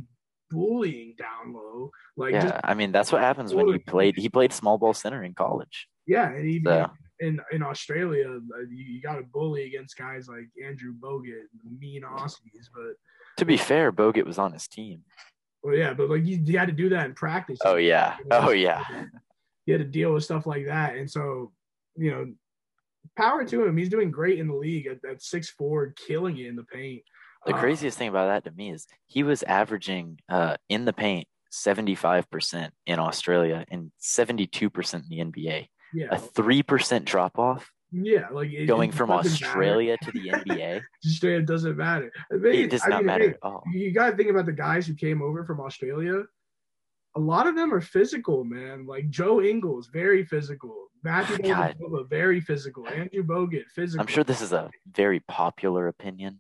bullying 0.49 1.15
down 1.17 1.53
low. 1.53 1.91
Like 2.15 2.33
just 2.33 2.47
Yeah, 2.47 2.61
I 2.63 2.73
mean 2.73 2.91
that's 2.91 3.11
what 3.11 3.21
happens 3.21 3.53
when 3.53 3.67
you 3.67 3.79
played. 3.79 4.17
He 4.17 4.29
played 4.29 4.53
small 4.53 4.77
ball 4.77 4.93
center 4.93 5.23
in 5.23 5.33
college. 5.33 5.87
yeah, 6.05 6.29
and 6.29 6.45
he 6.45 6.61
So 6.63 6.89
in 7.19 7.39
in 7.51 7.63
Australia, 7.63 8.27
uh, 8.27 8.59
you, 8.69 8.83
you 8.85 9.01
got 9.01 9.15
to 9.15 9.23
bully 9.23 9.65
against 9.65 9.97
guys 9.97 10.27
like 10.27 10.47
Andrew 10.63 10.93
Bogut, 10.93 11.45
the 11.63 11.69
mean 11.79 12.03
Aussies, 12.03 12.69
but. 12.73 12.95
to 13.37 13.45
be 13.45 13.57
fair, 13.57 13.91
Bogut 13.91 14.25
was 14.25 14.37
on 14.37 14.53
his 14.53 14.67
team. 14.67 15.01
Well, 15.63 15.75
yeah, 15.75 15.93
but 15.93 16.09
like 16.09 16.25
you, 16.25 16.41
you 16.43 16.57
had 16.57 16.67
to 16.67 16.73
do 16.73 16.89
that 16.89 17.05
in 17.05 17.13
practice. 17.13 17.59
Oh 17.63 17.75
yeah, 17.75 18.17
oh 18.31 18.51
yeah. 18.51 18.83
You 19.65 19.75
had 19.75 19.81
to 19.81 19.87
deal 19.87 20.11
with 20.11 20.25
stuff 20.25 20.45
like 20.45 20.65
that, 20.65 20.97
and 20.97 21.09
so 21.09 21.53
you 21.95 22.11
know, 22.11 22.33
power 23.17 23.45
to 23.45 23.65
him. 23.65 23.77
He's 23.77 23.89
doing 23.89 24.11
great 24.11 24.39
in 24.39 24.47
the 24.47 24.55
league 24.55 24.87
at, 24.87 24.97
at 25.09 25.21
six 25.21 25.49
four, 25.49 25.93
killing 26.07 26.37
it 26.37 26.47
in 26.47 26.55
the 26.55 26.63
paint. 26.63 27.03
The 27.45 27.53
Uh, 27.55 27.59
craziest 27.59 27.97
thing 27.97 28.09
about 28.09 28.27
that 28.27 28.49
to 28.49 28.55
me 28.55 28.71
is 28.71 28.87
he 29.07 29.23
was 29.23 29.43
averaging 29.43 30.19
uh, 30.29 30.55
in 30.69 30.85
the 30.85 30.93
paint 30.93 31.27
75% 31.51 32.69
in 32.87 32.99
Australia 32.99 33.65
and 33.69 33.91
72% 34.01 34.93
in 34.95 35.01
the 35.09 35.19
NBA. 35.19 35.67
Yeah, 35.93 36.07
A 36.11 36.17
3% 36.17 37.05
drop 37.05 37.37
off 37.37 37.69
yeah, 37.91 38.29
like 38.31 38.51
it, 38.51 38.65
going 38.65 38.89
it 38.89 38.95
from 38.95 39.11
Australia 39.11 39.95
to 40.01 40.11
the 40.11 40.19
NBA. 40.29 40.47
matter. 40.57 40.89
Straight 41.03 41.41
up 41.41 41.45
doesn't 41.45 41.77
matter. 41.77 42.11
I 42.31 42.37
mean, 42.37 42.55
It 42.55 42.71
does 42.71 42.81
I 42.83 42.89
not 42.89 42.97
mean, 42.99 43.05
matter 43.05 43.23
hey, 43.25 43.29
at 43.31 43.37
all. 43.43 43.63
you 43.71 43.91
got 43.91 44.09
to 44.11 44.17
think 44.17 44.31
about 44.31 44.47
the 44.47 44.53
guys 44.53 44.87
who 44.87 44.95
came 44.95 45.21
over 45.21 45.45
from 45.45 45.59
Australia. 45.61 46.23
A 47.15 47.19
lot 47.19 47.47
of 47.47 47.55
them 47.55 47.73
are 47.73 47.81
physical, 47.81 48.43
man. 48.43 48.85
Like 48.85 49.09
Joe 49.09 49.41
Ingles, 49.41 49.89
very 49.93 50.25
physical. 50.25 50.87
Matthew 51.03 51.37
God. 51.39 51.75
Very 52.09 52.39
physical. 52.39 52.87
Andrew 52.87 53.23
Bogut, 53.23 53.65
physical. 53.75 54.01
I'm 54.01 54.07
sure 54.07 54.23
this 54.23 54.41
is 54.41 54.53
a 54.53 54.71
very 54.91 55.19
popular 55.19 55.87
opinion 55.87 56.39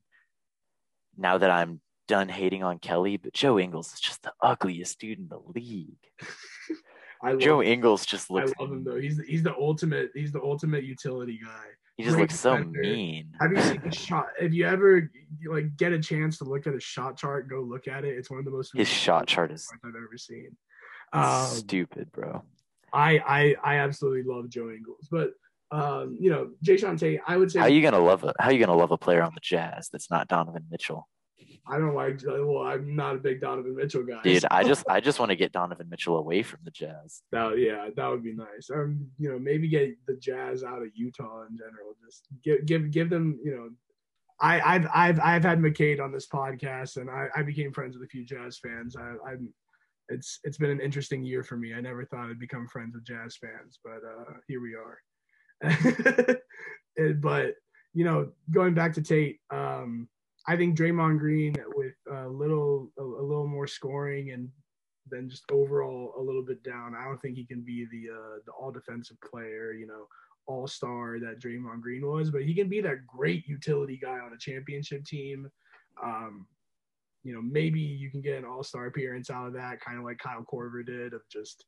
now 1.17 1.37
that 1.37 1.51
I'm 1.51 1.81
done 2.07 2.29
hating 2.29 2.63
on 2.63 2.79
Kelly, 2.79 3.17
but 3.17 3.33
Joe 3.33 3.59
Ingles 3.59 3.93
is 3.93 3.99
just 3.99 4.23
the 4.23 4.33
ugliest 4.41 4.99
dude 4.99 5.19
in 5.19 5.27
the 5.27 5.39
league. 5.53 5.97
I 7.21 7.31
love, 7.31 7.39
Joe 7.39 7.63
Ingles 7.63 8.05
just 8.05 8.29
looks. 8.29 8.51
I 8.59 8.63
love 8.63 8.71
him 8.71 8.83
though. 8.83 8.97
He's 8.97 9.17
the, 9.17 9.23
he's 9.23 9.43
the 9.43 9.55
ultimate. 9.55 10.11
He's 10.13 10.31
the 10.31 10.41
ultimate 10.41 10.83
utility 10.83 11.39
guy. 11.41 11.65
He 11.97 12.03
just 12.03 12.17
looks 12.17 12.39
so 12.39 12.57
defender. 12.57 12.81
mean. 12.81 13.33
Have 13.39 13.51
you 13.51 13.61
seen 13.61 13.81
the 13.85 13.91
shot? 13.91 14.27
If 14.39 14.53
you 14.53 14.65
ever 14.65 15.11
like 15.47 15.77
get 15.77 15.91
a 15.91 15.99
chance 15.99 16.39
to 16.39 16.43
look 16.43 16.65
at 16.65 16.73
a 16.73 16.79
shot 16.79 17.17
chart, 17.17 17.49
go 17.49 17.61
look 17.61 17.87
at 17.87 18.03
it. 18.03 18.17
It's 18.17 18.31
one 18.31 18.39
of 18.39 18.45
the 18.45 18.51
most 18.51 18.71
His 18.75 18.87
shot 18.87 19.27
chart 19.27 19.51
is 19.51 19.67
I've 19.83 19.89
ever 19.89 20.17
seen. 20.17 20.55
Um, 21.13 21.45
stupid, 21.45 22.11
bro. 22.11 22.43
I 22.91 23.19
I 23.19 23.55
I 23.63 23.75
absolutely 23.77 24.23
love 24.23 24.49
Joe 24.49 24.69
Ingles, 24.69 25.07
but 25.11 25.33
um, 25.71 26.17
you 26.19 26.29
know, 26.29 26.51
Jae'Sean 26.63 26.99
Tate, 26.99 27.19
I 27.27 27.37
would 27.37 27.51
say 27.51 27.59
How 27.59 27.65
you 27.65 27.81
gonna 27.81 27.99
love 27.99 28.23
a 28.23 28.33
how 28.39 28.49
are 28.49 28.53
you 28.53 28.59
gonna 28.59 28.77
love 28.77 28.91
a 28.91 28.97
player 28.97 29.21
on 29.21 29.33
the 29.33 29.41
Jazz 29.41 29.89
that's 29.91 30.09
not 30.09 30.27
Donovan 30.27 30.65
Mitchell? 30.69 31.07
I 31.67 31.77
don't 31.77 31.95
like. 31.95 32.21
Well, 32.25 32.63
I'm 32.63 32.95
not 32.95 33.15
a 33.15 33.19
big 33.19 33.41
Donovan 33.41 33.75
Mitchell 33.75 34.03
guy. 34.03 34.21
Dude, 34.23 34.41
so- 34.41 34.47
I 34.51 34.63
just 34.63 34.83
I 34.89 34.99
just 34.99 35.19
want 35.19 35.29
to 35.29 35.35
get 35.35 35.51
Donovan 35.51 35.89
Mitchell 35.89 36.17
away 36.17 36.43
from 36.43 36.59
the 36.63 36.71
Jazz. 36.71 37.21
that 37.31 37.57
yeah, 37.59 37.89
that 37.95 38.07
would 38.07 38.23
be 38.23 38.33
nice. 38.33 38.69
Um, 38.73 39.07
you 39.17 39.31
know, 39.31 39.39
maybe 39.39 39.67
get 39.67 39.95
the 40.07 40.15
Jazz 40.15 40.63
out 40.63 40.81
of 40.81 40.89
Utah 40.93 41.43
in 41.49 41.57
general. 41.57 41.95
Just 42.05 42.27
give 42.43 42.65
give 42.65 42.91
give 42.91 43.09
them. 43.09 43.39
You 43.43 43.51
know, 43.55 43.69
I 44.41 44.61
I've 44.75 44.87
I've 44.93 45.19
I've 45.19 45.43
had 45.43 45.59
McCade 45.59 46.01
on 46.01 46.11
this 46.11 46.27
podcast, 46.27 46.97
and 46.97 47.09
I 47.09 47.27
I 47.35 47.43
became 47.43 47.71
friends 47.71 47.95
with 47.97 48.05
a 48.05 48.09
few 48.09 48.25
Jazz 48.25 48.59
fans. 48.59 48.95
I 48.95 49.13
I'm. 49.29 49.53
It's 50.09 50.39
it's 50.43 50.57
been 50.57 50.69
an 50.69 50.81
interesting 50.81 51.23
year 51.23 51.43
for 51.43 51.55
me. 51.55 51.73
I 51.73 51.79
never 51.79 52.03
thought 52.05 52.29
I'd 52.29 52.37
become 52.39 52.67
friends 52.67 52.93
with 52.93 53.05
Jazz 53.05 53.37
fans, 53.37 53.79
but 53.83 54.01
uh, 54.05 54.33
here 54.47 54.61
we 54.61 54.75
are. 54.75 54.99
And- 56.97 57.21
but 57.21 57.55
you 57.95 58.03
know, 58.05 58.31
going 58.51 58.73
back 58.73 58.93
to 58.93 59.01
Tate, 59.01 59.39
um, 59.51 60.07
I 60.47 60.57
think 60.57 60.77
Draymond 60.77 61.19
Green 61.19 61.55
with 61.75 61.93
a 62.11 62.27
little 62.27 62.91
a, 62.97 63.03
a 63.03 63.23
little 63.23 63.47
more 63.47 63.67
scoring 63.67 64.31
and 64.31 64.49
then 65.09 65.29
just 65.29 65.43
overall 65.51 66.13
a 66.17 66.21
little 66.21 66.43
bit 66.43 66.63
down. 66.63 66.95
I 66.95 67.05
don't 67.05 67.21
think 67.21 67.37
he 67.37 67.45
can 67.45 67.61
be 67.61 67.85
the 67.91 68.13
uh, 68.13 68.39
the 68.45 68.51
all 68.51 68.71
defensive 68.71 69.17
player, 69.21 69.73
you 69.73 69.87
know, 69.87 70.07
all 70.47 70.67
star 70.67 71.19
that 71.19 71.39
Draymond 71.39 71.81
Green 71.81 72.05
was, 72.05 72.29
but 72.29 72.43
he 72.43 72.53
can 72.53 72.69
be 72.69 72.81
that 72.81 73.07
great 73.07 73.47
utility 73.47 73.99
guy 74.01 74.19
on 74.19 74.33
a 74.33 74.37
championship 74.37 75.05
team. 75.05 75.49
Um, 76.01 76.47
you 77.23 77.33
know, 77.33 77.41
maybe 77.41 77.79
you 77.79 78.11
can 78.11 78.21
get 78.21 78.39
an 78.39 78.45
all 78.45 78.63
star 78.63 78.87
appearance 78.87 79.29
out 79.29 79.47
of 79.47 79.53
that, 79.53 79.79
kind 79.79 79.97
of 79.97 80.03
like 80.03 80.17
Kyle 80.17 80.45
Korver 80.51 80.85
did, 80.85 81.13
of 81.13 81.21
just 81.31 81.65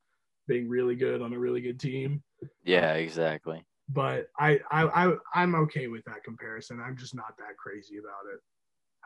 being 0.48 0.68
really 0.68 0.96
good 0.96 1.22
on 1.22 1.34
a 1.34 1.40
really 1.40 1.62
good 1.62 1.80
team. 1.80 2.22
Yeah, 2.64 2.94
exactly. 2.94 3.64
But 3.88 4.28
I 4.38 4.60
I, 4.72 5.06
I 5.06 5.16
I'm 5.34 5.56
okay 5.56 5.88
with 5.88 6.04
that 6.06 6.24
comparison. 6.24 6.82
I'm 6.82 6.98
just 6.98 7.16
not 7.16 7.38
that 7.38 7.56
crazy 7.58 7.98
about 7.98 8.34
it. 8.34 8.42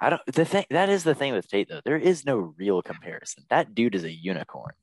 I 0.02 0.10
don't 0.10 0.22
the 0.28 0.46
thing 0.46 0.66
that 0.70 0.90
is 0.90 1.04
the 1.04 1.16
thing 1.16 1.34
with 1.34 1.48
Tate 1.48 1.70
though. 1.70 1.82
There 1.84 1.98
is 1.98 2.26
no 2.26 2.54
real 2.58 2.82
comparison. 2.82 3.44
That 3.50 3.76
dude 3.76 3.96
is 3.96 4.04
a 4.04 4.12
unicorn. 4.12 4.74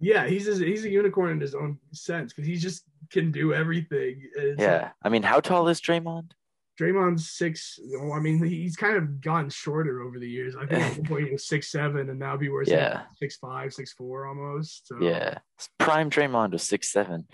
Yeah, 0.00 0.26
he's 0.26 0.48
a, 0.48 0.64
he's 0.64 0.84
a 0.84 0.90
unicorn 0.90 1.30
in 1.30 1.40
his 1.40 1.54
own 1.54 1.78
sense 1.92 2.32
because 2.32 2.46
he 2.46 2.56
just 2.56 2.82
can 3.10 3.30
do 3.30 3.54
everything. 3.54 4.28
It's 4.36 4.60
Yeah. 4.60 4.90
I 5.02 5.08
mean, 5.08 5.22
how 5.22 5.40
tall 5.40 5.68
is 5.68 5.80
Draymond? 5.80 6.32
Draymond's 6.80 7.30
six. 7.30 7.78
Well, 8.00 8.12
I 8.12 8.18
mean, 8.20 8.42
he's 8.42 8.74
kind 8.74 8.96
of 8.96 9.20
gotten 9.20 9.48
shorter 9.48 10.02
over 10.02 10.18
the 10.18 10.28
years. 10.28 10.56
I 10.56 10.66
think 10.66 10.82
at 10.82 10.92
one 10.98 11.06
point 11.06 11.26
he 11.26 11.32
was 11.32 11.46
six 11.46 11.70
seven, 11.70 12.10
and 12.10 12.18
now 12.18 12.36
be 12.36 12.50
Yeah. 12.66 13.02
six 13.16 13.36
five, 13.36 13.72
six 13.72 13.92
four 13.92 14.26
almost. 14.26 14.88
So. 14.88 14.98
Yeah. 15.00 15.38
Prime 15.78 16.10
Draymond 16.10 16.50
was 16.52 16.64
six 16.64 16.90
seven. 16.90 17.26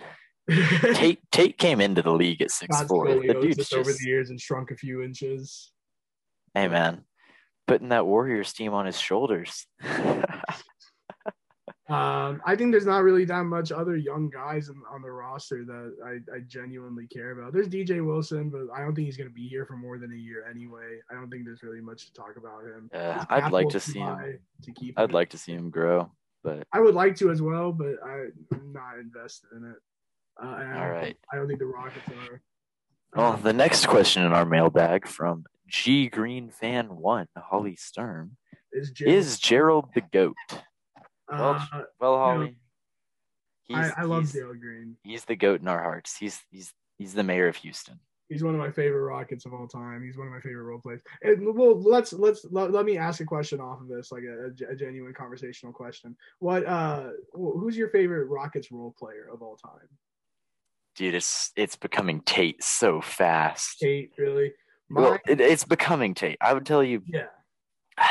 Tate 0.51 1.21
Tate 1.33 1.57
came 1.59 1.81
into 1.81 2.03
the 2.03 2.13
league 2.13 2.43
at 2.43 2.51
six 2.51 2.77
Scott 2.77 2.89
four. 2.89 3.09
The 3.09 3.39
dude's 3.41 3.57
just, 3.57 3.75
over 3.75 3.91
the 3.91 4.05
years 4.05 4.31
and 4.31 4.41
shrunk 4.41 4.71
a 4.71 4.77
few 4.77 5.03
inches. 5.03 5.73
Hey 6.55 6.69
man, 6.69 7.05
putting 7.67 7.91
that 7.91 8.07
Warriors 8.07 8.53
team 8.53 8.75
on 8.75 8.87
his 8.87 8.99
shoulders. 8.99 9.67
Um, 11.91 12.41
I 12.47 12.55
think 12.55 12.71
there's 12.71 12.87
not 12.87 13.03
really 13.03 13.25
that 13.25 13.43
much 13.43 13.73
other 13.73 13.97
young 13.97 14.31
guys 14.31 14.69
in, 14.69 14.81
on 14.95 15.03
the 15.03 15.11
roster 15.11 15.65
that 15.65 15.97
I, 16.07 16.37
I 16.37 16.41
genuinely 16.47 17.09
care 17.09 17.33
about. 17.33 17.53
There's 17.53 17.67
DJ 17.67 18.05
Wilson, 18.05 18.49
but 18.49 18.73
I 18.73 18.83
don't 18.83 18.95
think 18.95 19.07
he's 19.07 19.17
going 19.17 19.29
to 19.29 19.35
be 19.35 19.49
here 19.49 19.67
for 19.67 19.77
more 19.77 19.99
than 19.99 20.13
a 20.13 20.17
year 20.17 20.47
anyway. 20.49 21.01
I 21.11 21.15
don't 21.15 21.29
think 21.29 21.45
there's 21.45 21.65
really 21.65 21.81
much 21.81 22.07
to 22.07 22.13
talk 22.13 22.37
about 22.37 22.63
him. 22.63 22.91
I'd 23.29 23.51
like 23.51 23.71
to 23.71 23.81
see 23.81 23.99
him. 23.99 24.39
To 24.63 24.73
keep 24.73 24.97
I'd 24.97 25.11
him. 25.11 25.15
like 25.15 25.31
to 25.31 25.39
see 25.39 25.53
him 25.53 25.69
grow, 25.69 26.13
but 26.45 26.63
I 26.73 26.79
would 26.79 26.95
like 26.95 27.17
to 27.17 27.31
as 27.33 27.43
well, 27.43 27.73
but 27.73 27.97
I, 28.07 28.27
I'm 28.53 28.73
not 28.73 29.01
invested 29.01 29.49
in 29.57 29.65
it. 29.65 29.77
Uh, 30.41 30.47
I 30.47 30.89
right. 30.91 31.17
I 31.33 31.37
don't 31.37 31.49
think 31.49 31.59
the 31.59 31.67
Rockets 31.67 32.09
are. 32.09 32.41
Well, 33.17 33.37
the 33.37 33.53
next 33.53 33.87
question 33.87 34.23
in 34.23 34.33
our 34.33 34.47
mailbag 34.47 35.09
from 35.09 35.45
G 35.71 36.09
Green 36.09 36.51
Fan 36.51 36.97
One, 36.97 37.29
Holly 37.37 37.77
Stern, 37.77 38.37
is 38.73 38.91
Jim, 38.91 39.09
is 39.09 39.39
Gerald 39.39 39.87
the 39.95 40.03
goat? 40.13 40.37
uh, 41.33 41.65
Well, 42.01 42.13
know, 42.13 42.17
Holly, 42.19 42.57
he's, 43.65 43.77
I, 43.77 43.93
I 43.99 44.03
love 44.03 44.23
he's, 44.23 44.33
Dale 44.33 44.55
Green. 44.55 44.97
he's 45.05 45.25
the 45.25 45.37
goat 45.37 45.61
in 45.61 45.69
our 45.69 45.83
hearts. 45.83 46.17
He's 46.17 46.41
he's 46.51 46.73
he's 46.99 47.15
the 47.15 47.23
mayor 47.23 47.49
of 47.49 47.57
Houston. 47.57 48.01
He's 48.29 48.45
one 48.45 48.55
of 48.55 48.61
my 48.61 48.71
favorite 48.71 49.03
Rockets 49.03 49.45
of 49.45 49.53
all 49.53 49.67
time. 49.67 50.05
He's 50.05 50.17
one 50.17 50.29
of 50.29 50.33
my 50.33 50.41
favorite 50.41 50.63
role 50.63 50.79
players. 50.79 51.03
And 51.23 51.53
well, 51.55 51.81
let's 51.81 52.13
let's 52.13 52.45
let, 52.51 52.71
let 52.71 52.85
me 52.85 52.97
ask 52.97 53.21
a 53.21 53.25
question 53.25 53.61
off 53.61 53.81
of 53.81 53.89
this, 53.89 54.13
like 54.13 54.23
a, 54.23 54.53
a 54.71 54.77
genuine 54.77 55.15
conversational 55.15 55.73
question. 55.73 56.17
What 56.39 56.65
uh, 56.67 57.11
who's 57.33 57.77
your 57.77 57.89
favorite 57.91 58.27
Rockets 58.27 58.71
role 58.71 58.95
player 58.99 59.29
of 59.33 59.43
all 59.43 59.57
time? 59.57 59.89
Dude, 60.95 61.15
it's 61.15 61.51
it's 61.57 61.77
becoming 61.77 62.21
Tate 62.21 62.63
so 62.63 63.01
fast. 63.01 63.79
Tate, 63.81 64.13
really? 64.19 64.53
Well, 64.91 65.19
it, 65.27 65.41
it's 65.41 65.65
becoming 65.65 66.15
Tate. 66.15 66.39
I 66.41 66.53
would 66.53 66.67
tell 66.67 66.83
you 66.83 67.03
yeah, 67.07 67.27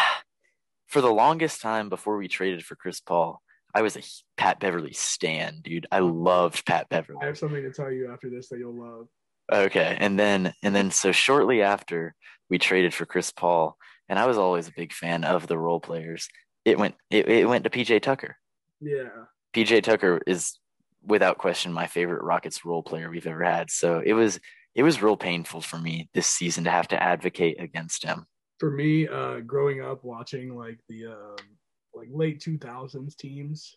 for 0.88 1.02
the 1.02 1.12
longest 1.12 1.62
time 1.62 1.90
before 1.90 2.18
we 2.18 2.28
traded 2.28 2.66
for 2.66 2.76
Chris 2.76 3.00
Paul, 3.00 3.42
I 3.74 3.82
was 3.82 3.98
a 3.98 4.02
Pat 4.38 4.60
Beverley 4.60 4.94
stan, 4.94 5.60
dude. 5.62 5.88
I 5.92 6.00
loved 6.00 6.66
Pat 6.66 6.90
Beverley. 6.90 7.20
I 7.22 7.26
have 7.26 7.38
something 7.38 7.62
to 7.62 7.72
tell 7.72 7.92
you 7.92 8.12
after 8.12 8.30
this 8.30 8.50
that 8.50 8.60
you'll 8.60 8.80
love. 8.80 9.08
Okay, 9.52 9.98
and 10.00 10.20
then 10.20 10.54
and 10.64 10.76
then 10.76 10.92
so 10.92 11.12
shortly 11.12 11.62
after 11.62 12.16
we 12.50 12.58
traded 12.58 12.94
for 12.94 13.06
Chris 13.06 13.32
Paul, 13.32 13.78
and 14.08 14.18
I 14.18 14.26
was 14.26 14.38
always 14.38 14.68
a 14.68 14.74
big 14.76 14.94
fan 14.94 15.24
of 15.24 15.48
the 15.48 15.58
role 15.58 15.80
players. 15.80 16.30
It 16.66 16.78
went 16.78 16.96
it, 17.10 17.28
it 17.28 17.48
went 17.48 17.64
to 17.66 17.70
PJ 17.70 18.02
Tucker. 18.02 18.38
Yeah, 18.80 19.10
PJ 19.54 19.84
Tucker 19.84 20.22
is 20.26 20.58
without 21.04 21.38
question 21.38 21.74
my 21.74 21.88
favorite 21.88 22.24
Rockets 22.24 22.66
role 22.66 22.84
player 22.84 23.10
we've 23.10 23.28
ever 23.28 23.44
had. 23.44 23.72
So 23.72 24.02
it 24.06 24.14
was 24.14 24.40
it 24.76 24.84
was 24.84 25.02
real 25.02 25.18
painful 25.18 25.62
for 25.62 25.78
me 25.78 26.10
this 26.14 26.28
season 26.28 26.64
to 26.64 26.72
have 26.72 26.88
to 26.90 27.02
advocate 27.02 27.60
against 27.60 28.04
him. 28.04 28.26
for 28.60 28.72
me, 28.72 29.08
uh, 29.08 29.40
growing 29.40 29.82
up 29.82 30.04
watching 30.04 30.56
like 30.56 30.80
the 30.90 31.08
um, 31.08 31.36
like 31.94 32.10
late 32.12 32.40
two 32.40 32.58
thousands 32.58 33.16
teams, 33.16 33.76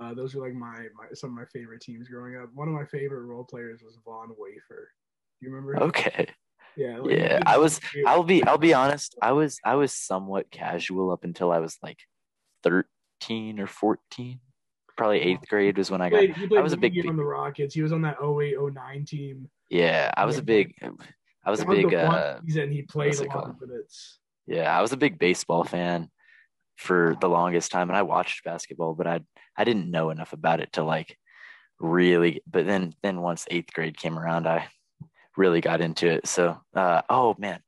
uh, 0.00 0.14
those 0.14 0.34
were 0.34 0.46
like 0.46 0.54
my, 0.54 0.86
my 0.96 1.06
some 1.14 1.30
of 1.30 1.36
my 1.36 1.44
favorite 1.52 1.80
teams 1.80 2.08
growing 2.08 2.36
up. 2.36 2.50
One 2.54 2.68
of 2.68 2.74
my 2.74 2.84
favorite 2.86 3.24
role 3.24 3.44
players 3.44 3.82
was 3.82 3.98
Von 4.04 4.28
Wafer. 4.38 4.90
Do 5.40 5.46
you 5.46 5.52
remember? 5.52 5.74
him? 5.74 5.82
Okay. 5.82 6.28
Yeah, 6.76 6.98
like, 6.98 7.18
Yeah, 7.18 7.40
I 7.44 7.58
was 7.58 7.80
I'll 8.06 8.22
be 8.22 8.44
I'll 8.44 8.58
be 8.58 8.74
honest. 8.74 9.16
I 9.20 9.32
was 9.32 9.58
I 9.64 9.74
was 9.74 9.92
somewhat 9.92 10.50
casual 10.50 11.10
up 11.10 11.24
until 11.24 11.50
I 11.50 11.58
was 11.58 11.76
like 11.82 11.98
13 12.62 13.58
or 13.58 13.66
14. 13.66 14.40
Probably 14.96 15.20
8th 15.20 15.48
grade 15.48 15.78
was 15.78 15.90
when 15.90 16.00
I 16.00 16.10
got 16.10 16.18
played, 16.34 16.52
I 16.56 16.60
was 16.60 16.72
a 16.72 16.76
big- 16.76 17.06
on 17.06 17.16
the 17.16 17.24
Rockets. 17.24 17.74
He 17.74 17.82
was 17.82 17.92
on 17.92 18.02
that 18.02 18.18
08, 18.20 18.56
09 18.60 19.04
team. 19.04 19.48
Yeah, 19.70 20.10
I 20.16 20.24
was 20.24 20.38
a 20.38 20.42
big 20.42 20.74
I 21.44 21.50
was 21.50 21.60
a 21.60 21.64
That 21.64 21.68
was 21.68 21.76
big 21.76 21.90
the 21.90 22.02
uh 22.06 22.40
season 22.44 22.70
he 22.72 22.82
played 22.82 23.16
a 23.16 23.24
lot 23.24 23.50
of 23.50 23.60
minutes. 23.60 24.18
yeah, 24.46 24.76
I 24.76 24.82
was 24.82 24.92
a 24.92 24.96
big 24.96 25.18
baseball 25.18 25.64
fan 25.64 26.10
for 26.76 27.16
the 27.20 27.28
longest 27.28 27.70
time 27.70 27.90
and 27.90 27.96
I 27.96 28.02
watched 28.02 28.44
basketball, 28.44 28.94
but 28.94 29.06
I 29.06 29.20
I 29.56 29.64
didn't 29.64 29.90
know 29.90 30.10
enough 30.10 30.32
about 30.32 30.60
it 30.60 30.72
to 30.74 30.84
like 30.84 31.16
really 31.80 32.42
but 32.50 32.66
then 32.66 32.94
then 33.02 33.20
once 33.20 33.46
8th 33.50 33.72
grade 33.72 33.96
came 33.96 34.18
around 34.18 34.46
I 34.48 34.68
really 35.36 35.60
got 35.60 35.80
into 35.80 36.08
it. 36.08 36.26
So, 36.26 36.58
uh 36.74 37.02
oh 37.08 37.34
man. 37.38 37.60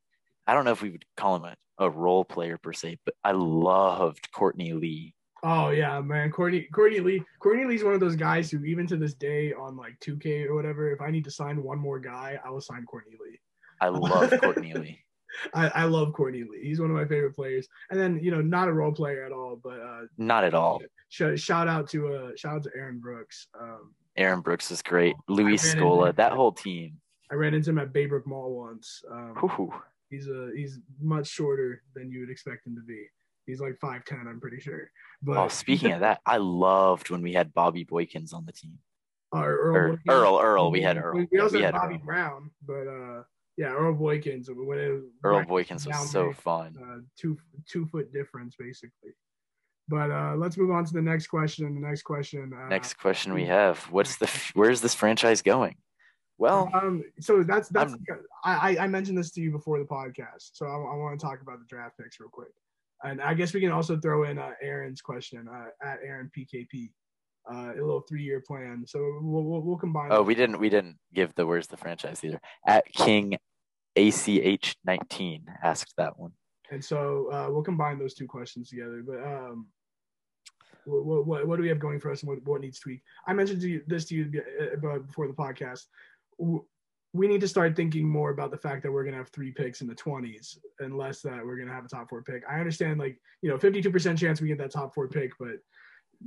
I 0.47 0.53
don't 0.53 0.65
know 0.65 0.71
if 0.71 0.81
we 0.81 0.89
would 0.89 1.05
call 1.15 1.35
him 1.37 1.45
a, 1.45 1.55
a 1.77 1.89
role 1.89 2.25
player 2.25 2.57
per 2.57 2.73
se, 2.73 2.97
but 3.05 3.13
I 3.23 3.31
loved 3.31 4.31
Courtney 4.33 4.73
Lee. 4.73 5.13
Oh 5.43 5.69
yeah, 5.69 5.99
man, 6.01 6.31
Courtney 6.31 6.67
Courtney 6.71 6.99
Lee. 6.99 7.23
Courtney 7.39 7.65
Lee's 7.65 7.83
one 7.83 7.93
of 7.93 7.99
those 7.99 8.15
guys 8.15 8.51
who, 8.51 8.63
even 8.63 8.85
to 8.87 8.97
this 8.97 9.15
day, 9.15 9.53
on 9.53 9.75
like 9.75 9.99
2K 9.99 10.45
or 10.45 10.55
whatever, 10.55 10.91
if 10.91 11.01
I 11.01 11.09
need 11.09 11.23
to 11.25 11.31
sign 11.31 11.63
one 11.63 11.79
more 11.79 11.99
guy, 11.99 12.39
I 12.45 12.49
will 12.51 12.61
sign 12.61 12.85
Courtney 12.85 13.17
Lee. 13.19 13.39
I 13.79 13.87
love 13.87 14.31
Courtney 14.39 14.73
Lee. 14.73 14.99
I, 15.53 15.69
I 15.69 15.83
love 15.85 16.13
Courtney 16.13 16.43
Lee. 16.43 16.61
He's 16.61 16.79
one 16.79 16.91
of 16.91 16.95
my 16.95 17.05
favorite 17.05 17.35
players. 17.35 17.67
And 17.89 17.99
then 17.99 18.19
you 18.21 18.29
know, 18.29 18.41
not 18.41 18.67
a 18.67 18.73
role 18.73 18.91
player 18.91 19.23
at 19.25 19.31
all, 19.31 19.59
but 19.63 19.79
uh, 19.79 20.01
not 20.17 20.43
at 20.43 20.53
all. 20.53 20.81
Sh- 21.09 21.37
shout 21.37 21.67
out 21.67 21.89
to 21.89 22.13
uh, 22.13 22.31
shout 22.35 22.57
out 22.57 22.63
to 22.63 22.71
Aaron 22.75 22.99
Brooks. 22.99 23.47
Um, 23.59 23.95
Aaron 24.17 24.41
Brooks 24.41 24.69
is 24.69 24.81
great. 24.81 25.15
Luis 25.27 25.73
Scola, 25.73 26.15
that 26.17 26.33
whole 26.33 26.51
team. 26.51 26.97
I 27.31 27.35
ran 27.35 27.53
into 27.53 27.69
him 27.69 27.79
at 27.79 27.93
Baybrook 27.93 28.27
Mall 28.27 28.55
once. 28.55 29.01
Um, 29.09 29.71
he's 30.09 30.27
a 30.27 30.51
he's 30.55 30.79
much 30.99 31.27
shorter 31.27 31.81
than 31.95 32.11
you 32.11 32.19
would 32.19 32.29
expect 32.29 32.67
him 32.67 32.75
to 32.75 32.81
be. 32.81 33.07
He's 33.45 33.59
like 33.59 33.77
five 33.79 34.05
ten, 34.05 34.25
I'm 34.27 34.39
pretty 34.39 34.59
sure. 34.59 34.89
But 35.21 35.37
oh, 35.37 35.47
speaking 35.47 35.91
of 35.91 36.01
that, 36.01 36.21
I 36.25 36.37
loved 36.37 37.09
when 37.09 37.21
we 37.21 37.33
had 37.33 37.53
Bobby 37.53 37.85
Boykins 37.85 38.33
on 38.33 38.45
the 38.45 38.51
team. 38.51 38.77
Uh, 39.33 39.43
Earl, 39.45 39.75
Or 39.75 40.01
Earl, 40.09 40.39
Earl, 40.41 40.71
we 40.71 40.81
had 40.81 40.97
Earl. 40.97 41.25
We 41.31 41.39
also 41.39 41.57
we 41.57 41.63
had 41.63 41.73
Bobby 41.73 41.95
Earl. 41.95 42.01
Brown, 42.05 42.51
but 42.65 42.87
uh, 42.87 43.23
yeah, 43.57 43.73
Earl 43.73 43.95
Boykins. 43.95 44.47
When 44.53 44.77
it, 44.77 45.01
Earl 45.23 45.43
Boykins 45.43 45.87
was 45.87 46.11
so 46.11 46.33
fun. 46.33 46.75
uh, 46.81 46.99
two 47.17 47.37
two 47.67 47.85
foot 47.87 48.11
difference 48.13 48.55
basically. 48.57 49.11
But 49.87 50.11
uh, 50.11 50.35
let's 50.37 50.57
move 50.57 50.71
on 50.71 50.85
to 50.85 50.93
the 50.93 51.01
next 51.01 51.27
question. 51.27 51.73
The 51.75 51.87
next 51.87 52.03
question. 52.03 52.51
Uh, 52.55 52.67
Next 52.69 52.93
question 52.93 53.33
we 53.33 53.45
have: 53.45 53.79
What's 53.91 54.17
the 54.17 54.29
where's 54.53 54.81
this 54.81 54.93
franchise 54.93 55.41
going? 55.41 55.75
Well, 56.37 56.69
Um, 56.73 57.03
so 57.19 57.43
that's 57.43 57.69
that's 57.69 57.93
I'm- 57.93 58.05
I, 58.43 58.77
I 58.77 58.83
I 58.83 58.87
mentioned 58.87 59.17
this 59.17 59.31
to 59.31 59.41
you 59.41 59.51
before 59.51 59.79
the 59.79 59.85
podcast, 59.85 60.51
so 60.53 60.65
I, 60.65 60.71
I 60.71 60.95
want 60.97 61.19
to 61.19 61.25
talk 61.25 61.41
about 61.41 61.59
the 61.59 61.65
draft 61.65 61.97
picks 61.99 62.19
real 62.19 62.29
quick, 62.29 62.49
and 63.03 63.21
I 63.21 63.33
guess 63.33 63.53
we 63.53 63.61
can 63.61 63.71
also 63.71 63.97
throw 63.97 64.23
in 64.23 64.37
uh, 64.37 64.51
Aaron's 64.61 65.01
question 65.01 65.47
uh, 65.47 65.67
at 65.85 65.99
Aaron 66.03 66.29
PKP, 66.37 66.91
uh, 67.51 67.73
a 67.73 67.81
little 67.81 68.01
three 68.07 68.23
year 68.23 68.41
plan. 68.45 68.85
So 68.87 68.99
we'll, 69.21 69.43
we'll 69.43 69.61
we'll 69.61 69.77
combine. 69.77 70.09
oh, 70.11 70.21
we 70.23 70.35
didn't 70.35 70.59
we 70.59 70.69
didn't 70.69 70.97
give 71.13 71.33
the 71.35 71.45
where's 71.45 71.67
the 71.67 71.77
franchise 71.77 72.23
either. 72.23 72.39
At 72.65 72.85
King 72.93 73.37
ACH 73.95 74.75
nineteen 74.85 75.45
asked 75.63 75.93
that 75.97 76.17
one. 76.17 76.31
and 76.71 76.83
so 76.83 77.29
uh, 77.31 77.47
we'll 77.51 77.63
combine 77.63 77.99
those 77.99 78.13
two 78.13 78.27
questions 78.27 78.69
together. 78.69 79.03
But 79.05 79.23
um, 79.23 79.67
what, 80.85 81.25
what 81.25 81.47
what 81.47 81.55
do 81.57 81.61
we 81.63 81.69
have 81.69 81.79
going 81.79 81.99
for 81.99 82.11
us, 82.11 82.21
and 82.21 82.29
what, 82.29 82.45
what 82.45 82.61
needs 82.61 82.79
tweak? 82.79 83.01
I 83.27 83.33
mentioned 83.33 83.61
to 83.61 83.69
you, 83.69 83.81
this 83.87 84.05
to 84.05 84.15
you 84.15 84.41
uh, 84.61 84.99
before 84.99 85.27
the 85.27 85.33
podcast. 85.33 85.85
We 87.13 87.27
need 87.27 87.41
to 87.41 87.47
start 87.47 87.75
thinking 87.75 88.07
more 88.07 88.29
about 88.29 88.51
the 88.51 88.57
fact 88.57 88.83
that 88.83 88.91
we're 88.91 89.03
going 89.03 89.13
to 89.13 89.17
have 89.17 89.29
three 89.29 89.51
picks 89.51 89.81
in 89.81 89.87
the 89.87 89.95
20s 89.95 90.57
unless 90.79 91.21
that 91.21 91.45
we're 91.45 91.57
going 91.57 91.67
to 91.67 91.73
have 91.73 91.85
a 91.85 91.89
top 91.89 92.09
four 92.09 92.23
pick. 92.23 92.43
I 92.49 92.59
understand, 92.59 92.99
like, 92.99 93.19
you 93.41 93.49
know, 93.49 93.57
52% 93.57 94.17
chance 94.17 94.39
we 94.39 94.47
get 94.47 94.57
that 94.59 94.71
top 94.71 94.93
four 94.93 95.07
pick, 95.09 95.31
but 95.37 95.57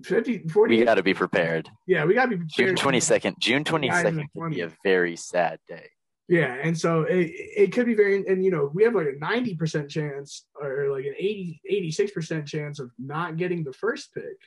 50, 0.03 0.49
40, 0.49 0.78
We 0.78 0.85
got 0.85 0.97
to 0.97 1.03
be 1.03 1.14
prepared. 1.14 1.70
yeah, 1.87 2.05
we 2.05 2.14
got 2.14 2.24
to 2.24 2.30
be 2.30 2.37
prepared. 2.37 2.51
June 2.51 2.66
prepared. 2.66 2.78
twenty 2.78 3.01
second. 3.01 3.37
June 3.39 3.64
twenty 3.64 3.89
Guys 3.89 4.05
in 4.07 4.28
could 4.37 4.51
be 4.51 4.61
a 4.61 4.72
very 4.82 5.16
sad 5.16 5.59
day. 5.68 5.89
Yeah, 6.26 6.55
and 6.55 6.76
so 6.76 7.03
it, 7.03 7.30
it 7.35 7.72
could 7.72 7.87
be 7.87 7.95
very, 7.95 8.26
and 8.26 8.45
you 8.45 8.51
know, 8.51 8.70
we 8.72 8.82
have 8.85 8.95
like 8.95 9.07
a 9.07 9.18
ninety 9.18 9.55
percent 9.55 9.91
chance 9.91 10.47
or 10.61 10.89
like 10.91 11.05
an 11.05 11.14
80, 11.18 11.61
86 11.68 12.12
percent 12.12 12.49
chance 12.49 12.78
of 12.80 12.91
not 12.99 13.37
getting 13.37 13.62
the 13.62 13.72
first 13.74 14.12
pick, 14.14 14.39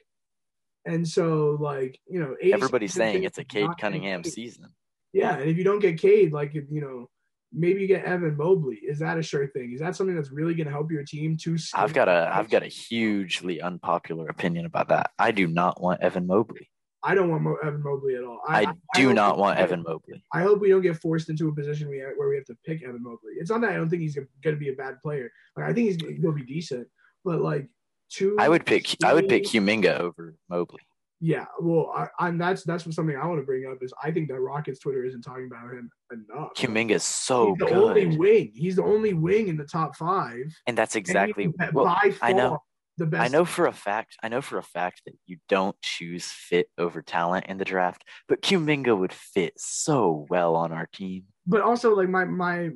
and 0.86 1.08
so 1.08 1.58
like 1.62 2.00
you 2.10 2.20
know, 2.20 2.36
Everybody's 2.42 2.94
saying 2.94 3.24
it's 3.24 3.38
a 3.38 3.42
of 3.42 3.48
Cade 3.48 3.66
not 3.66 3.78
getting 3.78 4.02
Cunningham 4.02 4.24
season. 4.24 4.74
Yeah, 5.14 5.38
and 5.38 5.50
if 5.50 5.58
you 5.58 5.64
don't 5.64 5.80
get 5.80 6.00
Cade, 6.00 6.34
like 6.34 6.56
if, 6.56 6.66
you 6.70 6.82
know, 6.82 7.10
maybe 7.52 7.82
you 7.82 7.88
get 7.88 8.06
Evan 8.06 8.36
Mobley. 8.38 8.76
Is 8.76 9.00
that 9.00 9.18
a 9.18 9.24
sure 9.24 9.48
thing? 9.48 9.72
Is 9.74 9.80
that 9.80 9.96
something 9.96 10.16
that's 10.16 10.32
really 10.32 10.54
going 10.54 10.68
to 10.68 10.74
help 10.74 10.92
your 10.92 11.04
team? 11.04 11.38
Too. 11.38 11.58
I've 11.74 11.94
got 11.94 12.08
a 12.08 12.30
I've 12.34 12.50
got 12.50 12.64
a 12.64 12.68
hugely 12.68 13.62
unpopular 13.62 14.28
opinion 14.28 14.66
about 14.66 14.90
that. 14.90 15.12
I 15.18 15.32
do 15.32 15.48
not 15.48 15.82
want 15.82 16.02
Evan 16.02 16.28
Mobley. 16.28 16.70
I 17.04 17.16
don't 17.16 17.30
want 17.30 17.44
Mo- 17.44 17.58
Evan 17.64 17.84
Mobley 17.84 18.16
at 18.16 18.24
all. 18.24 18.42
I, 18.48 18.66
do 18.96 19.08
hope 19.08 19.16
not 19.16 19.36
we- 19.36 19.42
want 19.42 19.60
Evan 19.60 19.84
Mobley. 19.84 20.24
I 20.34 20.42
hope 20.42 20.60
we 20.60 20.70
don't 20.70 20.82
get 20.82 20.98
forced 20.98 21.30
into 21.30 21.48
a 21.48 21.56
position 21.56 21.88
we 21.90 22.00
where 22.18 22.28
we 22.28 22.36
have 22.36 22.46
to 22.46 22.58
pick 22.66 22.84
Evan 22.84 23.04
Mobley. 23.04 23.34
It's 23.40 23.50
not 23.50 23.62
that 23.62 23.72
I 23.72 23.76
don't 23.76 23.90
think 23.90 24.02
he's 24.02 24.16
going 24.16 24.28
to 24.44 24.56
be 24.56 24.70
a 24.70 24.74
bad 24.74 25.00
player. 25.02 25.32
Like 25.56 25.70
I 25.70 25.74
think 25.74 25.88
he's 25.88 25.98
going 25.98 26.22
to 26.22 26.32
be 26.34 26.44
decent, 26.44 26.88
but 27.24 27.40
like 27.42 27.70
two. 28.10 28.36
I 28.40 28.50
would 28.50 28.66
pick 28.66 28.96
I 29.04 29.14
would 29.14 29.30
pick 29.30 29.44
Kuminga 29.46 30.00
over 30.00 30.36
Mobley. 30.50 30.82
Yeah, 31.20 31.46
well, 31.60 31.92
I, 31.96 32.08
I'm 32.20 32.38
that's 32.38 32.64
that's 32.64 32.86
what 32.86 32.94
something 32.94 33.18
I 33.18 33.26
want 33.26 33.40
to 33.40 33.46
bring 33.46 33.66
up 33.66 33.80
is 33.82 33.92
I 34.04 34.12
think 34.12 34.28
that 34.30 34.40
Rockets 34.40 34.80
Twitter 34.80 35.04
isn't 35.04 35.24
talking 35.24 35.50
about 35.52 35.72
him 35.72 35.90
enough. 36.12 36.54
Kuminga 36.56 36.92
is 36.92 37.04
so 37.04 37.56
he's 37.60 37.68
the 37.68 37.76
only 37.76 38.18
wing. 38.18 38.52
He's 38.54 38.76
the 38.76 38.84
only 38.84 39.14
wing 39.14 39.48
in 39.48 39.58
the 39.58 39.66
top 39.66 39.96
five. 39.96 40.54
and 40.68 40.78
that's 40.78 40.96
and 40.96 41.00
exactly 41.00 41.48
by 41.48 41.70
well. 41.74 41.86
far 41.86 42.12
I 42.22 42.34
know. 42.34 42.60
the 42.98 43.08
best. 43.08 43.24
I 43.24 43.28
know 43.30 43.46
for 43.46 43.66
a 43.66 43.74
fact. 43.74 44.16
I 44.22 44.30
know 44.30 44.42
for 44.42 44.60
a 44.60 44.64
fact 44.64 45.02
that 45.06 45.16
you 45.26 45.38
don't 45.50 45.76
choose 45.82 46.28
fit 46.28 46.70
over 46.78 47.02
talent 47.02 47.48
in 47.48 47.58
the 47.58 47.66
draft, 47.66 48.04
but 48.28 48.44
Kuminga 48.44 48.96
would 48.96 49.14
fit 49.14 49.54
so 49.58 50.28
well 50.30 50.56
on 50.56 50.72
our 50.72 50.88
team. 50.94 51.24
but 51.48 51.62
also 51.62 51.96
like 51.96 52.10
my 52.10 52.26
my 52.26 52.70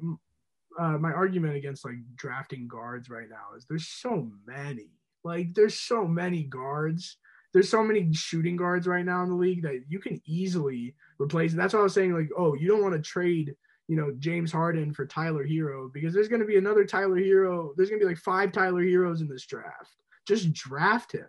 uh, 0.80 0.98
my 0.98 1.12
argument 1.12 1.56
against 1.56 1.86
like 1.86 1.96
drafting 2.16 2.68
guards 2.68 3.08
right 3.08 3.30
now 3.30 3.56
is 3.56 3.66
there's 3.70 3.88
so 3.88 4.32
many 4.48 4.90
like 5.24 5.54
there's 5.54 5.80
so 5.80 6.08
many 6.08 6.44
guards 6.44 7.18
there's 7.54 7.70
so 7.70 7.84
many 7.84 8.12
shooting 8.14 8.56
guards 8.56 8.88
right 8.88 9.06
now 9.06 9.24
in 9.24 9.30
the 9.30 9.36
league 9.36 9.64
that 9.64 9.84
you 9.88 10.00
can 10.00 10.22
easily 10.26 10.96
replace. 11.20 11.54
That's 11.54 11.74
why 11.74 11.82
i 11.82 11.84
was 11.84 11.94
saying 11.94 12.14
like 12.14 12.30
oh 12.38 12.56
you 12.56 12.68
don't 12.68 12.82
want 12.82 12.94
to 12.94 13.02
trade 13.02 13.56
you 13.88 13.96
know 13.98 14.14
james 14.20 14.52
harden 14.52 14.94
for 14.94 15.06
tyler 15.06 15.46
herro 15.46 15.92
because 15.92 16.14
there's 16.14 16.30
going 16.30 16.40
to 16.40 16.48
be 16.48 16.58
another 16.58 16.86
tyler 16.86 17.18
herro 17.18 17.74
there's 17.76 17.90
going 17.90 18.00
to 18.00 18.06
be 18.06 18.10
like 18.10 18.18
five 18.18 18.52
tyler 18.52 18.84
herros 18.84 19.22
in 19.22 19.28
this 19.28 19.46
draft. 19.46 19.96
Just 20.28 20.54
draft 20.54 21.12
him. 21.12 21.28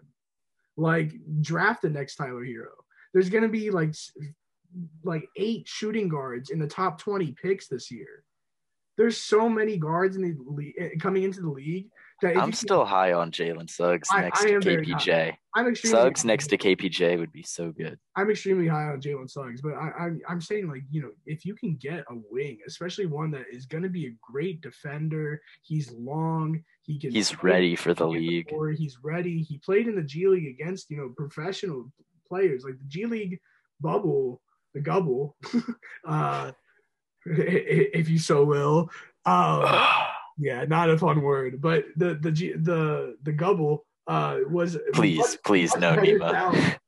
Like 0.76 1.12
draft 1.40 1.82
the 1.82 1.90
next 1.90 2.16
tyler 2.16 2.44
herro. 2.44 2.72
There's 3.12 3.30
going 3.30 3.42
to 3.42 3.48
be 3.48 3.70
like 3.70 3.94
like 5.02 5.28
eight 5.36 5.68
shooting 5.68 6.08
guards 6.08 6.50
in 6.50 6.58
the 6.58 6.66
top 6.66 6.98
20 6.98 7.34
picks 7.42 7.68
this 7.68 7.90
year. 7.90 8.24
There's 8.96 9.16
so 9.16 9.48
many 9.48 9.76
guards 9.76 10.16
in 10.16 10.22
the 10.22 10.36
league 10.46 10.74
eh, 10.78 10.90
coming 11.00 11.22
into 11.22 11.40
the 11.40 11.50
league 11.50 11.88
I'm 12.24 12.52
still 12.52 12.84
high 12.84 13.12
on 13.12 13.30
Jalen 13.30 13.70
Suggs 13.70 14.08
I- 14.10 14.22
next 14.22 14.42
I 14.42 14.46
to 14.46 14.58
KPJ. 14.60 15.34
I'm 15.54 15.68
extremely 15.68 15.98
Suggs 15.98 16.24
next 16.24 16.46
to 16.48 16.56
KPJ 16.56 17.18
would 17.18 17.32
be 17.32 17.42
so 17.42 17.72
good. 17.72 17.98
I'm 18.16 18.30
extremely 18.30 18.66
high 18.66 18.84
on 18.84 19.00
Jalen 19.00 19.30
Suggs, 19.30 19.60
but 19.60 19.74
I, 19.74 19.90
I'm 19.98 20.20
I'm 20.28 20.40
saying 20.40 20.68
like 20.68 20.82
you 20.90 21.02
know 21.02 21.10
if 21.26 21.44
you 21.44 21.54
can 21.54 21.76
get 21.76 22.04
a 22.10 22.14
wing, 22.30 22.58
especially 22.66 23.06
one 23.06 23.30
that 23.32 23.44
is 23.52 23.66
going 23.66 23.82
to 23.82 23.90
be 23.90 24.06
a 24.06 24.14
great 24.22 24.62
defender, 24.62 25.42
he's 25.62 25.92
long, 25.92 26.62
he 26.82 26.98
can 26.98 27.12
He's 27.12 27.42
ready 27.42 27.76
for 27.76 27.94
the 27.94 28.06
league. 28.06 28.50
Or 28.52 28.70
He's 28.70 28.98
ready. 29.02 29.42
He 29.42 29.58
played 29.58 29.88
in 29.88 29.94
the 29.94 30.02
G 30.02 30.26
League 30.26 30.48
against 30.48 30.90
you 30.90 30.96
know 30.96 31.12
professional 31.16 31.92
players 32.26 32.64
like 32.64 32.78
the 32.78 32.88
G 32.88 33.06
League 33.06 33.40
bubble, 33.80 34.40
the 34.74 34.80
gubble, 34.80 35.36
uh, 36.06 36.52
if 37.26 38.08
you 38.08 38.18
so 38.18 38.44
will. 38.44 38.90
Um, 39.24 39.64
yeah, 40.42 40.64
not 40.64 40.90
a 40.90 40.98
fun 40.98 41.22
word, 41.22 41.60
but 41.60 41.84
the 41.96 42.14
the 42.20 42.32
G, 42.32 42.52
the 42.52 43.16
the 43.22 43.32
gubble 43.32 43.86
uh, 44.08 44.38
was 44.50 44.76
please, 44.92 45.18
much- 45.18 45.42
please, 45.44 45.70
much 45.76 45.80
no, 45.80 45.96
Nima. 45.96 46.30
talent. 46.32 46.78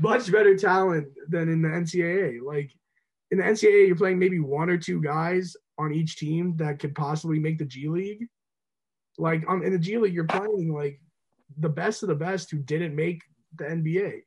much 0.00 0.32
better 0.32 0.56
talent 0.56 1.06
than 1.28 1.48
in 1.48 1.62
the 1.62 1.68
NCAA. 1.68 2.42
Like 2.44 2.72
in 3.30 3.38
the 3.38 3.44
NCAA, 3.44 3.86
you're 3.86 3.96
playing 3.96 4.18
maybe 4.18 4.40
one 4.40 4.68
or 4.68 4.78
two 4.78 5.00
guys 5.00 5.56
on 5.78 5.92
each 5.94 6.16
team 6.16 6.56
that 6.56 6.80
could 6.80 6.94
possibly 6.96 7.38
make 7.38 7.58
the 7.58 7.64
G 7.64 7.88
League. 7.88 8.26
Like 9.16 9.44
on 9.48 9.62
in 9.62 9.72
the 9.72 9.78
G 9.78 9.96
League, 9.98 10.14
you're 10.14 10.24
playing 10.24 10.74
like 10.74 11.00
the 11.58 11.68
best 11.68 12.02
of 12.02 12.08
the 12.08 12.16
best 12.16 12.50
who 12.50 12.58
didn't 12.58 12.96
make 12.96 13.22
the 13.56 13.64
NBA, 13.64 14.22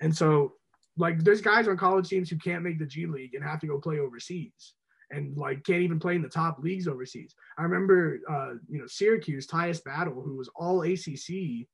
and 0.00 0.14
so 0.14 0.54
like 0.96 1.22
there's 1.22 1.40
guys 1.40 1.68
on 1.68 1.76
college 1.76 2.08
teams 2.08 2.28
who 2.28 2.36
can't 2.36 2.64
make 2.64 2.80
the 2.80 2.86
G 2.86 3.06
League 3.06 3.34
and 3.34 3.44
have 3.44 3.60
to 3.60 3.68
go 3.68 3.78
play 3.78 4.00
overseas. 4.00 4.74
And 5.12 5.36
like 5.36 5.62
can't 5.64 5.82
even 5.82 6.00
play 6.00 6.14
in 6.16 6.22
the 6.22 6.28
top 6.28 6.58
leagues 6.58 6.88
overseas. 6.88 7.34
I 7.58 7.62
remember, 7.62 8.20
uh, 8.28 8.54
you 8.68 8.78
know, 8.78 8.86
Syracuse, 8.86 9.46
Tyus 9.46 9.84
Battle, 9.84 10.22
who 10.22 10.36
was 10.36 10.48
all 10.56 10.82
ACC, 10.82 11.68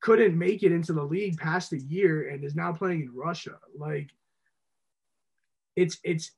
couldn't 0.00 0.36
make 0.36 0.62
it 0.62 0.72
into 0.72 0.92
the 0.92 1.02
league 1.02 1.38
past 1.38 1.72
a 1.72 1.78
year 1.78 2.28
and 2.28 2.44
is 2.44 2.56
now 2.56 2.72
playing 2.72 3.02
in 3.02 3.14
Russia. 3.14 3.58
Like 3.76 4.10
it's 5.76 5.98
it's 6.02 6.32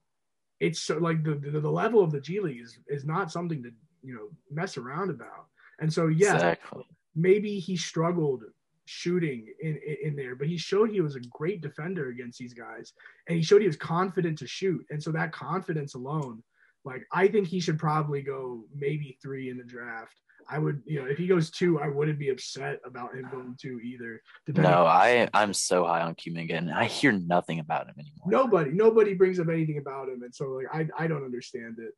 it's 0.61 0.81
so 0.81 0.99
like 0.99 1.25
the, 1.25 1.35
the 1.35 1.61
the 1.61 1.71
level 1.71 2.03
of 2.03 2.13
the 2.13 2.21
G 2.21 2.41
League 2.41 2.61
is 2.61 2.79
is 2.87 3.05
not 3.05 3.33
something 3.33 3.63
to 3.63 3.71
you 4.03 4.15
know 4.15 4.29
mess 4.51 4.77
around 4.77 5.11
about. 5.11 5.47
And 5.81 5.93
so 5.93 6.09
yeah, 6.09 6.35
Exactly. 6.35 6.85
maybe 7.15 7.59
he 7.59 7.77
struggled 7.77 8.45
shooting 8.91 9.47
in, 9.61 9.79
in 10.03 10.17
there, 10.17 10.35
but 10.35 10.49
he 10.49 10.57
showed 10.57 10.91
he 10.91 11.01
was 11.01 11.17
a 11.17 11.21
great 11.31 11.61
defender 11.61 12.09
against 12.09 12.39
these 12.39 12.55
guys, 12.55 12.93
and 13.29 13.37
he 13.37 13.43
showed 13.43 13.61
he 13.61 13.67
was 13.67 13.77
confident 13.77 14.39
to 14.39 14.47
shoot. 14.47 14.85
And 14.91 15.03
so 15.03 15.13
that 15.13 15.33
confidence 15.33 15.95
alone, 15.95 16.43
like 16.85 17.07
I 17.13 17.29
think 17.29 17.47
he 17.47 17.61
should 17.61 17.79
probably 17.79 18.23
go 18.23 18.65
maybe 18.75 19.17
three 19.23 19.51
in 19.51 19.59
the 19.59 19.65
draft. 19.65 20.15
I 20.53 20.59
would, 20.59 20.83
you 20.85 21.01
know, 21.01 21.09
if 21.09 21.17
he 21.17 21.29
goes 21.29 21.49
two, 21.51 21.79
I 21.79 21.87
wouldn't 21.87 22.19
be 22.19 22.31
upset 22.31 22.81
about 22.85 23.15
him 23.15 23.29
going 23.31 23.57
two 23.61 23.79
either. 23.85 24.21
No, 24.49 24.85
I 24.85 25.29
I'm 25.33 25.55
so 25.55 25.85
high 25.85 26.01
on 26.01 26.17
Kuminga, 26.17 26.59
and 26.59 26.73
I 26.73 26.87
hear 26.87 27.13
nothing 27.13 27.61
about 27.61 27.87
him 27.89 27.95
anymore. 27.99 28.27
nobody 28.27 28.73
nobody 28.73 29.15
brings 29.15 29.39
up 29.39 29.49
anything 29.49 29.79
about 29.79 30.09
him 30.09 30.23
and 30.23 30.35
so 30.35 30.47
like 30.49 30.67
i 30.73 31.05
i 31.05 31.07
don't 31.07 31.25
understand 31.25 31.77
it 31.79 31.93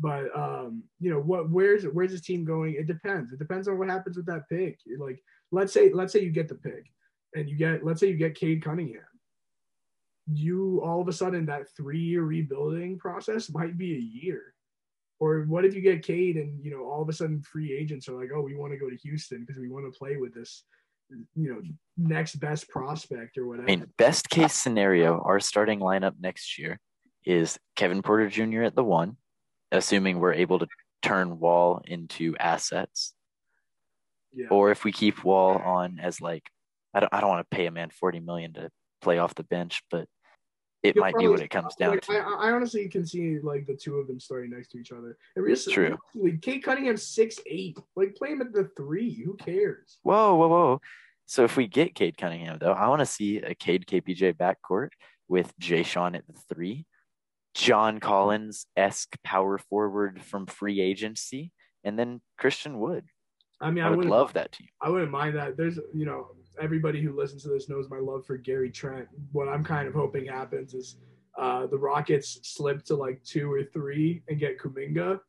but 0.00 0.24
um 0.36 0.82
you 1.00 1.10
know 1.10 1.20
what 1.20 1.48
where's 1.50 1.84
where's 1.84 2.10
his 2.10 2.20
team 2.20 2.44
going 2.44 2.74
it 2.74 2.86
depends 2.86 3.32
it 3.32 3.38
depends 3.38 3.68
on 3.68 3.78
what 3.78 3.88
happens 3.88 4.16
with 4.16 4.26
that 4.26 4.48
pick 4.48 4.78
like 4.98 5.22
let's 5.54 5.72
say 5.72 5.90
let's 5.92 6.12
say 6.12 6.20
you 6.20 6.30
get 6.30 6.48
the 6.48 6.54
pick 6.54 6.90
and 7.34 7.48
you 7.48 7.56
get 7.56 7.84
let's 7.84 8.00
say 8.00 8.08
you 8.08 8.16
get 8.16 8.34
Cade 8.34 8.62
Cunningham 8.62 9.02
you 10.32 10.80
all 10.82 11.00
of 11.00 11.08
a 11.08 11.12
sudden 11.12 11.46
that 11.46 11.68
three 11.76 12.00
year 12.00 12.22
rebuilding 12.22 12.98
process 12.98 13.50
might 13.50 13.76
be 13.76 13.94
a 13.94 14.24
year 14.24 14.54
Or 15.20 15.42
what 15.42 15.64
if 15.64 15.74
you 15.74 15.80
get 15.80 16.02
Cade 16.02 16.36
and 16.36 16.64
you 16.64 16.70
know 16.70 16.84
all 16.84 17.02
of 17.02 17.08
a 17.08 17.12
sudden 17.12 17.42
free 17.42 17.72
agents 17.72 18.08
are 18.08 18.18
like, 18.18 18.30
oh, 18.34 18.40
we 18.40 18.54
want 18.54 18.72
to 18.72 18.78
go 18.78 18.88
to 18.88 18.96
Houston 18.96 19.44
because 19.44 19.60
we 19.60 19.68
want 19.68 19.90
to 19.90 19.98
play 19.98 20.16
with 20.16 20.34
this, 20.34 20.64
you 21.10 21.52
know, 21.52 21.60
next 21.96 22.36
best 22.36 22.68
prospect 22.68 23.38
or 23.38 23.46
whatever. 23.46 23.70
I 23.70 23.76
mean, 23.76 23.86
best 23.98 24.28
case 24.28 24.54
scenario, 24.54 25.20
our 25.20 25.40
starting 25.40 25.80
lineup 25.80 26.14
next 26.18 26.58
year 26.58 26.78
is 27.24 27.58
Kevin 27.76 28.02
Porter 28.02 28.28
Jr. 28.28 28.62
at 28.62 28.74
the 28.74 28.84
one, 28.84 29.16
assuming 29.72 30.18
we're 30.18 30.34
able 30.34 30.58
to 30.58 30.66
turn 31.02 31.38
Wall 31.38 31.82
into 31.86 32.34
assets. 32.38 33.13
Yeah. 34.34 34.46
Or 34.50 34.70
if 34.70 34.84
we 34.84 34.92
keep 34.92 35.24
Wall 35.24 35.56
on 35.56 35.98
as 36.00 36.20
like, 36.20 36.44
I 36.92 37.00
don't, 37.00 37.12
I 37.12 37.20
don't 37.20 37.30
want 37.30 37.48
to 37.48 37.56
pay 37.56 37.66
a 37.66 37.70
man 37.70 37.90
forty 37.90 38.20
million 38.20 38.52
to 38.54 38.70
play 39.00 39.18
off 39.18 39.34
the 39.34 39.44
bench, 39.44 39.82
but 39.90 40.06
it 40.82 40.96
You'll 40.96 41.02
might 41.04 41.10
be 41.10 41.24
probably- 41.24 41.28
what 41.30 41.40
it 41.40 41.50
comes 41.50 41.74
down 41.76 41.90
like, 41.92 42.02
to. 42.02 42.12
I, 42.12 42.48
I 42.48 42.52
honestly 42.52 42.88
can 42.88 43.06
see 43.06 43.38
like 43.40 43.66
the 43.66 43.74
two 43.74 43.96
of 43.96 44.06
them 44.06 44.20
starting 44.20 44.50
next 44.50 44.68
to 44.72 44.78
each 44.78 44.92
other. 44.92 45.16
It 45.34 45.40
really, 45.40 45.60
True. 45.60 45.96
Like, 46.14 46.42
Cade 46.42 46.62
Cunningham 46.62 46.96
six 46.96 47.38
eight. 47.46 47.78
Like 47.96 48.14
play 48.16 48.30
him 48.32 48.42
at 48.42 48.52
the 48.52 48.70
three. 48.76 49.14
Who 49.24 49.34
cares? 49.34 49.98
Whoa, 50.02 50.34
whoa, 50.34 50.48
whoa. 50.48 50.80
So 51.26 51.44
if 51.44 51.56
we 51.56 51.66
get 51.66 51.94
Cade 51.94 52.18
Cunningham, 52.18 52.58
though, 52.60 52.72
I 52.72 52.88
want 52.88 53.00
to 53.00 53.06
see 53.06 53.38
a 53.38 53.54
Cade 53.54 53.86
KPJ 53.86 54.34
backcourt 54.34 54.90
with 55.26 55.54
Jae'Sean 55.58 56.14
at 56.16 56.26
the 56.26 56.38
three, 56.52 56.84
John 57.54 57.98
Collins 57.98 58.66
esque 58.76 59.16
power 59.24 59.56
forward 59.56 60.22
from 60.22 60.44
free 60.44 60.80
agency, 60.82 61.50
and 61.82 61.98
then 61.98 62.20
Christian 62.36 62.78
Wood. 62.78 63.06
I 63.60 63.70
mean, 63.70 63.84
I 63.84 63.86
I, 63.86 63.90
would 63.90 63.96
wouldn't 63.98 64.12
love 64.12 64.32
that 64.34 64.52
team. 64.52 64.68
I 64.80 64.90
wouldn't 64.90 65.10
mind 65.10 65.36
that. 65.36 65.56
There's, 65.56 65.78
you 65.94 66.06
know, 66.06 66.28
everybody 66.60 67.02
who 67.02 67.16
listens 67.16 67.42
to 67.42 67.48
this 67.48 67.68
knows 67.68 67.88
my 67.88 67.98
love 67.98 68.26
for 68.26 68.36
Gary 68.36 68.70
Trent. 68.70 69.08
What 69.32 69.48
I'm 69.48 69.64
kind 69.64 69.88
of 69.88 69.94
hoping 69.94 70.26
happens 70.26 70.74
is 70.74 70.96
uh, 71.38 71.66
the 71.66 71.78
Rockets 71.78 72.38
slip 72.42 72.84
to 72.84 72.96
like 72.96 73.22
two 73.24 73.50
or 73.50 73.64
three 73.64 74.22
and 74.28 74.38
get 74.38 74.58
Kuminga, 74.58 75.20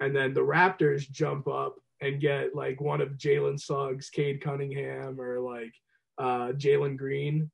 and 0.00 0.14
then 0.14 0.32
the 0.34 0.40
Raptors 0.40 1.10
jump 1.10 1.48
up 1.48 1.76
and 2.00 2.20
get 2.20 2.54
like 2.54 2.80
one 2.80 3.00
of 3.00 3.10
Jalen 3.10 3.60
Suggs, 3.60 4.10
Cade 4.10 4.40
Cunningham, 4.40 5.20
or 5.20 5.40
like 5.40 5.72
uh, 6.18 6.52
Jalen 6.52 6.96
Green, 6.96 7.50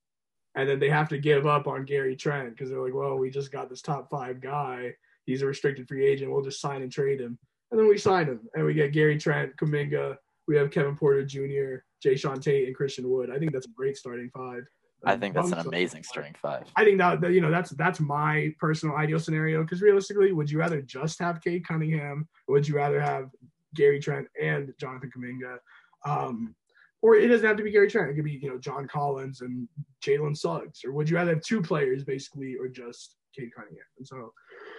and 0.55 0.69
then 0.69 0.79
they 0.79 0.91
have 0.91 1.09
to 1.11 1.19
give 1.19 1.47
up 1.47 1.67
on 1.67 1.85
Gary 1.85 2.17
Trent 2.17 2.51
because 2.51 2.71
they're 2.71 2.83
like, 2.83 2.95
well, 2.95 3.17
we 3.17 3.31
just 3.31 3.53
got 3.53 3.69
this 3.69 3.83
top 3.83 4.11
five 4.11 4.41
guy. 4.41 4.95
He's 5.25 5.43
a 5.43 5.47
restricted 5.47 5.87
free 5.87 6.07
agent. 6.07 6.33
We'll 6.33 6.43
just 6.43 6.61
sign 6.61 6.83
and 6.83 6.91
trade 6.91 7.21
him. 7.21 7.39
And 7.71 7.79
then 7.79 7.89
we 7.89 7.99
sign 7.99 8.27
him, 8.27 8.41
and 8.55 8.65
we 8.65 8.75
get 8.75 8.93
Gary 8.93 9.19
Trent, 9.19 9.57
Kuminga, 9.57 10.17
we 10.47 10.57
have 10.57 10.71
Kevin 10.71 10.97
Porter 10.97 11.25
Jr., 11.25 11.85
Jae'Sean 12.05 12.41
Tate, 12.41 12.67
and 12.67 12.75
Christian 12.75 13.09
Wood. 13.09 13.31
I 13.31 13.39
think 13.39 13.53
that's 13.53 13.67
a 13.67 13.71
great 13.71 13.97
starting 13.97 14.31
five. 14.35 14.63
I 15.05 15.17
think 15.17 15.35
that's 15.35 15.53
an 15.53 15.59
Um, 15.59 15.69
amazing 15.69 16.03
starting 16.03 16.35
five. 16.41 16.65
I 16.75 16.85
think 16.85 16.99
that 16.99 17.21
that, 17.21 17.33
you 17.33 17.41
know 17.41 17.51
that's 17.51 17.71
that's 17.71 18.01
my 18.01 18.53
personal 18.59 18.97
ideal 18.97 19.21
scenario. 19.21 19.63
Because 19.63 19.81
realistically, 19.81 20.33
would 20.33 20.51
you 20.51 20.59
rather 20.59 20.83
just 20.83 21.21
have 21.21 21.41
Cade 21.41 21.67
Cunningham, 21.67 22.27
or 22.49 22.55
would 22.55 22.67
you 22.67 22.75
rather 22.75 23.01
have 23.01 23.31
Gary 23.77 24.01
Trent 24.01 24.27
and 24.41 24.73
Jonathan 24.81 25.13
Kuminga? 25.17 25.59
Um, 26.05 26.55
or 27.01 27.15
it 27.15 27.29
doesn't 27.29 27.47
have 27.47 27.57
to 27.59 27.63
be 27.63 27.71
Gary 27.71 27.89
Trent. 27.89 28.11
It 28.11 28.15
could 28.15 28.25
be 28.25 28.41
you 28.43 28.51
know 28.51 28.59
John 28.59 28.89
Collins 28.89 29.41
and 29.43 29.69
Jalen 30.05 30.37
Suggs. 30.37 30.85
Or 30.85 30.93
would 30.93 31.09
you 31.09 31.17
rather 31.17 31.35
have 31.35 31.43
two 31.43 31.63
players 31.63 32.03
basically, 32.03 32.57
or 32.57 32.67
just 32.67 33.17
Cade 33.37 33.55
Cunningham? 33.55 33.85
And 33.99 34.07
so 34.07 34.33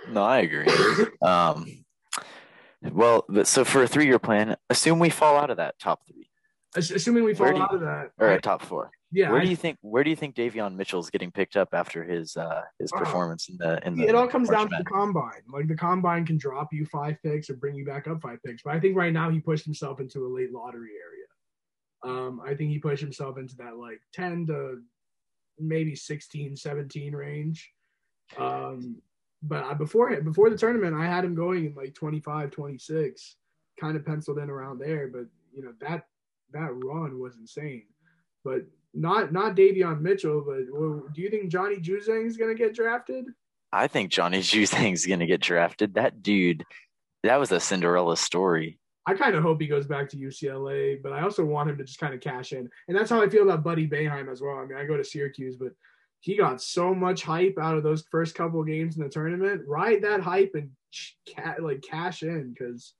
No, 0.10 0.24
I 0.24 0.40
agree. 0.40 0.68
um, 1.22 1.86
well, 2.82 3.26
so 3.44 3.64
for 3.66 3.84
a 3.84 3.88
three-year 3.88 4.20
plan, 4.20 4.56
assume 4.70 5.00
we 5.00 5.10
fall 5.10 5.38
out 5.38 5.50
of 5.50 5.58
that 5.58 5.78
top 5.80 6.06
three 6.08 6.26
assuming 6.76 7.24
we 7.24 7.34
fall 7.34 7.52
you- 7.52 7.60
out 7.62 7.74
of 7.74 7.82
that, 7.82 8.12
or 8.20 8.30
a 8.30 8.40
top 8.40 8.62
four. 8.62 8.92
yeah, 9.12 9.32
where 9.32 9.42
I- 9.42 9.44
do 9.44 9.50
you 9.50 9.56
think 9.56 9.80
where 9.82 10.04
do 10.04 10.12
you 10.12 10.16
think 10.16 10.36
Davion 10.36 10.76
Mitchell's 10.76 11.10
getting 11.10 11.32
picked 11.32 11.56
up 11.58 11.70
after 11.74 12.04
his 12.04 12.38
uh 12.38 12.62
his 12.78 12.92
Oh. 12.94 13.00
performance 13.00 13.50
in 13.50 13.58
the 13.58 13.84
in 13.88 13.96
the 13.96 14.04
it 14.06 14.14
all 14.14 14.28
comes 14.28 14.50
down 14.50 14.70
to 14.70 14.76
the 14.78 14.84
combine. 14.84 15.42
Like 15.52 15.68
the 15.68 15.76
combine 15.76 16.28
can 16.28 16.38
drop 16.38 16.72
you 16.72 16.86
five 16.86 17.18
picks 17.24 17.50
or 17.50 17.56
bring 17.56 17.74
you 17.74 17.86
back 17.86 18.08
up 18.08 18.22
five 18.22 18.38
picks. 18.46 18.62
But 18.62 18.76
I 18.76 18.80
think 18.80 18.96
right 18.96 19.12
now 19.12 19.32
he 19.32 19.40
pushed 19.40 19.66
himself 19.66 20.00
into 20.00 20.28
a 20.28 20.30
late 20.30 20.52
lottery 20.54 20.92
area. 20.94 21.26
Um, 22.16 22.40
I 22.46 22.54
think 22.54 22.70
he 22.70 22.78
pushed 22.78 23.02
himself 23.02 23.40
into 23.40 23.56
that 23.56 23.78
like 23.78 24.00
10 24.14 24.46
to 24.48 24.84
maybe 25.58 25.96
16, 25.96 26.56
17 26.56 27.16
range. 27.16 27.74
Um, 28.38 29.02
but 29.42 29.64
I, 29.64 29.74
before 29.74 30.16
before 30.22 30.50
the 30.50 30.58
tournament, 30.58 30.96
I 30.96 31.06
had 31.06 31.26
him 31.26 31.36
going 31.36 31.66
in 31.66 31.76
like 31.76 31.94
25, 31.94 32.52
26, 32.52 33.36
kind 33.80 33.96
of 33.96 34.06
penciled 34.06 34.40
in 34.40 34.50
around 34.50 34.80
there. 34.80 35.08
But 35.08 35.26
you 35.54 35.64
know 35.64 35.74
that 35.82 36.06
that 36.52 36.72
run 36.74 37.20
was 37.20 37.36
insane. 37.38 37.86
But 38.44 38.64
not 38.94 39.32
not 39.32 39.56
Davion 39.56 40.02
Mitchell. 40.02 40.44
But 40.46 40.64
well, 40.72 41.04
do 41.14 41.22
you 41.22 41.30
think 41.30 41.50
Johnny 41.50 41.78
Juzang 41.78 42.26
is 42.26 42.38
gonna 42.38 42.56
get 42.56 42.76
drafted? 42.76 43.26
I 43.72 43.88
think 43.88 44.12
Johnny 44.12 44.40
Juzang's 44.42 45.06
gonna 45.06 45.28
get 45.28 45.42
drafted. 45.42 45.94
That 45.94 46.22
dude, 46.22 46.66
that 47.24 47.38
was 47.38 47.52
a 47.52 47.60
Cinderella 47.60 48.18
story. 48.18 48.80
I 49.06 49.16
kind 49.16 49.34
of 49.36 49.42
hope 49.42 49.60
he 49.60 49.68
goes 49.68 49.88
back 49.88 50.08
to 50.10 50.18
UCLA, 50.18 51.02
but 51.02 51.14
I 51.14 51.22
also 51.22 51.44
want 51.44 51.70
him 51.70 51.78
to 51.78 51.84
just 51.84 52.00
kind 52.00 52.14
of 52.14 52.20
cash 52.20 52.52
in. 52.52 52.70
And 52.88 52.96
that's 52.96 53.10
how 53.10 53.24
I 53.24 53.30
feel 53.30 53.42
about 53.42 53.64
Buddy 53.64 53.88
Boeheim 53.88 54.32
as 54.32 54.40
well. 54.40 54.58
I 54.58 54.66
mean, 54.66 54.78
I 54.78 54.86
go 54.86 54.98
to 54.98 55.04
Syracuse, 55.04 55.56
but 55.56 55.70
he 56.20 56.36
got 56.36 56.62
so 56.62 56.94
much 56.94 57.24
hype 57.24 57.58
out 57.62 57.78
of 57.78 57.84
those 57.84 58.04
first 58.12 58.36
couple 58.36 58.62
of 58.62 58.68
games 58.68 58.98
in 58.98 59.04
the 59.04 59.10
tournament. 59.10 59.62
Ride 59.66 60.04
that 60.04 60.22
hype 60.22 60.52
and 60.54 60.72
ca- 61.36 61.56
like 61.60 61.82
cash 61.82 62.24
in 62.24 62.54
because 62.54 62.94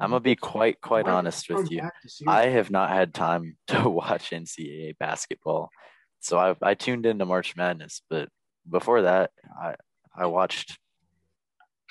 I'm 0.00 0.10
gonna 0.10 0.20
be 0.20 0.36
quite 0.36 0.80
quite 0.80 1.08
honest 1.08 1.48
with 1.48 1.70
you. 1.70 1.82
I 2.26 2.46
have 2.46 2.70
not 2.70 2.90
had 2.90 3.14
time 3.14 3.56
to 3.68 3.88
watch 3.88 4.30
NCAA 4.30 4.98
basketball, 4.98 5.70
so 6.20 6.38
I 6.38 6.56
I 6.62 6.74
tuned 6.74 7.06
into 7.06 7.24
March 7.24 7.56
Madness, 7.56 8.02
but 8.10 8.28
before 8.68 9.02
that, 9.02 9.30
I 9.60 9.76
I 10.16 10.26
watched 10.26 10.78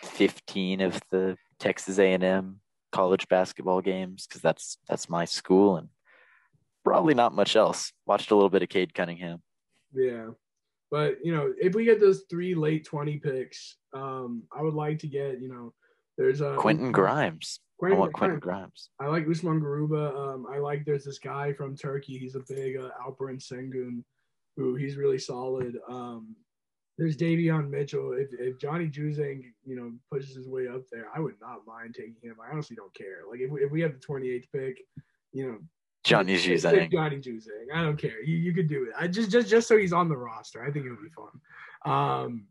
15 0.03 0.81
of 0.81 0.99
the 1.11 1.37
Texas 1.59 1.99
A&M 1.99 2.59
college 2.91 3.27
basketball 3.27 3.81
games 3.81 4.25
because 4.27 4.41
that's 4.41 4.77
that's 4.87 5.09
my 5.09 5.25
school 5.25 5.77
and 5.77 5.89
probably 6.83 7.13
not 7.13 7.33
much 7.33 7.55
else. 7.55 7.91
Watched 8.05 8.31
a 8.31 8.35
little 8.35 8.49
bit 8.49 8.63
of 8.63 8.69
Cade 8.69 8.93
Cunningham. 8.93 9.41
Yeah. 9.95 10.27
But, 10.91 11.17
you 11.23 11.33
know, 11.33 11.53
if 11.59 11.73
we 11.73 11.85
get 11.85 11.99
those 11.99 12.23
three 12.29 12.55
late 12.55 12.85
20 12.85 13.17
picks, 13.17 13.77
um, 13.93 14.43
I 14.55 14.61
would 14.61 14.73
like 14.73 14.99
to 14.99 15.07
get, 15.07 15.41
you 15.41 15.49
know, 15.49 15.73
there's 16.17 16.41
a 16.41 16.55
Quentin 16.55 16.91
Grimes. 16.91 17.59
I 17.83 17.93
want 17.93 18.13
Quentin 18.13 18.39
Grimes. 18.39 18.89
Grimes. 18.89 18.89
I 19.01 19.07
like 19.07 19.29
Usman 19.29 19.59
Garuba. 19.59 20.15
Um, 20.15 20.47
I 20.49 20.59
like 20.59 20.85
there's 20.85 21.03
this 21.03 21.19
guy 21.19 21.51
from 21.53 21.75
Turkey. 21.75 22.17
He's 22.17 22.35
a 22.35 22.43
big 22.47 22.77
uh, 22.77 22.89
Alperen 23.05 23.43
Sengun, 23.43 24.03
who 24.55 24.75
he's 24.75 24.95
really 24.95 25.19
solid. 25.19 25.77
Um, 25.89 26.35
there's 26.97 27.17
Davion 27.17 27.69
Mitchell. 27.69 28.13
If, 28.13 28.29
if 28.39 28.59
Johnny 28.59 28.87
Juzang, 28.87 29.43
you 29.65 29.75
know, 29.75 29.91
pushes 30.11 30.35
his 30.35 30.47
way 30.47 30.67
up 30.67 30.83
there, 30.91 31.07
I 31.13 31.19
would 31.19 31.35
not 31.41 31.67
mind 31.67 31.95
taking 31.95 32.15
him. 32.23 32.37
I 32.41 32.51
honestly 32.51 32.75
don't 32.75 32.93
care. 32.93 33.23
Like 33.29 33.41
if 33.41 33.51
we, 33.51 33.61
if 33.61 33.71
we 33.71 33.81
have 33.81 33.93
the 33.93 34.07
28th 34.07 34.45
pick, 34.53 34.79
you 35.33 35.47
know, 35.47 35.57
Johnny 36.05 36.35
Juzang. 36.35 36.91
Johnny 36.91 37.17
Juzang. 37.17 37.73
I 37.73 37.81
don't 37.81 37.97
care. 37.97 38.21
You, 38.23 38.37
you 38.37 38.53
could 38.53 38.69
do 38.69 38.83
it. 38.83 38.89
I 38.97 39.07
just 39.07 39.31
just 39.31 39.49
just 39.49 39.67
so 39.67 39.75
he's 39.75 39.91
on 39.91 40.07
the 40.07 40.15
roster. 40.15 40.63
I 40.63 40.71
think 40.71 40.85
it 40.85 40.91
would 40.91 41.01
be 41.01 41.09
fun. 41.09 41.91
Um, 41.91 42.45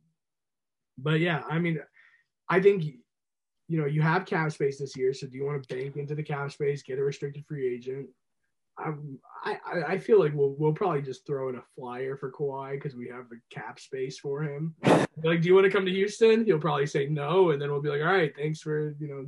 but 0.99 1.21
yeah, 1.21 1.43
I 1.49 1.61
mean, 1.61 1.79
I 2.49 2.61
think 2.61 2.85
you 3.69 3.79
know 3.79 3.87
you 3.87 4.03
have 4.03 4.27
cap 4.27 4.51
space 4.51 4.81
this 4.81 4.97
year. 4.97 5.15
So 5.15 5.29
do 5.29 5.37
you 5.37 5.47
want 5.47 5.63
to 5.63 5.75
bank 5.75 5.97
into 5.97 6.17
the 6.17 6.23
cap 6.23 6.51
space, 6.51 6.83
get 6.83 6.99
a 6.99 7.05
restricted 7.05 7.47
free 7.47 7.73
agent? 7.73 8.09
I, 8.77 8.93
I 9.45 9.83
I 9.87 9.99
feel 9.99 10.19
like 10.19 10.35
we'll 10.35 10.57
we'll 10.59 10.73
probably 10.73 11.03
just 11.03 11.25
throw 11.25 11.49
in 11.49 11.55
a 11.55 11.63
flyer 11.77 12.17
for 12.17 12.33
Kawhi 12.33 12.73
because 12.73 12.97
we 12.97 13.09
have 13.09 13.29
the 13.29 13.39
cap 13.51 13.79
space 13.79 14.19
for 14.19 14.43
him. 14.43 14.75
like, 15.23 15.43
do 15.43 15.47
you 15.47 15.55
want 15.55 15.65
to 15.65 15.71
come 15.71 15.87
to 15.87 15.93
Houston? 15.93 16.45
He'll 16.45 16.59
probably 16.59 16.87
say 16.87 17.07
no, 17.07 17.53
and 17.53 17.63
then 17.63 17.71
we'll 17.71 17.81
be 17.81 17.89
like, 17.89 18.01
all 18.01 18.07
right, 18.07 18.35
thanks 18.37 18.61
for 18.61 18.97
you 18.99 19.07
know 19.07 19.27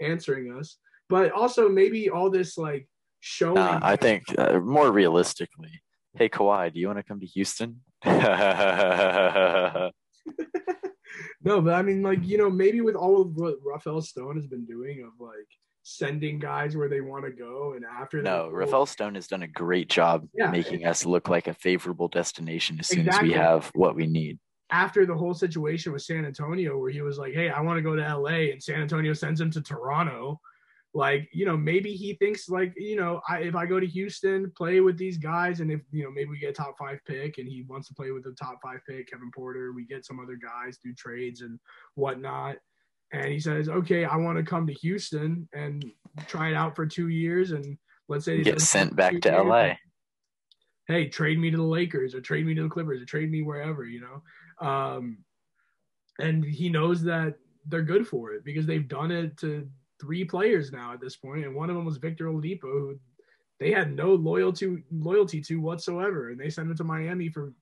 answering 0.00 0.56
us. 0.58 0.78
But 1.10 1.32
also 1.32 1.68
maybe 1.68 2.08
all 2.08 2.30
this 2.30 2.56
like 2.56 2.88
showing. 3.20 3.54
Nah, 3.54 3.80
I 3.82 3.96
think 3.96 4.24
uh, 4.38 4.58
more 4.60 4.90
realistically, 4.92 5.82
hey 6.16 6.28
Kawhi, 6.28 6.72
do 6.72 6.80
you 6.80 6.86
want 6.86 6.98
to 6.98 7.02
come 7.02 7.20
to 7.20 7.26
Houston? 7.26 7.80
No, 11.42 11.60
but 11.60 11.74
I 11.74 11.82
mean, 11.82 12.02
like 12.02 12.24
you 12.26 12.36
know, 12.38 12.50
maybe 12.50 12.80
with 12.80 12.94
all 12.94 13.22
of 13.22 13.34
what 13.34 13.56
Rafael 13.64 14.00
Stone 14.02 14.36
has 14.36 14.46
been 14.46 14.64
doing 14.66 15.02
of 15.04 15.12
like 15.18 15.46
sending 15.82 16.38
guys 16.38 16.76
where 16.76 16.88
they 16.88 17.00
want 17.00 17.24
to 17.24 17.30
go, 17.30 17.72
and 17.74 17.84
after 17.84 18.22
no, 18.22 18.46
that, 18.46 18.52
Rafael 18.52 18.86
Stone 18.86 19.14
has 19.14 19.26
done 19.26 19.42
a 19.42 19.48
great 19.48 19.88
job 19.88 20.28
Yeah. 20.34 20.50
making 20.50 20.84
us 20.84 21.06
look 21.06 21.28
like 21.28 21.46
a 21.46 21.54
favorable 21.54 22.08
destination 22.08 22.78
as 22.78 22.88
soon 22.88 23.08
as 23.08 23.20
we 23.22 23.32
have 23.32 23.70
what 23.74 23.94
we 23.94 24.06
need. 24.06 24.38
after 24.70 25.06
the 25.06 25.14
whole 25.14 25.32
situation 25.32 25.92
with 25.92 26.02
San 26.02 26.26
Antonio, 26.26 26.78
where 26.78 26.90
he 26.90 27.00
was 27.00 27.18
like, 27.18 27.32
"Hey, 27.32 27.48
I 27.48 27.60
want 27.62 27.78
to 27.78 27.82
go 27.82 27.96
to 27.96 28.02
LA," 28.02 28.52
and 28.52 28.62
San 28.62 28.82
Antonio 28.82 29.12
sends 29.14 29.40
him 29.40 29.50
to 29.52 29.62
Toronto. 29.62 30.40
Like, 30.98 31.28
you 31.32 31.46
know, 31.46 31.56
maybe 31.56 31.92
he 31.92 32.14
thinks 32.14 32.48
like, 32.48 32.74
you 32.76 32.96
know, 32.96 33.20
I, 33.28 33.38
if 33.38 33.54
I 33.54 33.66
go 33.66 33.78
to 33.78 33.86
Houston, 33.86 34.50
play 34.56 34.80
with 34.80 34.98
these 34.98 35.16
guys, 35.16 35.60
and 35.60 35.70
if 35.70 35.80
you 35.92 36.02
know, 36.02 36.10
maybe 36.10 36.30
we 36.30 36.40
get 36.40 36.50
a 36.50 36.52
top 36.52 36.76
five 36.76 36.98
pick, 37.06 37.38
and 37.38 37.46
he 37.46 37.62
wants 37.62 37.86
to 37.86 37.94
play 37.94 38.10
with 38.10 38.24
the 38.24 38.32
top 38.32 38.58
five 38.60 38.80
pick, 38.84 39.08
Kevin 39.08 39.30
Porter, 39.32 39.72
we 39.72 39.84
get 39.84 40.04
some 40.04 40.18
other 40.18 40.34
guys, 40.34 40.76
do 40.82 40.92
trades 40.92 41.42
and 41.42 41.60
whatnot, 41.94 42.56
and 43.12 43.26
he 43.26 43.38
says, 43.38 43.68
"Okay, 43.68 44.06
I 44.06 44.16
want 44.16 44.38
to 44.38 44.42
come 44.42 44.66
to 44.66 44.72
Houston 44.72 45.48
and 45.52 45.84
try 46.26 46.48
it 46.48 46.56
out 46.56 46.74
for 46.74 46.84
two 46.84 47.10
years, 47.10 47.52
and 47.52 47.78
let's 48.08 48.24
say 48.24 48.38
he 48.38 48.42
Get 48.42 48.60
sent 48.60 48.96
back 48.96 49.20
to 49.20 49.30
years, 49.30 49.46
LA. 49.46 49.74
hey, 50.88 51.08
trade 51.08 51.38
me 51.38 51.52
to 51.52 51.56
the 51.58 51.62
Lakers 51.62 52.12
or 52.12 52.20
trade 52.20 52.44
me 52.44 52.56
to 52.56 52.64
the 52.64 52.68
Clippers 52.68 53.00
or 53.00 53.04
trade 53.04 53.30
me 53.30 53.42
wherever, 53.42 53.84
you 53.84 54.00
know. 54.00 54.66
Um, 54.68 55.18
and 56.18 56.44
he 56.44 56.68
knows 56.68 57.04
that 57.04 57.36
they're 57.68 57.82
good 57.82 58.08
for 58.08 58.32
it 58.32 58.44
because 58.44 58.66
they've 58.66 58.88
done 58.88 59.12
it 59.12 59.36
to 59.36 59.70
three 60.00 60.24
players 60.24 60.72
now 60.72 60.92
at 60.92 61.00
this 61.00 61.16
point, 61.16 61.44
and 61.44 61.54
one 61.54 61.70
of 61.70 61.76
them 61.76 61.84
was 61.84 61.98
Victor 61.98 62.26
Oladipo, 62.26 62.62
who 62.62 62.98
they 63.60 63.72
had 63.72 63.94
no 63.94 64.14
loyalty 64.14 64.84
loyalty 64.90 65.40
to 65.42 65.60
whatsoever, 65.60 66.30
and 66.30 66.40
they 66.40 66.50
sent 66.50 66.70
him 66.70 66.76
to 66.76 66.84
Miami 66.84 67.28
for 67.28 67.52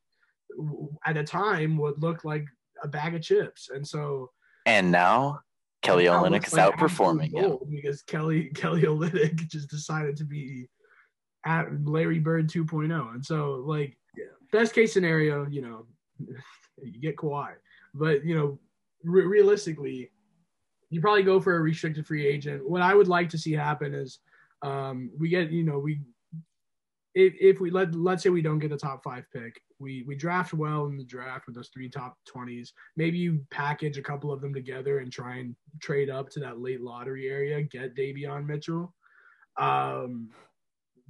at 1.04 1.16
a 1.16 1.24
time 1.24 1.76
what 1.76 1.98
looked 1.98 2.24
like 2.24 2.46
a 2.82 2.88
bag 2.88 3.14
of 3.14 3.22
chips, 3.22 3.70
and 3.72 3.86
so 3.86 4.30
and 4.66 4.90
now 4.90 5.40
Kelly 5.82 6.04
Olynyk 6.06 6.46
is 6.46 6.52
like 6.54 6.74
outperforming 6.74 7.32
him 7.32 7.58
because 7.70 8.02
Kelly 8.02 8.50
Kelly 8.54 8.82
Olynyk 8.82 9.48
just 9.50 9.70
decided 9.70 10.16
to 10.16 10.24
be 10.24 10.68
at 11.44 11.66
Larry 11.84 12.18
Bird 12.18 12.48
2.0, 12.48 13.14
and 13.14 13.24
so 13.24 13.62
like 13.66 13.96
best 14.52 14.74
case 14.74 14.92
scenario, 14.92 15.46
you 15.46 15.62
know, 15.62 15.86
you 16.82 17.00
get 17.00 17.16
Kawhi, 17.16 17.52
but 17.94 18.24
you 18.24 18.36
know, 18.36 18.58
re- 19.04 19.26
realistically, 19.26 20.10
you 20.90 21.00
probably 21.00 21.22
go 21.22 21.40
for 21.40 21.56
a 21.56 21.60
restricted 21.60 22.06
free 22.06 22.26
agent. 22.26 22.68
What 22.68 22.82
I 22.82 22.94
would 22.94 23.08
like 23.08 23.28
to 23.30 23.38
see 23.38 23.52
happen 23.52 23.94
is 23.94 24.20
um, 24.62 25.10
we 25.18 25.28
get, 25.28 25.50
you 25.50 25.64
know, 25.64 25.78
we 25.78 26.00
if, 27.14 27.34
if 27.40 27.60
we 27.60 27.70
let 27.70 27.94
let's 27.94 28.22
say 28.22 28.28
we 28.28 28.42
don't 28.42 28.58
get 28.58 28.72
a 28.72 28.76
top 28.76 29.02
five 29.02 29.24
pick, 29.32 29.60
we 29.78 30.04
we 30.06 30.14
draft 30.14 30.52
well 30.52 30.86
in 30.86 30.96
the 30.96 31.04
draft 31.04 31.46
with 31.46 31.56
those 31.56 31.70
three 31.72 31.88
top 31.88 32.16
twenties. 32.26 32.72
Maybe 32.96 33.18
you 33.18 33.40
package 33.50 33.96
a 33.96 34.02
couple 34.02 34.30
of 34.30 34.40
them 34.40 34.52
together 34.52 34.98
and 34.98 35.10
try 35.10 35.36
and 35.36 35.56
trade 35.80 36.10
up 36.10 36.28
to 36.30 36.40
that 36.40 36.60
late 36.60 36.82
lottery 36.82 37.28
area, 37.28 37.62
get 37.62 37.96
Davion 37.96 38.46
Mitchell. 38.46 38.94
Um, 39.58 40.28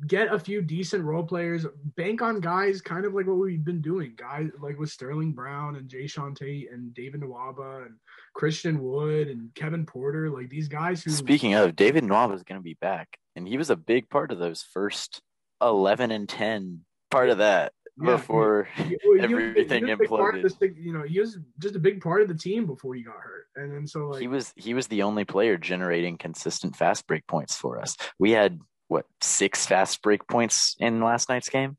get 0.07 0.33
a 0.33 0.39
few 0.39 0.61
decent 0.61 1.05
role 1.05 1.23
players, 1.23 1.67
bank 1.97 2.21
on 2.23 2.41
guys 2.41 2.81
kind 2.81 3.07
of 3.07 3.15
like 3.15 3.27
what 3.27 3.39
we've 3.39 3.65
been 3.65 3.81
doing. 3.81 4.13
Guys 4.17 4.51
like 4.61 4.79
with 4.79 4.91
Sterling 4.91 5.33
Brown 5.33 5.77
and 5.77 5.89
Jae'Sean 5.89 6.37
Tate 6.37 6.71
and 6.71 6.93
David 6.95 7.23
Nwaba 7.23 7.87
and 7.87 7.97
Christian 8.35 8.83
Wood 8.83 9.29
and 9.29 9.55
Kevin 9.55 9.87
Porter, 9.87 10.31
like 10.31 10.51
these 10.51 10.69
guys 10.69 11.03
who 11.03 11.11
Speaking 11.11 11.55
of, 11.55 11.77
David 11.77 12.05
Nwaba 12.05 12.35
is 12.35 12.43
going 12.43 12.61
to 12.61 12.65
be 12.65 12.77
back 12.81 13.17
and 13.37 13.47
he 13.47 13.59
was 13.59 13.71
a 13.71 13.77
big 13.77 14.09
part 14.09 14.33
of 14.33 14.39
those 14.39 14.63
first 14.63 15.23
11 15.63 16.11
and 16.11 16.29
10 16.29 16.81
part 17.11 17.31
of 17.31 17.39
that 17.39 17.73
yeah, 17.99 18.17
before 18.17 18.69
everything 18.79 19.87
he 19.87 19.93
imploded. 19.93 20.77
You 20.77 20.93
know, 20.93 21.03
he 21.03 21.21
was 21.21 21.39
just 21.59 21.77
a 21.77 21.79
big 21.79 22.03
part 22.03 22.23
of 22.23 22.29
the 22.29 22.35
team 22.35 22.67
before 22.67 22.95
he 22.95 23.03
got 23.03 23.15
hurt, 23.15 23.47
and 23.57 23.73
then 23.73 23.87
so 23.87 24.09
like 24.09 24.21
he 24.21 24.29
was 24.29 24.53
he 24.57 24.75
was 24.75 24.87
the 24.89 25.03
only 25.03 25.25
player 25.25 25.57
generating 25.57 26.19
consistent 26.19 26.77
fast 26.77 27.07
break 27.07 27.27
points 27.27 27.57
for 27.57 27.81
us. 27.81 27.97
We 28.19 28.33
had 28.33 28.59
what 28.89 29.07
six 29.21 29.67
fast 29.67 30.03
break 30.03 30.27
points 30.29 30.77
in 30.79 31.01
last 31.01 31.29
night's 31.29 31.49
game. 31.49 31.77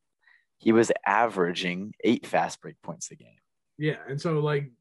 He 0.57 0.71
was 0.71 0.91
averaging 1.05 1.93
eight 2.03 2.25
fast 2.25 2.61
break 2.61 2.75
points 2.81 3.11
a 3.11 3.15
game. 3.15 3.29
Yeah, 3.77 3.97
and 4.07 4.19
so 4.19 4.39
like 4.39 4.71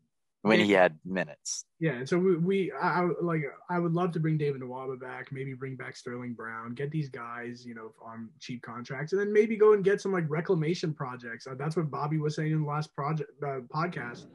when 0.46 0.60
he 0.60 0.72
had 0.72 0.96
minutes. 1.04 1.64
Yeah, 1.80 1.92
and 1.92 2.08
so 2.08 2.18
we, 2.18 2.36
we 2.36 2.72
I, 2.72 3.02
I, 3.02 3.08
like 3.20 3.42
I 3.68 3.78
would 3.78 3.92
love 3.92 4.12
to 4.12 4.20
bring 4.20 4.38
David 4.38 4.62
Nwaba 4.62 4.98
back, 5.00 5.32
maybe 5.32 5.54
bring 5.54 5.76
back 5.76 5.96
Sterling 5.96 6.34
Brown, 6.34 6.74
get 6.74 6.90
these 6.90 7.08
guys, 7.08 7.66
you 7.66 7.74
know, 7.74 7.92
on 8.02 8.28
cheap 8.40 8.62
contracts, 8.62 9.12
and 9.12 9.20
then 9.20 9.32
maybe 9.32 9.56
go 9.56 9.72
and 9.72 9.84
get 9.84 10.00
some 10.00 10.12
like 10.12 10.24
reclamation 10.28 10.94
projects. 10.94 11.46
Uh, 11.46 11.54
that's 11.58 11.76
what 11.76 11.90
Bobby 11.90 12.18
was 12.18 12.36
saying 12.36 12.52
in 12.52 12.62
the 12.62 12.68
last 12.68 12.94
project 12.94 13.30
uh, 13.42 13.60
podcast. 13.74 14.26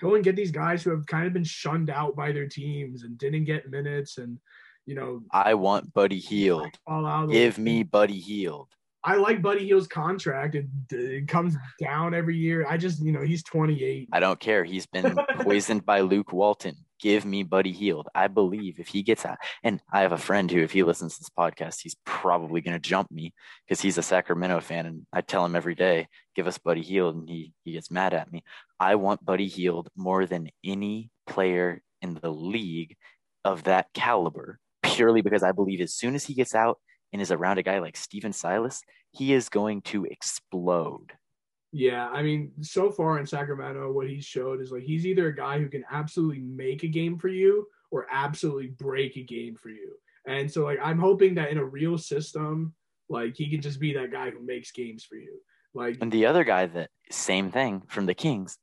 Go 0.00 0.14
and 0.14 0.24
get 0.24 0.36
these 0.36 0.50
guys 0.50 0.82
who 0.82 0.90
have 0.90 1.06
kind 1.06 1.26
of 1.26 1.32
been 1.32 1.44
shunned 1.44 1.90
out 1.90 2.16
by 2.16 2.32
their 2.32 2.46
teams 2.46 3.02
and 3.02 3.18
didn't 3.18 3.44
get 3.44 3.70
minutes 3.70 4.18
and 4.18 4.38
you 4.88 4.94
know, 4.94 5.20
I 5.30 5.52
want 5.52 5.92
Buddy 5.92 6.18
Hield. 6.18 6.70
Give 7.28 7.58
me 7.58 7.82
Buddy 7.82 8.18
Hield. 8.18 8.68
I 9.04 9.16
like 9.16 9.42
Buddy 9.42 9.66
Hield's 9.66 9.86
contract. 9.86 10.54
It, 10.54 10.66
it 10.90 11.28
comes 11.28 11.56
down 11.78 12.14
every 12.14 12.38
year. 12.38 12.66
I 12.66 12.78
just, 12.78 13.04
you 13.04 13.12
know, 13.12 13.20
he's 13.20 13.42
28. 13.42 14.08
I 14.10 14.18
don't 14.18 14.40
care. 14.40 14.64
He's 14.64 14.86
been 14.86 15.14
poisoned 15.40 15.84
by 15.84 16.00
Luke 16.00 16.32
Walton. 16.32 16.74
Give 16.98 17.26
me 17.26 17.42
Buddy 17.42 17.70
Hield. 17.70 18.08
I 18.14 18.28
believe 18.28 18.80
if 18.80 18.88
he 18.88 19.02
gets 19.02 19.26
out, 19.26 19.36
and 19.62 19.78
I 19.92 20.00
have 20.00 20.12
a 20.12 20.18
friend 20.18 20.50
who, 20.50 20.62
if 20.62 20.72
he 20.72 20.82
listens 20.82 21.14
to 21.14 21.20
this 21.20 21.30
podcast, 21.38 21.82
he's 21.82 21.96
probably 22.06 22.62
going 22.62 22.80
to 22.80 22.88
jump 22.88 23.10
me 23.10 23.34
because 23.66 23.82
he's 23.82 23.98
a 23.98 24.02
Sacramento 24.02 24.60
fan, 24.60 24.86
and 24.86 25.06
I 25.12 25.20
tell 25.20 25.44
him 25.44 25.54
every 25.54 25.74
day, 25.76 26.08
"Give 26.34 26.48
us 26.48 26.58
Buddy 26.58 26.82
Hield," 26.82 27.14
and 27.14 27.28
he 27.28 27.52
he 27.64 27.74
gets 27.74 27.90
mad 27.90 28.14
at 28.14 28.32
me. 28.32 28.42
I 28.80 28.96
want 28.96 29.24
Buddy 29.24 29.46
Hield 29.48 29.90
more 29.96 30.26
than 30.26 30.48
any 30.64 31.10
player 31.28 31.82
in 32.02 32.18
the 32.20 32.32
league 32.32 32.96
of 33.44 33.64
that 33.64 33.92
caliber 33.94 34.58
purely 34.98 35.22
because 35.22 35.44
I 35.44 35.52
believe 35.52 35.80
as 35.80 35.94
soon 35.94 36.16
as 36.16 36.24
he 36.24 36.34
gets 36.34 36.56
out 36.56 36.80
and 37.12 37.22
is 37.22 37.30
around 37.30 37.58
a 37.58 37.62
guy 37.62 37.78
like 37.78 37.96
Stephen 37.96 38.32
Silas, 38.32 38.82
he 39.12 39.32
is 39.32 39.48
going 39.48 39.82
to 39.82 40.04
explode. 40.06 41.12
Yeah, 41.70 42.08
I 42.08 42.22
mean, 42.22 42.50
so 42.62 42.90
far 42.90 43.20
in 43.20 43.26
Sacramento, 43.26 43.92
what 43.92 44.08
he's 44.08 44.24
showed 44.24 44.60
is 44.60 44.72
like 44.72 44.82
he's 44.82 45.06
either 45.06 45.28
a 45.28 45.36
guy 45.36 45.60
who 45.60 45.68
can 45.68 45.84
absolutely 45.88 46.40
make 46.40 46.82
a 46.82 46.88
game 46.88 47.16
for 47.16 47.28
you 47.28 47.68
or 47.92 48.06
absolutely 48.10 48.66
break 48.66 49.16
a 49.16 49.22
game 49.22 49.54
for 49.54 49.68
you. 49.68 49.92
And 50.26 50.50
so, 50.50 50.64
like, 50.64 50.80
I'm 50.82 50.98
hoping 50.98 51.36
that 51.36 51.50
in 51.50 51.58
a 51.58 51.64
real 51.64 51.96
system, 51.96 52.74
like, 53.08 53.36
he 53.36 53.48
can 53.48 53.62
just 53.62 53.78
be 53.78 53.94
that 53.94 54.10
guy 54.10 54.30
who 54.30 54.44
makes 54.44 54.72
games 54.72 55.04
for 55.04 55.14
you. 55.14 55.38
Like, 55.74 55.98
and 56.00 56.10
the 56.10 56.26
other 56.26 56.42
guy 56.42 56.66
that 56.66 56.90
same 57.10 57.52
thing 57.52 57.82
from 57.86 58.06
the 58.06 58.14
Kings, 58.14 58.58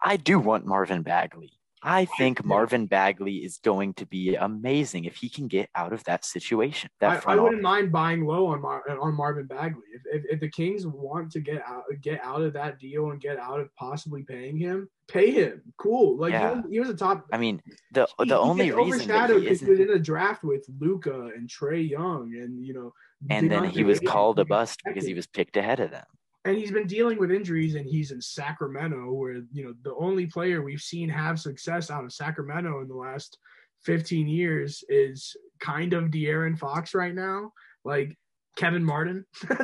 I 0.00 0.16
do 0.16 0.38
want 0.38 0.66
Marvin 0.66 1.02
Bagley. 1.02 1.59
I 1.82 2.04
think 2.04 2.44
Marvin 2.44 2.86
Bagley 2.86 3.36
is 3.36 3.58
going 3.58 3.94
to 3.94 4.06
be 4.06 4.34
amazing 4.34 5.06
if 5.06 5.16
he 5.16 5.30
can 5.30 5.48
get 5.48 5.70
out 5.74 5.92
of 5.92 6.04
that 6.04 6.24
situation. 6.24 6.90
That 7.00 7.26
I, 7.26 7.32
I 7.32 7.36
wouldn't 7.36 7.62
mind 7.62 7.90
buying 7.90 8.26
low 8.26 8.46
on 8.48 8.60
Mar- 8.60 8.84
on 9.00 9.14
Marvin 9.14 9.46
Bagley 9.46 9.82
if, 9.94 10.02
if, 10.12 10.32
if 10.32 10.40
the 10.40 10.50
Kings 10.50 10.86
want 10.86 11.32
to 11.32 11.40
get 11.40 11.62
out 11.66 11.84
get 12.02 12.20
out 12.22 12.42
of 12.42 12.52
that 12.52 12.78
deal 12.78 13.10
and 13.10 13.20
get 13.20 13.38
out 13.38 13.60
of 13.60 13.74
possibly 13.76 14.22
paying 14.22 14.58
him. 14.58 14.88
Pay 15.08 15.32
him, 15.32 15.62
cool. 15.76 16.18
Like 16.18 16.32
yeah. 16.32 16.50
he, 16.50 16.54
was, 16.54 16.64
he 16.70 16.80
was 16.80 16.88
a 16.90 16.94
top. 16.94 17.26
I 17.32 17.38
mean, 17.38 17.60
the 17.92 18.06
he, 18.18 18.28
the 18.28 18.38
only 18.38 18.70
reason 18.70 19.08
that 19.08 19.30
he, 19.30 19.40
he 19.40 19.48
was 19.48 19.80
in 19.80 19.90
a 19.90 19.98
draft 19.98 20.44
with 20.44 20.64
Luka 20.78 21.30
and 21.34 21.48
Trae 21.48 21.88
Young, 21.88 22.32
and 22.36 22.64
you 22.64 22.74
know, 22.74 22.92
and 23.28 23.50
then 23.50 23.64
he 23.64 23.84
was 23.84 23.98
called 24.00 24.38
a 24.38 24.44
bust 24.44 24.80
because 24.84 25.06
he 25.06 25.14
was 25.14 25.26
picked 25.26 25.56
ahead 25.56 25.80
of 25.80 25.90
them 25.90 26.06
and 26.44 26.56
he's 26.56 26.70
been 26.70 26.86
dealing 26.86 27.18
with 27.18 27.30
injuries 27.30 27.74
and 27.74 27.86
he's 27.86 28.12
in 28.12 28.20
Sacramento 28.20 29.12
where 29.12 29.42
you 29.52 29.64
know 29.64 29.74
the 29.82 29.94
only 29.94 30.26
player 30.26 30.62
we've 30.62 30.80
seen 30.80 31.08
have 31.08 31.38
success 31.38 31.90
out 31.90 32.04
of 32.04 32.12
Sacramento 32.12 32.80
in 32.80 32.88
the 32.88 32.94
last 32.94 33.38
15 33.84 34.28
years 34.28 34.84
is 34.88 35.36
kind 35.60 35.92
of 35.92 36.04
De'Aaron 36.04 36.58
Fox 36.58 36.94
right 36.94 37.14
now 37.14 37.52
like 37.84 38.16
Kevin 38.56 38.84
Martin. 38.84 39.24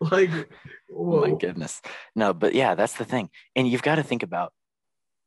Like 0.00 0.30
whoa. 0.88 1.24
oh 1.24 1.28
my 1.28 1.36
goodness. 1.36 1.82
No 2.16 2.32
but 2.32 2.54
yeah 2.54 2.74
that's 2.74 2.96
the 2.96 3.04
thing. 3.04 3.28
And 3.54 3.68
you've 3.68 3.82
got 3.82 3.96
to 3.96 4.02
think 4.02 4.22
about 4.22 4.54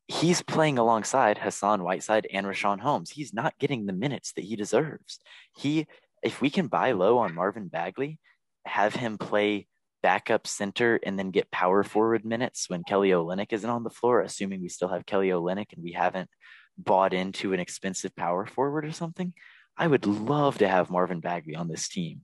he's 0.08 0.42
playing 0.42 0.80
alongside 0.80 1.38
Hassan 1.38 1.84
Whiteside 1.84 2.26
and 2.34 2.48
Richaun 2.48 2.80
Holmes. 2.80 3.12
He's 3.12 3.34
not 3.34 3.60
getting 3.60 3.86
the 3.86 3.94
minutes 3.94 4.34
that 4.34 4.46
he 4.46 4.56
deserves. 4.56 5.20
He 5.56 5.86
if 6.24 6.42
we 6.42 6.50
can 6.50 6.68
buy 6.68 6.94
low 6.94 7.20
on 7.20 7.36
Marvin 7.36 7.68
Bagley 7.68 8.20
have 8.66 8.96
him 8.96 9.20
play 9.20 9.68
backup 10.02 10.48
center 10.48 11.00
and 11.04 11.18
then 11.18 11.32
get 11.32 11.52
power 11.52 11.84
forward 11.84 12.26
minutes 12.26 12.70
when 12.70 12.84
Kelly 12.84 13.10
Olynyk 13.10 13.52
isn't 13.52 13.70
on 13.70 13.84
the 13.84 13.90
floor, 13.90 14.22
assuming 14.22 14.62
we 14.62 14.70
still 14.70 14.90
have 14.90 15.06
Kelly 15.06 15.30
Olynyk 15.30 15.74
and 15.74 15.84
we 15.84 15.94
haven't 15.94 16.30
bought 16.78 17.14
into 17.14 17.54
an 17.54 17.60
expensive 17.60 18.16
power 18.16 18.46
forward 18.46 18.86
or 18.86 18.92
something. 18.92 19.34
I 19.78 19.88
would 19.88 20.06
love 20.06 20.58
to 20.60 20.68
have 20.68 20.90
Marvin 20.90 21.20
Bagley 21.20 21.56
on 21.56 21.68
this 21.68 21.88
team. 21.88 22.22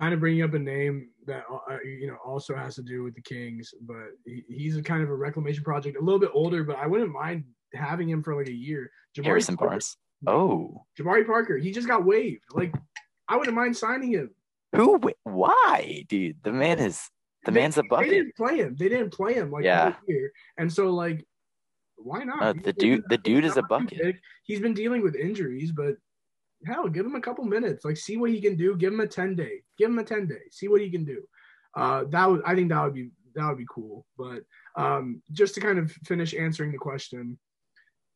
Kind 0.00 0.12
of 0.12 0.20
bringing 0.20 0.42
up 0.42 0.54
a 0.54 0.58
name 0.58 1.08
that 1.26 1.44
uh, 1.50 1.72
uh 1.72 1.78
you 1.82 2.06
know 2.06 2.18
also 2.24 2.54
has 2.54 2.74
to 2.74 2.82
do 2.82 3.02
with 3.02 3.14
the 3.14 3.22
Kings, 3.22 3.72
but 3.80 4.08
he, 4.26 4.44
he's 4.48 4.76
a 4.76 4.82
kind 4.82 5.02
of 5.02 5.08
a 5.08 5.14
reclamation 5.14 5.64
project, 5.64 5.96
a 5.96 6.04
little 6.04 6.20
bit 6.20 6.30
older, 6.34 6.64
but 6.64 6.76
I 6.76 6.86
wouldn't 6.86 7.12
mind 7.12 7.44
having 7.72 8.08
him 8.08 8.22
for 8.22 8.36
like 8.36 8.48
a 8.48 8.52
year. 8.52 8.90
Jabari 9.16 9.24
Harrison 9.24 9.56
Parker. 9.56 9.70
Barnes. 9.70 9.96
Oh, 10.26 10.84
Jabari 10.98 11.26
Parker. 11.26 11.56
He 11.56 11.70
just 11.70 11.88
got 11.88 12.04
waived. 12.04 12.42
Like 12.52 12.74
I 13.26 13.36
wouldn't 13.36 13.56
mind 13.56 13.76
signing 13.76 14.12
him. 14.12 14.30
Who? 14.74 15.00
Why, 15.24 16.04
dude? 16.08 16.42
The 16.42 16.52
man 16.52 16.78
is 16.78 17.08
the 17.46 17.52
they, 17.52 17.60
man's 17.60 17.78
a 17.78 17.82
bucket. 17.84 18.10
They 18.10 18.16
didn't 18.16 18.36
play 18.36 18.56
him. 18.58 18.76
They 18.78 18.88
didn't 18.88 19.12
play 19.12 19.34
him 19.34 19.50
like 19.50 19.64
yeah. 19.64 19.94
year. 20.06 20.32
And 20.58 20.70
so 20.70 20.90
like 20.90 21.24
why 21.96 22.24
not? 22.24 22.42
Uh, 22.42 22.54
the 22.62 22.72
dude 22.72 23.04
the 23.08 23.16
dude 23.16 23.44
is 23.44 23.56
a 23.56 23.62
bucket. 23.62 24.16
He's 24.44 24.60
been 24.60 24.74
dealing 24.74 25.02
with 25.02 25.14
injuries, 25.14 25.72
but 25.72 25.96
hell, 26.66 26.88
give 26.88 27.06
him 27.06 27.14
a 27.14 27.20
couple 27.20 27.44
minutes. 27.44 27.84
Like 27.84 27.96
see 27.96 28.16
what 28.16 28.30
he 28.30 28.40
can 28.40 28.56
do. 28.56 28.76
Give 28.76 28.92
him 28.92 29.00
a 29.00 29.06
10 29.06 29.36
day. 29.36 29.62
Give 29.78 29.88
him 29.88 29.98
a 29.98 30.04
10 30.04 30.26
day. 30.26 30.42
See 30.50 30.68
what 30.68 30.80
he 30.80 30.90
can 30.90 31.04
do. 31.04 31.22
Uh 31.74 32.04
that 32.10 32.28
would 32.28 32.42
I 32.44 32.54
think 32.54 32.68
that 32.70 32.82
would 32.82 32.94
be 32.94 33.10
that 33.34 33.48
would 33.48 33.58
be 33.58 33.66
cool. 33.70 34.04
But 34.18 34.42
um 34.76 35.22
just 35.32 35.54
to 35.54 35.60
kind 35.60 35.78
of 35.78 35.90
finish 36.04 36.34
answering 36.34 36.72
the 36.72 36.78
question, 36.78 37.38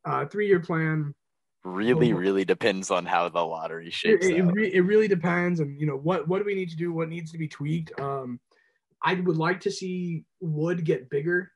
uh 0.05 0.27
three 0.27 0.49
year 0.49 0.61
plan 0.61 1.15
really 1.63 2.13
really 2.13 2.45
depends 2.45 2.91
on 2.91 3.05
how 3.05 3.29
the 3.29 3.45
lottery 3.45 3.91
shapes 3.91 4.25
it, 4.25 4.37
it, 4.37 4.75
it, 4.75 4.81
really 4.81 5.07
depends 5.07 5.61
and 5.61 5.79
you 5.79 5.87
know 5.87 5.97
what 5.97 6.27
what 6.27 6.39
do 6.39 6.45
we 6.45 6.55
need 6.55 6.71
to 6.71 6.77
do 6.77 6.91
what 6.91 7.11
needs 7.11 7.31
to 7.31 7.37
be 7.37 7.47
tweaked 7.47 7.93
um 8.01 8.41
I 9.03 9.15
would 9.15 9.37
like 9.37 9.61
to 9.61 9.71
see 9.71 10.25
Wood 10.41 10.85
get 10.85 11.11
bigger, 11.11 11.51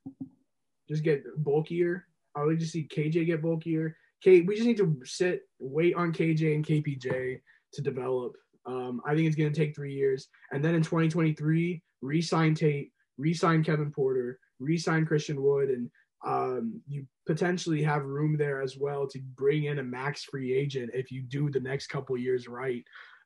just 0.88 1.02
get 1.02 1.24
bulkier. 1.38 2.06
I 2.34 2.40
would 2.40 2.50
like 2.50 2.58
to 2.60 2.66
see 2.66 2.88
KJ 2.88 3.26
get 3.26 3.42
bulkier. 3.42 3.96
K, 4.22 4.40
we 4.40 4.54
just 4.54 4.66
need 4.66 4.78
to 4.78 4.96
sit, 5.04 5.42
wait 5.58 5.94
on 5.94 6.12
KJ 6.12 6.54
and 6.54 6.66
KPJ 6.66 7.40
to 7.74 7.82
develop. 7.82 8.36
Um, 8.66 9.02
I 9.06 9.14
think 9.14 9.26
it's 9.26 9.36
going 9.36 9.52
to 9.52 9.58
take 9.58 9.74
three 9.74 9.92
years, 9.92 10.28
and 10.50 10.64
then 10.64 10.74
in 10.74 10.82
2023, 10.82 11.82
re-sign 12.00 12.54
Tate, 12.54 12.92
re-sign 13.18 13.62
Kevin 13.62 13.90
Porter, 13.90 14.38
re-sign 14.58 15.04
Christian 15.04 15.42
Wood, 15.42 15.68
and 15.68 15.90
um, 16.24 16.80
you 16.88 17.06
potentially 17.26 17.82
have 17.82 18.04
room 18.04 18.36
there 18.38 18.62
as 18.62 18.78
well 18.78 19.06
to 19.08 19.18
bring 19.36 19.64
in 19.64 19.78
a 19.78 19.82
max 19.82 20.24
free 20.24 20.54
agent 20.54 20.90
if 20.94 21.12
you 21.12 21.22
do 21.22 21.50
the 21.50 21.60
next 21.60 21.88
couple 21.88 22.16
years 22.16 22.48
right. 22.48 22.82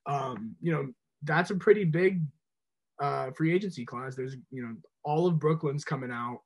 Um, 0.07 0.57
you 0.61 0.73
know, 0.73 0.89
that's 1.23 1.51
a 1.51 1.57
pretty 1.57 1.85
big 1.85 2.23
uh, 3.01 3.30
free 3.32 3.55
agency 3.55 3.84
class. 3.84 4.14
There's, 4.14 4.36
you 4.51 4.62
know, 4.62 4.74
all 5.05 5.26
of 5.26 5.38
Brooklyn's 5.38 5.84
coming 5.84 6.11
out. 6.11 6.40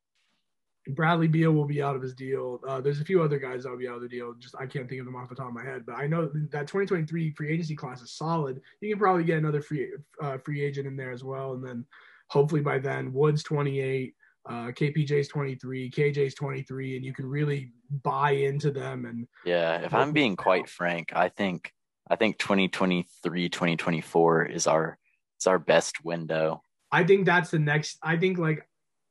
Bradley 0.89 1.29
Beal 1.29 1.53
will 1.53 1.65
be 1.65 1.83
out 1.83 1.95
of 1.95 2.03
his 2.03 2.15
deal. 2.15 2.61
Uh, 2.67 2.81
there's 2.81 3.01
a 3.01 3.05
few 3.05 3.23
other 3.23 3.39
guys 3.39 3.63
that'll 3.63 3.79
be 3.79 3.89
out 3.89 3.97
of 3.97 4.03
the 4.03 4.09
deal. 4.09 4.35
Just 4.35 4.57
I 4.59 4.67
can't 4.67 4.89
think 4.89 5.01
of 5.01 5.07
them 5.07 5.15
off 5.15 5.29
the 5.29 5.35
top 5.35 5.49
of 5.49 5.55
my 5.55 5.65
head, 5.65 5.85
but 5.87 5.95
I 5.95 6.07
know 6.07 6.27
that 6.51 6.67
2023 6.67 7.35
free 7.35 7.53
agency 7.53 7.77
class 7.77 8.03
is 8.03 8.13
solid. 8.13 8.61
You 8.81 8.91
can 8.91 8.99
probably 8.99 9.25
get 9.25 9.39
another 9.39 9.63
free 9.63 9.93
uh, 10.21 10.39
free 10.39 10.63
agent 10.65 10.89
in 10.89 10.97
there 10.97 11.13
as 11.13 11.23
well, 11.23 11.53
and 11.53 11.65
then 11.65 11.85
hopefully 12.31 12.63
by 12.63 12.79
then 12.79 13.13
Woods 13.13 13.45
28, 13.45 14.15
uh, 14.49 14.53
KPJ's 14.73 15.29
23, 15.29 15.91
KJ's 15.91 16.35
23, 16.35 16.97
and 16.97 17.05
you 17.05 17.13
can 17.13 17.27
really 17.27 17.73
buy 18.03 18.33
into 18.33 18.73
them. 18.73 19.05
And 19.05 19.29
yeah, 19.45 19.77
if 19.83 19.95
I'm 19.95 20.13
being 20.13 20.35
quite 20.35 20.69
frank, 20.69 21.13
I 21.15 21.29
think 21.29 21.73
I 22.11 22.17
think 22.17 22.39
2023 22.39 23.49
2024 23.49 24.47
is 24.47 24.67
our 24.67 24.99
is 25.43 25.47
our 25.47 25.59
best 25.59 26.05
window. 26.05 26.63
I 26.91 27.05
think 27.05 27.27
that's 27.27 27.51
the 27.51 27.59
next. 27.59 27.99
I 28.03 28.17
think 28.17 28.39
like 28.39 28.67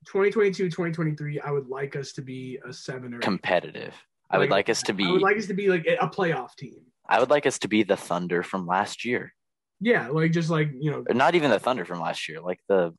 2022 0.08 0.66
2023. 0.66 1.40
I 1.40 1.52
would 1.52 1.68
like 1.68 1.96
us 1.96 2.14
to 2.14 2.22
be 2.22 2.60
a 2.68 2.74
seven 2.74 3.14
or 3.14 3.20
competitive. 3.20 3.94
I 4.30 4.38
would 4.38 4.50
like 4.50 4.70
us 4.70 4.82
to 4.84 4.94
be. 4.94 5.06
I 5.06 5.12
would 5.12 5.22
like 5.22 5.38
us 5.38 5.48
to 5.48 5.54
be 5.54 5.68
like 5.68 5.86
a 5.86 6.08
playoff 6.08 6.56
team. 6.58 6.80
I 7.08 7.20
would 7.20 7.30
like 7.30 7.46
us 7.46 7.60
to 7.60 7.68
be 7.68 7.84
the 7.84 7.98
Thunder 7.98 8.44
from 8.44 8.66
last 8.66 9.04
year. 9.04 9.34
Yeah, 9.82 10.08
like 10.10 10.32
just 10.32 10.50
like 10.50 10.70
you 10.74 10.92
know, 10.92 11.04
not 11.10 11.36
even 11.36 11.52
the 11.52 11.60
Thunder 11.60 11.86
from 11.86 12.00
last 12.00 12.30
year, 12.30 12.40
like 12.40 12.60
the 12.70 12.94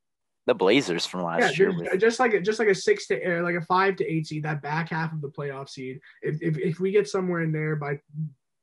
the 0.47 0.55
Blazers 0.55 1.07
from 1.07 1.23
last 1.23 1.59
yeah, 1.59 1.67
year. 1.67 1.79
With... 1.79 2.01
Just 2.01 2.19
like 2.19 2.35
a, 2.35 2.41
just 2.41 2.59
like 2.59 2.69
a 2.69 2.75
six 2.75 3.07
to 3.07 3.39
uh, 3.39 3.43
like 3.43 3.55
a 3.55 3.63
five 3.63 3.97
to 3.97 4.13
eight 4.13 4.27
seed, 4.27 4.43
that 4.43 4.61
back 4.61 4.91
half 4.91 5.13
of 5.13 5.23
the 5.23 5.31
playoff 5.31 5.69
seed. 5.69 6.01
If, 6.21 6.43
if 6.43 6.59
if 6.59 6.81
we 6.81 6.91
get 6.91 7.09
somewhere 7.09 7.43
in 7.43 7.53
there 7.53 7.77
by 7.77 8.01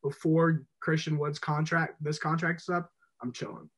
before 0.04 0.64
Christian 0.82 1.18
Wood's 1.18 1.40
contract, 1.40 1.96
this 2.02 2.20
contract 2.20 2.62
is 2.62 2.70
up, 2.70 2.90
I'm 3.24 3.32
chilling. 3.32 3.70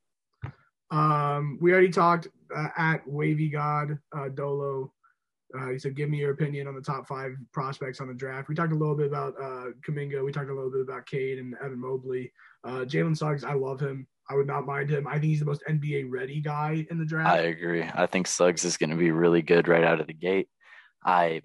Um, 0.91 1.57
we 1.61 1.71
already 1.71 1.89
talked 1.89 2.27
uh, 2.55 2.67
at 2.77 3.07
Wavy 3.07 3.49
God 3.49 3.97
uh, 4.15 4.29
Dolo. 4.29 4.93
Uh, 5.57 5.69
he 5.69 5.79
said, 5.79 5.95
"Give 5.95 6.09
me 6.09 6.19
your 6.19 6.31
opinion 6.31 6.67
on 6.67 6.75
the 6.75 6.81
top 6.81 7.07
five 7.07 7.35
prospects 7.53 7.99
on 7.99 8.07
the 8.07 8.13
draft." 8.13 8.49
We 8.49 8.55
talked 8.55 8.71
a 8.71 8.75
little 8.75 8.95
bit 8.95 9.07
about 9.07 9.33
uh, 9.41 9.71
Kuminga. 9.85 10.23
We 10.23 10.31
talked 10.31 10.49
a 10.49 10.53
little 10.53 10.71
bit 10.71 10.81
about 10.81 11.05
Cade 11.05 11.39
and 11.39 11.55
Evan 11.63 11.79
Mobley. 11.79 12.31
Uh, 12.63 12.85
Jalen 12.85 13.17
Suggs, 13.17 13.43
I 13.43 13.53
love 13.53 13.79
him. 13.79 14.07
I 14.29 14.35
would 14.35 14.47
not 14.47 14.65
mind 14.65 14.89
him. 14.89 15.07
I 15.07 15.13
think 15.13 15.25
he's 15.25 15.39
the 15.39 15.45
most 15.45 15.63
NBA 15.69 16.05
ready 16.09 16.39
guy 16.39 16.85
in 16.89 16.97
the 16.97 17.05
draft. 17.05 17.35
I 17.35 17.41
agree. 17.43 17.83
I 17.83 18.05
think 18.05 18.27
Suggs 18.27 18.63
is 18.63 18.77
going 18.77 18.91
to 18.91 18.95
be 18.95 19.11
really 19.11 19.41
good 19.41 19.67
right 19.67 19.83
out 19.83 19.99
of 19.99 20.07
the 20.07 20.13
gate. 20.13 20.47
I, 21.03 21.41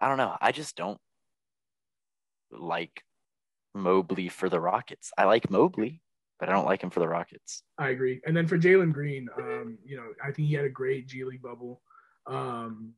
I 0.00 0.08
don't 0.08 0.16
know. 0.16 0.36
I 0.40 0.50
just 0.50 0.76
don't 0.76 0.98
like 2.50 3.02
Mobley 3.74 4.28
for 4.28 4.48
the 4.48 4.58
Rockets. 4.58 5.12
I 5.16 5.24
like 5.24 5.50
Mobley, 5.50 6.00
but 6.38 6.48
I 6.48 6.52
don't 6.52 6.66
like 6.66 6.82
him 6.82 6.90
for 6.90 7.00
the 7.00 7.08
Rockets. 7.08 7.62
I 7.78 7.90
agree. 7.90 8.20
And 8.26 8.36
then 8.36 8.46
for 8.46 8.58
Jalen 8.58 8.92
Green, 8.92 9.28
um, 9.38 9.78
you 9.84 9.96
know, 9.96 10.12
I 10.22 10.30
think 10.32 10.48
he 10.48 10.54
had 10.54 10.64
a 10.64 10.70
great 10.70 11.06
G 11.06 11.24
League 11.24 11.42
bubble. 11.42 11.80
Um, 12.26 12.92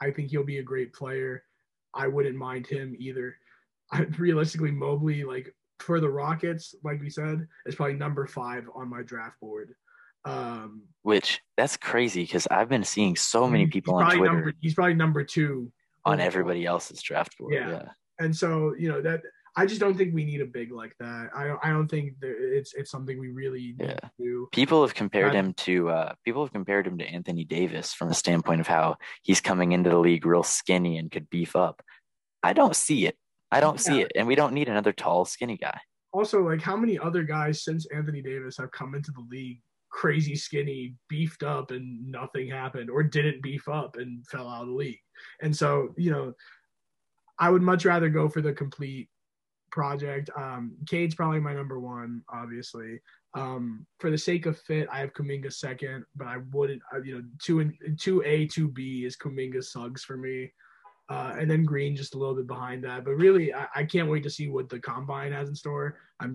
I 0.00 0.10
think 0.10 0.30
he'll 0.30 0.44
be 0.44 0.58
a 0.58 0.62
great 0.62 0.92
player. 0.92 1.44
I 1.94 2.06
wouldn't 2.06 2.36
mind 2.36 2.66
him 2.66 2.96
either. 2.98 3.36
I, 3.92 4.02
realistically, 4.18 4.70
Mobley, 4.70 5.24
like 5.24 5.54
for 5.78 6.00
the 6.00 6.08
Rockets, 6.08 6.74
like 6.84 7.00
we 7.00 7.10
said, 7.10 7.46
is 7.66 7.74
probably 7.74 7.94
number 7.94 8.26
five 8.26 8.68
on 8.74 8.88
my 8.88 9.02
draft 9.02 9.40
board. 9.40 9.74
Um, 10.24 10.82
Which 11.02 11.40
that's 11.56 11.76
crazy 11.76 12.22
because 12.22 12.46
I've 12.50 12.68
been 12.68 12.84
seeing 12.84 13.16
so 13.16 13.48
many 13.48 13.66
people 13.66 13.94
on 13.94 14.14
Twitter. 14.16 14.34
Number, 14.34 14.52
he's 14.60 14.74
probably 14.74 14.94
number 14.94 15.24
two 15.24 15.72
on 16.04 16.20
everybody 16.20 16.66
else's 16.66 17.00
draft 17.00 17.38
board. 17.38 17.54
Yeah. 17.54 17.70
yeah. 17.70 17.88
And 18.18 18.36
so 18.36 18.74
you 18.78 18.88
know 18.88 19.00
that 19.00 19.22
I 19.58 19.66
just 19.66 19.80
don't 19.80 19.98
think 19.98 20.14
we 20.14 20.24
need 20.24 20.40
a 20.40 20.46
big 20.46 20.70
like 20.70 20.94
that. 21.00 21.30
I 21.34 21.56
I 21.64 21.70
don't 21.70 21.88
think 21.88 22.12
it's 22.22 22.74
it's 22.74 22.92
something 22.92 23.18
we 23.18 23.30
really 23.30 23.74
yeah. 23.76 23.98
do. 24.16 24.48
People 24.52 24.82
have 24.82 24.94
compared 24.94 25.34
him 25.34 25.52
to 25.54 25.90
uh, 25.90 26.12
people 26.24 26.44
have 26.44 26.52
compared 26.52 26.86
him 26.86 26.96
to 26.98 27.04
Anthony 27.04 27.44
Davis 27.44 27.92
from 27.92 28.08
a 28.08 28.14
standpoint 28.14 28.60
of 28.60 28.68
how 28.68 28.98
he's 29.24 29.40
coming 29.40 29.72
into 29.72 29.90
the 29.90 29.98
league 29.98 30.24
real 30.24 30.44
skinny 30.44 30.96
and 30.96 31.10
could 31.10 31.28
beef 31.28 31.56
up. 31.56 31.82
I 32.40 32.52
don't 32.52 32.76
see 32.76 33.06
it. 33.08 33.16
I 33.50 33.58
don't 33.58 33.80
yeah. 33.80 33.82
see 33.82 34.00
it, 34.02 34.12
and 34.14 34.28
we 34.28 34.36
don't 34.36 34.52
need 34.52 34.68
another 34.68 34.92
tall, 34.92 35.24
skinny 35.24 35.56
guy. 35.56 35.80
Also, 36.12 36.40
like 36.40 36.62
how 36.62 36.76
many 36.76 36.96
other 36.96 37.24
guys 37.24 37.64
since 37.64 37.84
Anthony 37.92 38.22
Davis 38.22 38.58
have 38.58 38.70
come 38.70 38.94
into 38.94 39.10
the 39.10 39.26
league 39.28 39.60
crazy 39.90 40.36
skinny, 40.36 40.94
beefed 41.08 41.42
up, 41.42 41.72
and 41.72 42.08
nothing 42.08 42.48
happened, 42.48 42.90
or 42.90 43.02
didn't 43.02 43.42
beef 43.42 43.68
up 43.68 43.96
and 43.96 44.24
fell 44.28 44.48
out 44.48 44.62
of 44.62 44.68
the 44.68 44.74
league? 44.74 45.00
And 45.42 45.56
so, 45.56 45.94
you 45.96 46.12
know, 46.12 46.34
I 47.40 47.50
would 47.50 47.62
much 47.62 47.84
rather 47.84 48.08
go 48.08 48.28
for 48.28 48.40
the 48.40 48.52
complete 48.52 49.08
project. 49.70 50.30
Um, 50.36 50.76
Cade's 50.88 51.14
probably 51.14 51.40
my 51.40 51.54
number 51.54 51.78
one, 51.80 52.22
obviously. 52.32 53.00
Um, 53.34 53.86
for 53.98 54.10
the 54.10 54.18
sake 54.18 54.46
of 54.46 54.58
fit, 54.58 54.88
I 54.92 55.00
have 55.00 55.12
Kuminga 55.12 55.52
second, 55.52 56.04
but 56.16 56.26
I 56.26 56.38
wouldn't, 56.52 56.82
uh, 56.94 57.02
you 57.02 57.16
know, 57.16 57.24
two 57.42 57.60
and 57.60 57.74
two 57.98 58.22
A, 58.24 58.46
two 58.46 58.68
B 58.68 59.04
is 59.04 59.16
Kuminga 59.16 59.62
Suggs 59.62 60.04
for 60.04 60.16
me. 60.16 60.52
Uh, 61.10 61.34
and 61.38 61.50
then 61.50 61.64
Green 61.64 61.96
just 61.96 62.14
a 62.14 62.18
little 62.18 62.34
bit 62.34 62.46
behind 62.46 62.84
that. 62.84 63.04
But 63.04 63.12
really, 63.12 63.54
I, 63.54 63.66
I, 63.74 63.84
can't 63.84 64.10
wait 64.10 64.22
to 64.24 64.30
see 64.30 64.48
what 64.48 64.68
the 64.68 64.78
combine 64.78 65.32
has 65.32 65.48
in 65.48 65.54
store. 65.54 65.96
I'm 66.20 66.34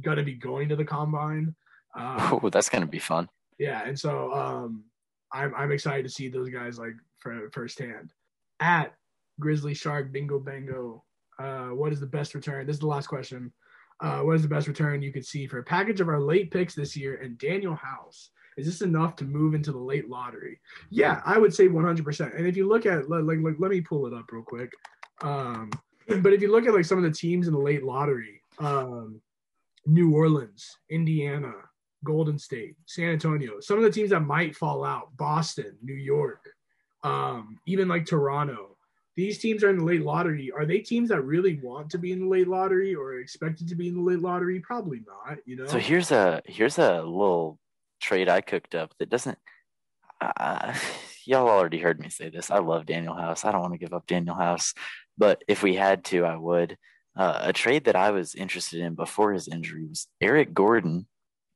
gonna 0.00 0.22
be 0.22 0.34
going 0.34 0.68
to 0.68 0.76
the 0.76 0.84
combine. 0.84 1.54
Uh, 1.98 2.38
oh, 2.42 2.48
that's 2.48 2.68
gonna 2.68 2.86
be 2.86 3.00
fun. 3.00 3.28
Yeah, 3.58 3.82
and 3.84 3.98
so 3.98 4.32
um, 4.32 4.84
I'm 5.32 5.52
I'm 5.56 5.72
excited 5.72 6.04
to 6.04 6.08
see 6.12 6.28
those 6.28 6.50
guys 6.50 6.78
like 6.78 6.94
for 7.18 7.50
firsthand. 7.52 8.12
At 8.60 8.94
Grizzly 9.40 9.74
Shark 9.74 10.12
Bingo 10.12 10.38
Bango, 10.38 11.02
uh, 11.38 11.68
what 11.68 11.92
is 11.92 12.00
the 12.00 12.06
best 12.06 12.34
return? 12.34 12.66
This 12.66 12.76
is 12.76 12.80
the 12.80 12.86
last 12.86 13.06
question. 13.06 13.52
Uh, 14.00 14.20
what 14.20 14.36
is 14.36 14.42
the 14.42 14.48
best 14.48 14.68
return 14.68 15.02
you 15.02 15.12
could 15.12 15.24
see 15.24 15.46
for 15.46 15.58
a 15.58 15.64
package 15.64 16.00
of 16.00 16.08
our 16.08 16.20
late 16.20 16.50
picks 16.50 16.74
this 16.74 16.96
year 16.96 17.16
and 17.16 17.38
Danuel 17.38 17.78
House? 17.78 18.30
Is 18.56 18.66
this 18.66 18.82
enough 18.82 19.16
to 19.16 19.24
move 19.24 19.54
into 19.54 19.72
the 19.72 19.78
late 19.78 20.08
lottery? 20.08 20.60
Yeah, 20.90 21.20
I 21.24 21.38
would 21.38 21.54
say 21.54 21.68
100%. 21.68 22.36
And 22.36 22.46
if 22.46 22.56
you 22.56 22.68
look 22.68 22.86
at, 22.86 23.10
like, 23.10 23.24
like 23.24 23.56
let 23.58 23.70
me 23.70 23.80
pull 23.80 24.06
it 24.06 24.14
up 24.14 24.30
real 24.32 24.42
quick. 24.42 24.70
Um, 25.22 25.70
but 26.20 26.32
if 26.32 26.40
you 26.40 26.50
look 26.50 26.66
at 26.66 26.74
like 26.74 26.84
some 26.84 26.98
of 26.98 27.04
the 27.04 27.10
teams 27.10 27.48
in 27.48 27.52
the 27.52 27.58
late 27.58 27.84
lottery, 27.84 28.40
um, 28.58 29.20
New 29.86 30.14
Orleans, 30.14 30.78
Indiana, 30.90 31.52
Golden 32.04 32.38
State, 32.38 32.76
San 32.86 33.10
Antonio, 33.10 33.60
some 33.60 33.76
of 33.76 33.82
the 33.82 33.90
teams 33.90 34.10
that 34.10 34.20
might 34.20 34.56
fall 34.56 34.84
out, 34.84 35.16
Boston, 35.16 35.76
New 35.82 35.94
York, 35.94 36.48
um, 37.04 37.58
even 37.66 37.88
like 37.88 38.06
Toronto. 38.06 38.75
These 39.16 39.38
teams 39.38 39.64
are 39.64 39.70
in 39.70 39.78
the 39.78 39.84
late 39.84 40.02
lottery. 40.02 40.52
Are 40.54 40.66
they 40.66 40.78
teams 40.78 41.08
that 41.08 41.22
really 41.22 41.58
want 41.62 41.90
to 41.90 41.98
be 41.98 42.12
in 42.12 42.20
the 42.20 42.28
late 42.28 42.48
lottery 42.48 42.94
or 42.94 43.18
expected 43.18 43.66
to 43.68 43.74
be 43.74 43.88
in 43.88 43.94
the 43.94 44.02
late 44.02 44.20
lottery? 44.20 44.60
Probably 44.60 45.00
not. 45.06 45.38
You 45.46 45.56
know. 45.56 45.66
So 45.66 45.78
here's 45.78 46.12
a 46.12 46.42
here's 46.44 46.78
a 46.78 47.02
little 47.02 47.58
trade 48.00 48.28
I 48.28 48.42
cooked 48.42 48.74
up 48.74 48.92
that 48.98 49.08
doesn't. 49.08 49.38
Uh, 50.20 50.74
y'all 51.24 51.48
already 51.48 51.78
heard 51.78 51.98
me 51.98 52.10
say 52.10 52.28
this. 52.28 52.50
I 52.50 52.58
love 52.58 52.84
Danuel 52.84 53.18
House. 53.18 53.44
I 53.44 53.52
don't 53.52 53.62
want 53.62 53.72
to 53.72 53.78
give 53.78 53.94
up 53.94 54.06
Danuel 54.06 54.36
House, 54.36 54.74
but 55.16 55.42
if 55.48 55.62
we 55.62 55.74
had 55.74 56.04
to, 56.06 56.24
I 56.24 56.36
would. 56.36 56.76
Uh, 57.16 57.38
a 57.44 57.52
trade 57.54 57.84
that 57.84 57.96
I 57.96 58.10
was 58.10 58.34
interested 58.34 58.80
in 58.80 58.94
before 58.94 59.32
his 59.32 59.48
injury 59.48 59.86
was 59.86 60.06
Eric 60.20 60.52
Gordon 60.52 61.06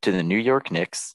to 0.01 0.11
the 0.11 0.23
New 0.23 0.39
York 0.39 0.71
Knicks 0.71 1.15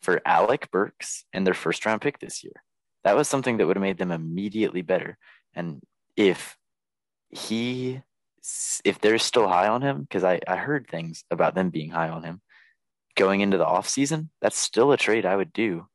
for 0.00 0.22
Alec 0.24 0.70
Burks 0.70 1.24
and 1.32 1.44
their 1.44 1.54
first 1.54 1.84
round 1.84 2.00
pick 2.00 2.20
this 2.20 2.44
year. 2.44 2.62
That 3.02 3.16
was 3.16 3.26
something 3.26 3.56
that 3.56 3.66
would 3.66 3.76
have 3.76 3.82
made 3.82 3.98
them 3.98 4.12
immediately 4.12 4.82
better. 4.82 5.18
And 5.54 5.80
if 6.16 6.56
he, 7.30 8.02
if 8.84 9.00
they're 9.00 9.18
still 9.18 9.48
high 9.48 9.68
on 9.68 9.82
him, 9.82 10.02
because 10.02 10.24
I, 10.24 10.40
I 10.46 10.56
heard 10.56 10.86
things 10.88 11.24
about 11.30 11.54
them 11.54 11.70
being 11.70 11.90
high 11.90 12.08
on 12.08 12.22
him, 12.22 12.40
going 13.16 13.40
into 13.40 13.58
the 13.58 13.64
offseason, 13.64 14.28
that's 14.40 14.58
still 14.58 14.92
a 14.92 14.96
trade 14.96 15.26
I 15.26 15.36
would 15.36 15.52
do 15.52 15.86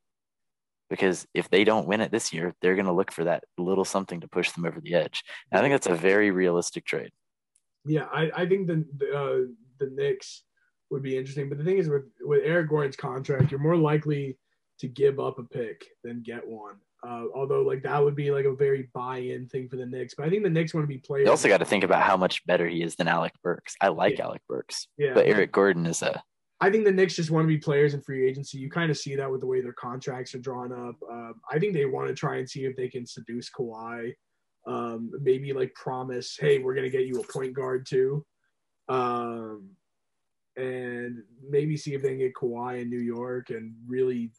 because 0.90 1.26
if 1.32 1.48
they 1.48 1.64
don't 1.64 1.86
win 1.86 2.00
it 2.00 2.10
this 2.10 2.32
year, 2.32 2.52
they're 2.60 2.74
going 2.74 2.86
to 2.86 2.92
look 2.92 3.12
for 3.12 3.24
that 3.24 3.44
little 3.56 3.84
something 3.84 4.20
to 4.20 4.28
push 4.28 4.50
them 4.50 4.66
over 4.66 4.80
the 4.80 4.94
edge. 4.94 5.22
And 5.50 5.58
I 5.58 5.62
think 5.62 5.72
that's 5.72 5.86
a 5.86 5.94
very 5.94 6.32
realistic 6.32 6.84
trade. 6.84 7.10
Yeah, 7.86 8.06
I, 8.12 8.30
I 8.34 8.46
think 8.46 8.66
the 8.66 8.84
the, 8.98 9.16
uh, 9.16 9.38
the 9.78 9.90
Knicks 9.90 10.42
would 10.90 11.02
be 11.02 11.16
interesting, 11.16 11.48
but 11.48 11.56
the 11.56 11.64
thing 11.64 11.78
is 11.78 11.88
with 11.88 12.04
with 12.20 12.42
Eric 12.44 12.68
Gordon's 12.68 12.96
contract, 12.96 13.50
you're 13.50 13.60
more 13.60 13.76
likely 13.76 14.36
to 14.80 14.88
give 14.88 15.18
up 15.18 15.38
a 15.38 15.44
pick 15.44 15.86
than 16.04 16.22
get 16.22 16.46
one. 16.46 16.74
Uh, 17.06 17.24
although 17.34 17.62
like 17.62 17.82
that 17.82 18.02
would 18.02 18.14
be 18.14 18.30
like 18.30 18.44
a 18.44 18.54
very 18.54 18.88
buy-in 18.92 19.48
thing 19.48 19.68
for 19.68 19.76
the 19.76 19.86
Knicks, 19.86 20.14
but 20.14 20.26
I 20.26 20.30
think 20.30 20.42
the 20.42 20.50
Knicks 20.50 20.74
want 20.74 20.84
to 20.84 20.88
be 20.88 20.98
players. 20.98 21.24
You 21.24 21.30
also 21.30 21.48
got 21.48 21.58
to 21.58 21.64
think 21.64 21.82
about 21.82 22.02
how 22.02 22.16
much 22.16 22.44
better 22.46 22.68
he 22.68 22.82
is 22.82 22.96
than 22.96 23.08
Alec 23.08 23.32
Burks. 23.42 23.74
I 23.80 23.88
like 23.88 24.18
yeah. 24.18 24.24
Alec 24.24 24.42
Burks, 24.46 24.86
yeah, 24.98 25.14
but 25.14 25.26
Eric 25.26 25.50
Gordon 25.50 25.86
is 25.86 26.02
a 26.02 26.22
I 26.60 26.70
think 26.70 26.84
the 26.84 26.92
Knicks 26.92 27.16
just 27.16 27.30
want 27.30 27.44
to 27.44 27.48
be 27.48 27.56
players 27.56 27.94
in 27.94 28.02
free 28.02 28.28
agency. 28.28 28.58
You 28.58 28.70
kind 28.70 28.90
of 28.90 28.98
see 28.98 29.16
that 29.16 29.30
with 29.30 29.40
the 29.40 29.46
way 29.46 29.62
their 29.62 29.72
contracts 29.72 30.34
are 30.34 30.40
drawn 30.40 30.72
up. 30.72 30.96
Um, 31.10 31.40
I 31.50 31.58
think 31.58 31.72
they 31.72 31.86
want 31.86 32.08
to 32.08 32.14
try 32.14 32.36
and 32.36 32.48
see 32.48 32.66
if 32.66 32.76
they 32.76 32.88
can 32.88 33.06
seduce 33.06 33.50
Kawhi. 33.50 34.12
Um, 34.66 35.10
maybe 35.22 35.54
like 35.54 35.74
promise, 35.74 36.36
hey, 36.38 36.58
we're 36.58 36.74
gonna 36.74 36.90
get 36.90 37.06
you 37.06 37.18
a 37.18 37.32
point 37.32 37.54
guard 37.54 37.86
too, 37.86 38.26
um, 38.90 39.70
and 40.56 41.22
maybe 41.48 41.78
see 41.78 41.94
if 41.94 42.02
they 42.02 42.10
can 42.10 42.18
get 42.18 42.34
Kawhi 42.34 42.82
in 42.82 42.90
New 42.90 43.00
York 43.00 43.48
and 43.48 43.74
really 43.86 44.30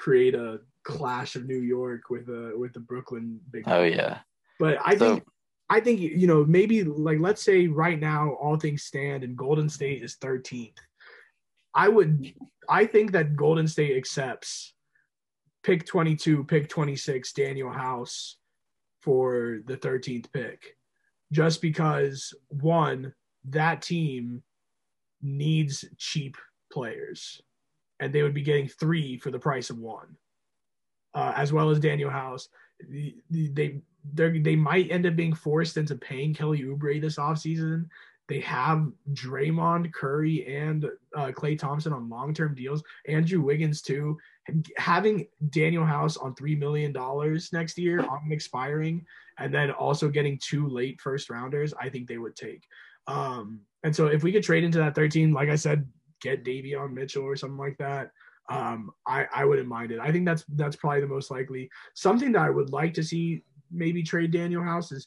create 0.00 0.34
a 0.34 0.60
clash 0.82 1.36
of 1.36 1.46
New 1.46 1.60
York 1.60 2.08
with 2.08 2.28
a 2.28 2.52
with 2.56 2.72
the 2.72 2.80
Brooklyn 2.80 3.38
big. 3.50 3.64
Oh 3.66 3.84
yeah, 3.84 4.20
But 4.58 4.78
I 4.82 4.96
so, 4.96 5.14
think 5.14 5.24
I 5.68 5.80
think 5.80 6.00
you 6.00 6.26
know 6.26 6.44
maybe 6.44 6.82
like 6.82 7.20
let's 7.20 7.42
say 7.42 7.68
right 7.68 8.00
now 8.00 8.30
all 8.40 8.56
things 8.56 8.82
stand 8.82 9.22
and 9.22 9.36
Golden 9.36 9.68
State 9.68 10.02
is 10.02 10.16
13th. 10.16 10.78
I 11.74 11.88
would 11.88 12.32
I 12.68 12.86
think 12.86 13.12
that 13.12 13.36
Golden 13.36 13.68
State 13.68 13.96
accepts 13.96 14.74
pick 15.62 15.84
22, 15.84 16.44
pick 16.44 16.68
26 16.68 17.32
Danuel 17.34 17.74
House 17.74 18.38
for 19.02 19.60
the 19.66 19.76
13th 19.76 20.32
pick. 20.32 20.76
Just 21.30 21.60
because 21.60 22.34
one 22.48 23.12
that 23.50 23.82
team 23.82 24.42
needs 25.22 25.84
cheap 25.98 26.36
players 26.72 27.40
and 28.00 28.12
they 28.12 28.22
would 28.22 28.34
be 28.34 28.42
getting 28.42 28.66
3 28.66 29.18
for 29.18 29.30
the 29.30 29.38
price 29.38 29.70
of 29.70 29.78
one. 29.78 30.16
Uh, 31.14 31.32
as 31.36 31.52
well 31.52 31.70
as 31.70 31.80
Danuel 31.80 32.12
House. 32.12 32.48
They 32.88 33.14
they 33.28 33.80
they 34.14 34.56
might 34.56 34.90
end 34.90 35.06
up 35.06 35.16
being 35.16 35.34
forced 35.34 35.76
into 35.76 35.96
paying 35.96 36.32
Kelly 36.32 36.62
Oubre 36.62 37.00
this 37.00 37.16
offseason. 37.16 37.86
They 38.28 38.38
have 38.40 38.88
Draymond, 39.12 39.92
Curry, 39.92 40.46
and 40.46 40.84
uh, 41.16 41.32
Klay 41.32 41.58
Thompson 41.58 41.92
on 41.92 42.08
long 42.08 42.32
term 42.32 42.54
deals. 42.54 42.80
Andrew 43.08 43.40
Wiggins 43.40 43.82
too. 43.82 44.16
Having 44.76 45.26
Danuel 45.48 45.84
House 45.84 46.16
on 46.16 46.36
three 46.36 46.54
million 46.54 46.92
dollars 46.92 47.52
next 47.52 47.76
year 47.76 47.98
on 47.98 48.30
expiring, 48.30 49.04
and 49.38 49.52
then 49.52 49.72
also 49.72 50.08
getting 50.08 50.38
two 50.38 50.68
late 50.68 51.00
first 51.00 51.28
rounders, 51.28 51.74
I 51.74 51.88
think 51.88 52.06
they 52.06 52.18
would 52.18 52.36
take. 52.36 52.62
Um, 53.08 53.62
and 53.82 53.94
so 53.94 54.06
if 54.06 54.22
we 54.22 54.30
could 54.30 54.44
trade 54.44 54.62
into 54.62 54.78
that 54.78 54.94
13, 54.94 55.32
like 55.32 55.48
I 55.48 55.56
said, 55.56 55.88
get 56.20 56.44
Davion 56.44 56.92
Mitchell 56.92 57.24
or 57.24 57.36
something 57.36 57.58
like 57.58 57.76
that. 57.78 58.10
Um, 58.48 58.90
I, 59.06 59.26
I 59.32 59.44
wouldn't 59.44 59.68
mind 59.68 59.92
it. 59.92 60.00
I 60.00 60.10
think 60.10 60.26
that's 60.26 60.44
that's 60.54 60.76
probably 60.76 61.00
the 61.00 61.06
most 61.06 61.30
likely. 61.30 61.70
Something 61.94 62.32
that 62.32 62.42
I 62.42 62.50
would 62.50 62.70
like 62.70 62.94
to 62.94 63.02
see 63.02 63.44
maybe 63.70 64.02
trade 64.02 64.32
Danuel 64.32 64.64
House 64.64 64.90
is 64.90 65.06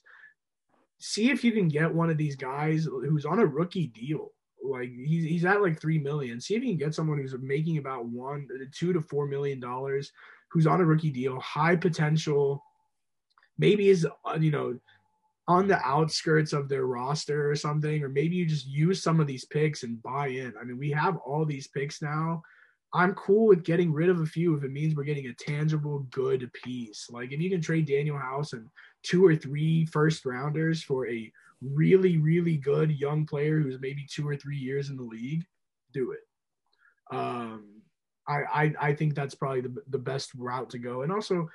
see 0.99 1.29
if 1.29 1.43
you 1.43 1.51
can 1.51 1.67
get 1.67 1.93
one 1.93 2.09
of 2.09 2.17
these 2.17 2.37
guys 2.37 2.85
who's 2.85 3.25
on 3.25 3.39
a 3.39 3.45
rookie 3.45 3.87
deal. 3.87 4.31
Like 4.63 4.89
he's 4.89 5.25
he's 5.25 5.45
at 5.45 5.61
like 5.61 5.79
three 5.79 5.99
million. 5.99 6.39
See 6.39 6.55
if 6.55 6.63
you 6.63 6.69
can 6.69 6.77
get 6.77 6.95
someone 6.95 7.17
who's 7.17 7.35
making 7.41 7.77
about 7.77 8.05
one, 8.05 8.47
two 8.73 8.93
to 8.93 9.01
four 9.01 9.27
million 9.27 9.59
dollars, 9.59 10.13
who's 10.47 10.67
on 10.67 10.79
a 10.79 10.85
rookie 10.85 11.11
deal, 11.11 11.37
high 11.41 11.75
potential, 11.75 12.63
maybe 13.57 13.89
is 13.89 14.07
uh, 14.25 14.37
you 14.39 14.51
know 14.51 14.79
on 15.47 15.67
the 15.67 15.79
outskirts 15.85 16.53
of 16.53 16.69
their 16.69 16.85
roster 16.85 17.49
or 17.49 17.55
something, 17.55 18.03
or 18.03 18.09
maybe 18.09 18.35
you 18.35 18.45
just 18.45 18.67
use 18.67 19.03
some 19.03 19.19
of 19.19 19.27
these 19.27 19.45
picks 19.45 19.83
and 19.83 20.01
buy 20.01 20.27
in. 20.27 20.53
I 20.59 20.63
mean, 20.63 20.77
we 20.77 20.91
have 20.91 21.17
all 21.17 21.45
these 21.45 21.67
picks 21.67 22.01
now 22.01 22.41
I'm 22.93 23.15
cool 23.15 23.47
with 23.47 23.63
getting 23.63 23.91
rid 23.91 24.09
of 24.09 24.19
a 24.21 24.25
few 24.25 24.55
if 24.55 24.63
it 24.63 24.71
means 24.71 24.95
we're 24.95 25.03
getting 25.03 25.27
a 25.27 25.33
tangible 25.33 25.99
good 26.11 26.51
piece. 26.53 27.07
Like 27.09 27.31
if 27.31 27.39
you 27.39 27.49
can 27.49 27.61
trade 27.61 27.87
Danuel 27.87 28.21
House 28.21 28.53
and 28.53 28.67
two 29.01 29.25
or 29.25 29.35
three 29.35 29.85
first 29.87 30.25
rounders 30.25 30.83
for 30.83 31.07
a 31.07 31.31
really, 31.61 32.17
really 32.17 32.57
good 32.57 32.91
young 32.91 33.25
player 33.25 33.59
who's 33.59 33.79
maybe 33.81 34.05
two 34.07 34.27
or 34.27 34.35
three 34.35 34.57
years 34.57 34.89
in 34.89 34.97
the 34.97 35.03
league, 35.03 35.43
do 35.91 36.11
it. 36.11 36.19
Um, 37.11 37.81
I, 38.27 38.43
I, 38.53 38.73
I 38.79 38.93
think 38.93 39.15
that's 39.15 39.35
probably 39.35 39.61
the, 39.61 39.75
the 39.89 39.97
best 39.97 40.31
route 40.35 40.69
to 40.69 40.77
go. 40.77 41.01
And 41.01 41.11
also, 41.11 41.49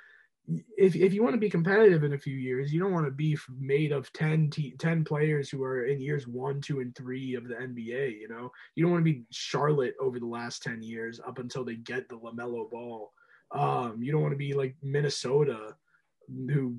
if, 0.77 0.95
if 0.95 1.13
you 1.13 1.21
want 1.21 1.33
to 1.33 1.39
be 1.39 1.49
competitive 1.49 2.03
in 2.03 2.13
a 2.13 2.17
few 2.17 2.35
years, 2.35 2.73
you 2.73 2.79
don't 2.79 2.93
want 2.93 3.05
to 3.05 3.11
be 3.11 3.37
made 3.59 3.91
of 3.91 4.11
10, 4.13 4.49
t- 4.49 4.75
10 4.79 5.03
players 5.03 5.49
who 5.49 5.63
are 5.63 5.85
in 5.85 5.99
years 5.99 6.27
one, 6.27 6.61
two, 6.61 6.79
and 6.79 6.95
three 6.95 7.35
of 7.35 7.47
the 7.47 7.55
NBA. 7.55 8.19
You 8.19 8.27
know, 8.29 8.51
you 8.75 8.83
don't 8.83 8.91
want 8.91 9.05
to 9.05 9.11
be 9.11 9.23
Charlotte 9.31 9.95
over 9.99 10.19
the 10.19 10.25
last 10.25 10.63
10 10.63 10.81
years 10.81 11.19
up 11.25 11.39
until 11.39 11.63
they 11.63 11.75
get 11.75 12.09
the 12.09 12.17
LaMelo 12.17 12.69
ball. 12.69 13.13
Um, 13.51 13.97
you 14.01 14.11
don't 14.11 14.21
want 14.21 14.33
to 14.33 14.37
be 14.37 14.53
like 14.53 14.75
Minnesota, 14.81 15.75
who 16.27 16.77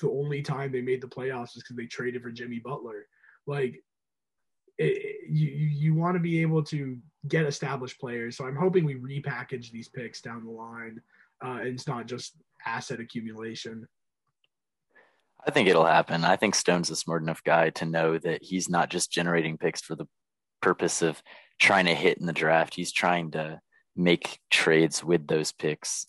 the 0.00 0.10
only 0.10 0.42
time 0.42 0.72
they 0.72 0.82
made 0.82 1.00
the 1.00 1.06
playoffs 1.06 1.56
is 1.56 1.62
because 1.62 1.76
they 1.76 1.86
traded 1.86 2.22
for 2.22 2.30
Jimmy 2.30 2.58
Butler. 2.58 3.06
Like, 3.46 3.82
it, 4.78 5.30
you, 5.30 5.48
you 5.48 5.94
want 5.94 6.16
to 6.16 6.20
be 6.20 6.42
able 6.42 6.62
to 6.64 6.98
get 7.28 7.46
established 7.46 7.98
players. 7.98 8.36
So 8.36 8.44
I'm 8.44 8.56
hoping 8.56 8.84
we 8.84 8.96
repackage 8.96 9.70
these 9.70 9.88
picks 9.88 10.20
down 10.20 10.44
the 10.44 10.50
line. 10.50 11.00
Uh, 11.44 11.58
it's 11.62 11.86
not 11.86 12.06
just 12.06 12.34
asset 12.64 13.00
accumulation. 13.00 13.86
I 15.46 15.50
think 15.50 15.68
it'll 15.68 15.86
happen. 15.86 16.24
I 16.24 16.36
think 16.36 16.54
Stone's 16.54 16.90
a 16.90 16.96
smart 16.96 17.22
enough 17.22 17.42
guy 17.44 17.70
to 17.70 17.84
know 17.84 18.18
that 18.18 18.42
he's 18.42 18.68
not 18.68 18.90
just 18.90 19.12
generating 19.12 19.58
picks 19.58 19.80
for 19.80 19.94
the 19.94 20.06
purpose 20.60 21.02
of 21.02 21.22
trying 21.60 21.86
to 21.86 21.94
hit 21.94 22.18
in 22.18 22.26
the 22.26 22.32
draft. 22.32 22.74
He's 22.74 22.92
trying 22.92 23.30
to 23.32 23.60
make 23.94 24.40
trades 24.50 25.04
with 25.04 25.26
those 25.26 25.52
picks 25.52 26.06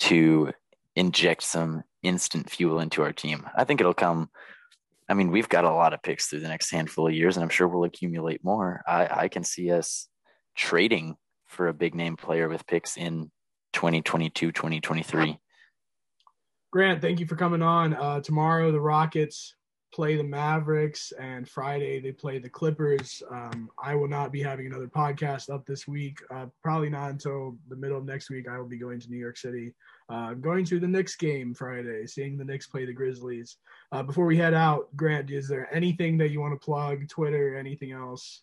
to 0.00 0.52
inject 0.94 1.42
some 1.42 1.82
instant 2.02 2.50
fuel 2.50 2.78
into 2.78 3.02
our 3.02 3.12
team. 3.12 3.46
I 3.56 3.64
think 3.64 3.80
it'll 3.80 3.94
come. 3.94 4.30
I 5.08 5.14
mean, 5.14 5.30
we've 5.30 5.48
got 5.48 5.64
a 5.64 5.72
lot 5.72 5.92
of 5.92 6.02
picks 6.02 6.26
through 6.26 6.40
the 6.40 6.48
next 6.48 6.70
handful 6.70 7.08
of 7.08 7.14
years, 7.14 7.36
and 7.36 7.42
I'm 7.42 7.50
sure 7.50 7.66
we'll 7.66 7.84
accumulate 7.84 8.44
more. 8.44 8.82
I, 8.86 9.22
I 9.22 9.28
can 9.28 9.42
see 9.42 9.72
us 9.72 10.08
trading 10.54 11.16
for 11.46 11.68
a 11.68 11.74
big 11.74 11.94
name 11.94 12.16
player 12.16 12.48
with 12.48 12.66
picks 12.66 12.96
in 12.96 13.30
2022, 13.78 14.50
2023. 14.50 15.38
Grant, 16.72 17.00
thank 17.00 17.20
you 17.20 17.26
for 17.26 17.36
coming 17.36 17.62
on. 17.62 17.94
Uh, 17.94 18.20
tomorrow, 18.20 18.72
the 18.72 18.80
Rockets 18.80 19.54
play 19.94 20.16
the 20.16 20.24
Mavericks, 20.24 21.12
and 21.12 21.48
Friday 21.48 22.00
they 22.00 22.10
play 22.10 22.40
the 22.40 22.48
Clippers. 22.48 23.22
Um, 23.30 23.70
I 23.80 23.94
will 23.94 24.08
not 24.08 24.32
be 24.32 24.42
having 24.42 24.66
another 24.66 24.88
podcast 24.88 25.48
up 25.48 25.64
this 25.64 25.86
week. 25.86 26.18
Uh, 26.28 26.46
probably 26.60 26.90
not 26.90 27.10
until 27.10 27.56
the 27.68 27.76
middle 27.76 27.98
of 27.98 28.04
next 28.04 28.30
week. 28.30 28.48
I 28.48 28.58
will 28.58 28.66
be 28.66 28.78
going 28.78 28.98
to 28.98 29.08
New 29.08 29.16
York 29.16 29.36
City. 29.36 29.72
Uh, 30.08 30.34
going 30.34 30.64
to 30.64 30.80
the 30.80 30.88
Knicks 30.88 31.14
game 31.14 31.54
Friday, 31.54 32.04
seeing 32.08 32.36
the 32.36 32.44
Knicks 32.44 32.66
play 32.66 32.84
the 32.84 32.92
Grizzlies. 32.92 33.58
Uh, 33.92 34.02
before 34.02 34.26
we 34.26 34.36
head 34.36 34.54
out, 34.54 34.88
Grant, 34.96 35.30
is 35.30 35.46
there 35.46 35.72
anything 35.72 36.18
that 36.18 36.30
you 36.30 36.40
want 36.40 36.60
to 36.60 36.64
plug? 36.64 37.08
Twitter, 37.08 37.56
anything 37.56 37.92
else? 37.92 38.42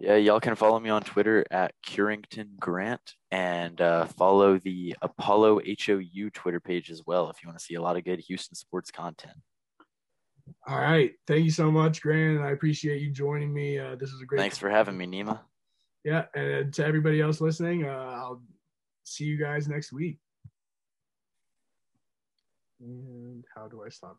Yeah, 0.00 0.16
y'all 0.16 0.40
can 0.40 0.54
follow 0.54 0.80
me 0.80 0.88
on 0.88 1.02
Twitter 1.02 1.44
at 1.50 1.74
Curington 1.86 2.58
Grant 2.58 3.16
and 3.30 3.78
uh, 3.80 4.06
follow 4.06 4.58
the 4.58 4.96
Apollo 5.02 5.60
HOU 5.84 6.30
Twitter 6.30 6.58
page 6.58 6.90
as 6.90 7.02
well 7.06 7.28
if 7.28 7.42
you 7.42 7.48
want 7.48 7.58
to 7.58 7.64
see 7.64 7.74
a 7.74 7.82
lot 7.82 7.98
of 7.98 8.04
good 8.04 8.20
Houston 8.20 8.54
sports 8.54 8.90
content. 8.90 9.36
All 10.66 10.78
right. 10.78 11.12
Thank 11.26 11.44
you 11.44 11.50
so 11.50 11.70
much, 11.70 12.00
Grant. 12.00 12.40
I 12.40 12.50
appreciate 12.50 13.02
you 13.02 13.10
joining 13.10 13.52
me. 13.52 13.78
Uh, 13.78 13.96
this 13.96 14.10
is 14.10 14.22
a 14.22 14.24
great. 14.24 14.40
Thanks 14.40 14.58
for 14.58 14.70
having 14.70 14.96
me, 14.96 15.06
Nima. 15.06 15.40
Yeah. 16.02 16.24
And 16.34 16.72
to 16.74 16.84
everybody 16.84 17.20
else 17.20 17.40
listening, 17.40 17.84
uh, 17.84 17.88
I'll 17.88 18.42
see 19.04 19.24
you 19.24 19.36
guys 19.36 19.68
next 19.68 19.92
week. 19.92 20.18
And 22.80 23.44
how 23.54 23.68
do 23.68 23.82
I 23.84 23.90
stop? 23.90 24.16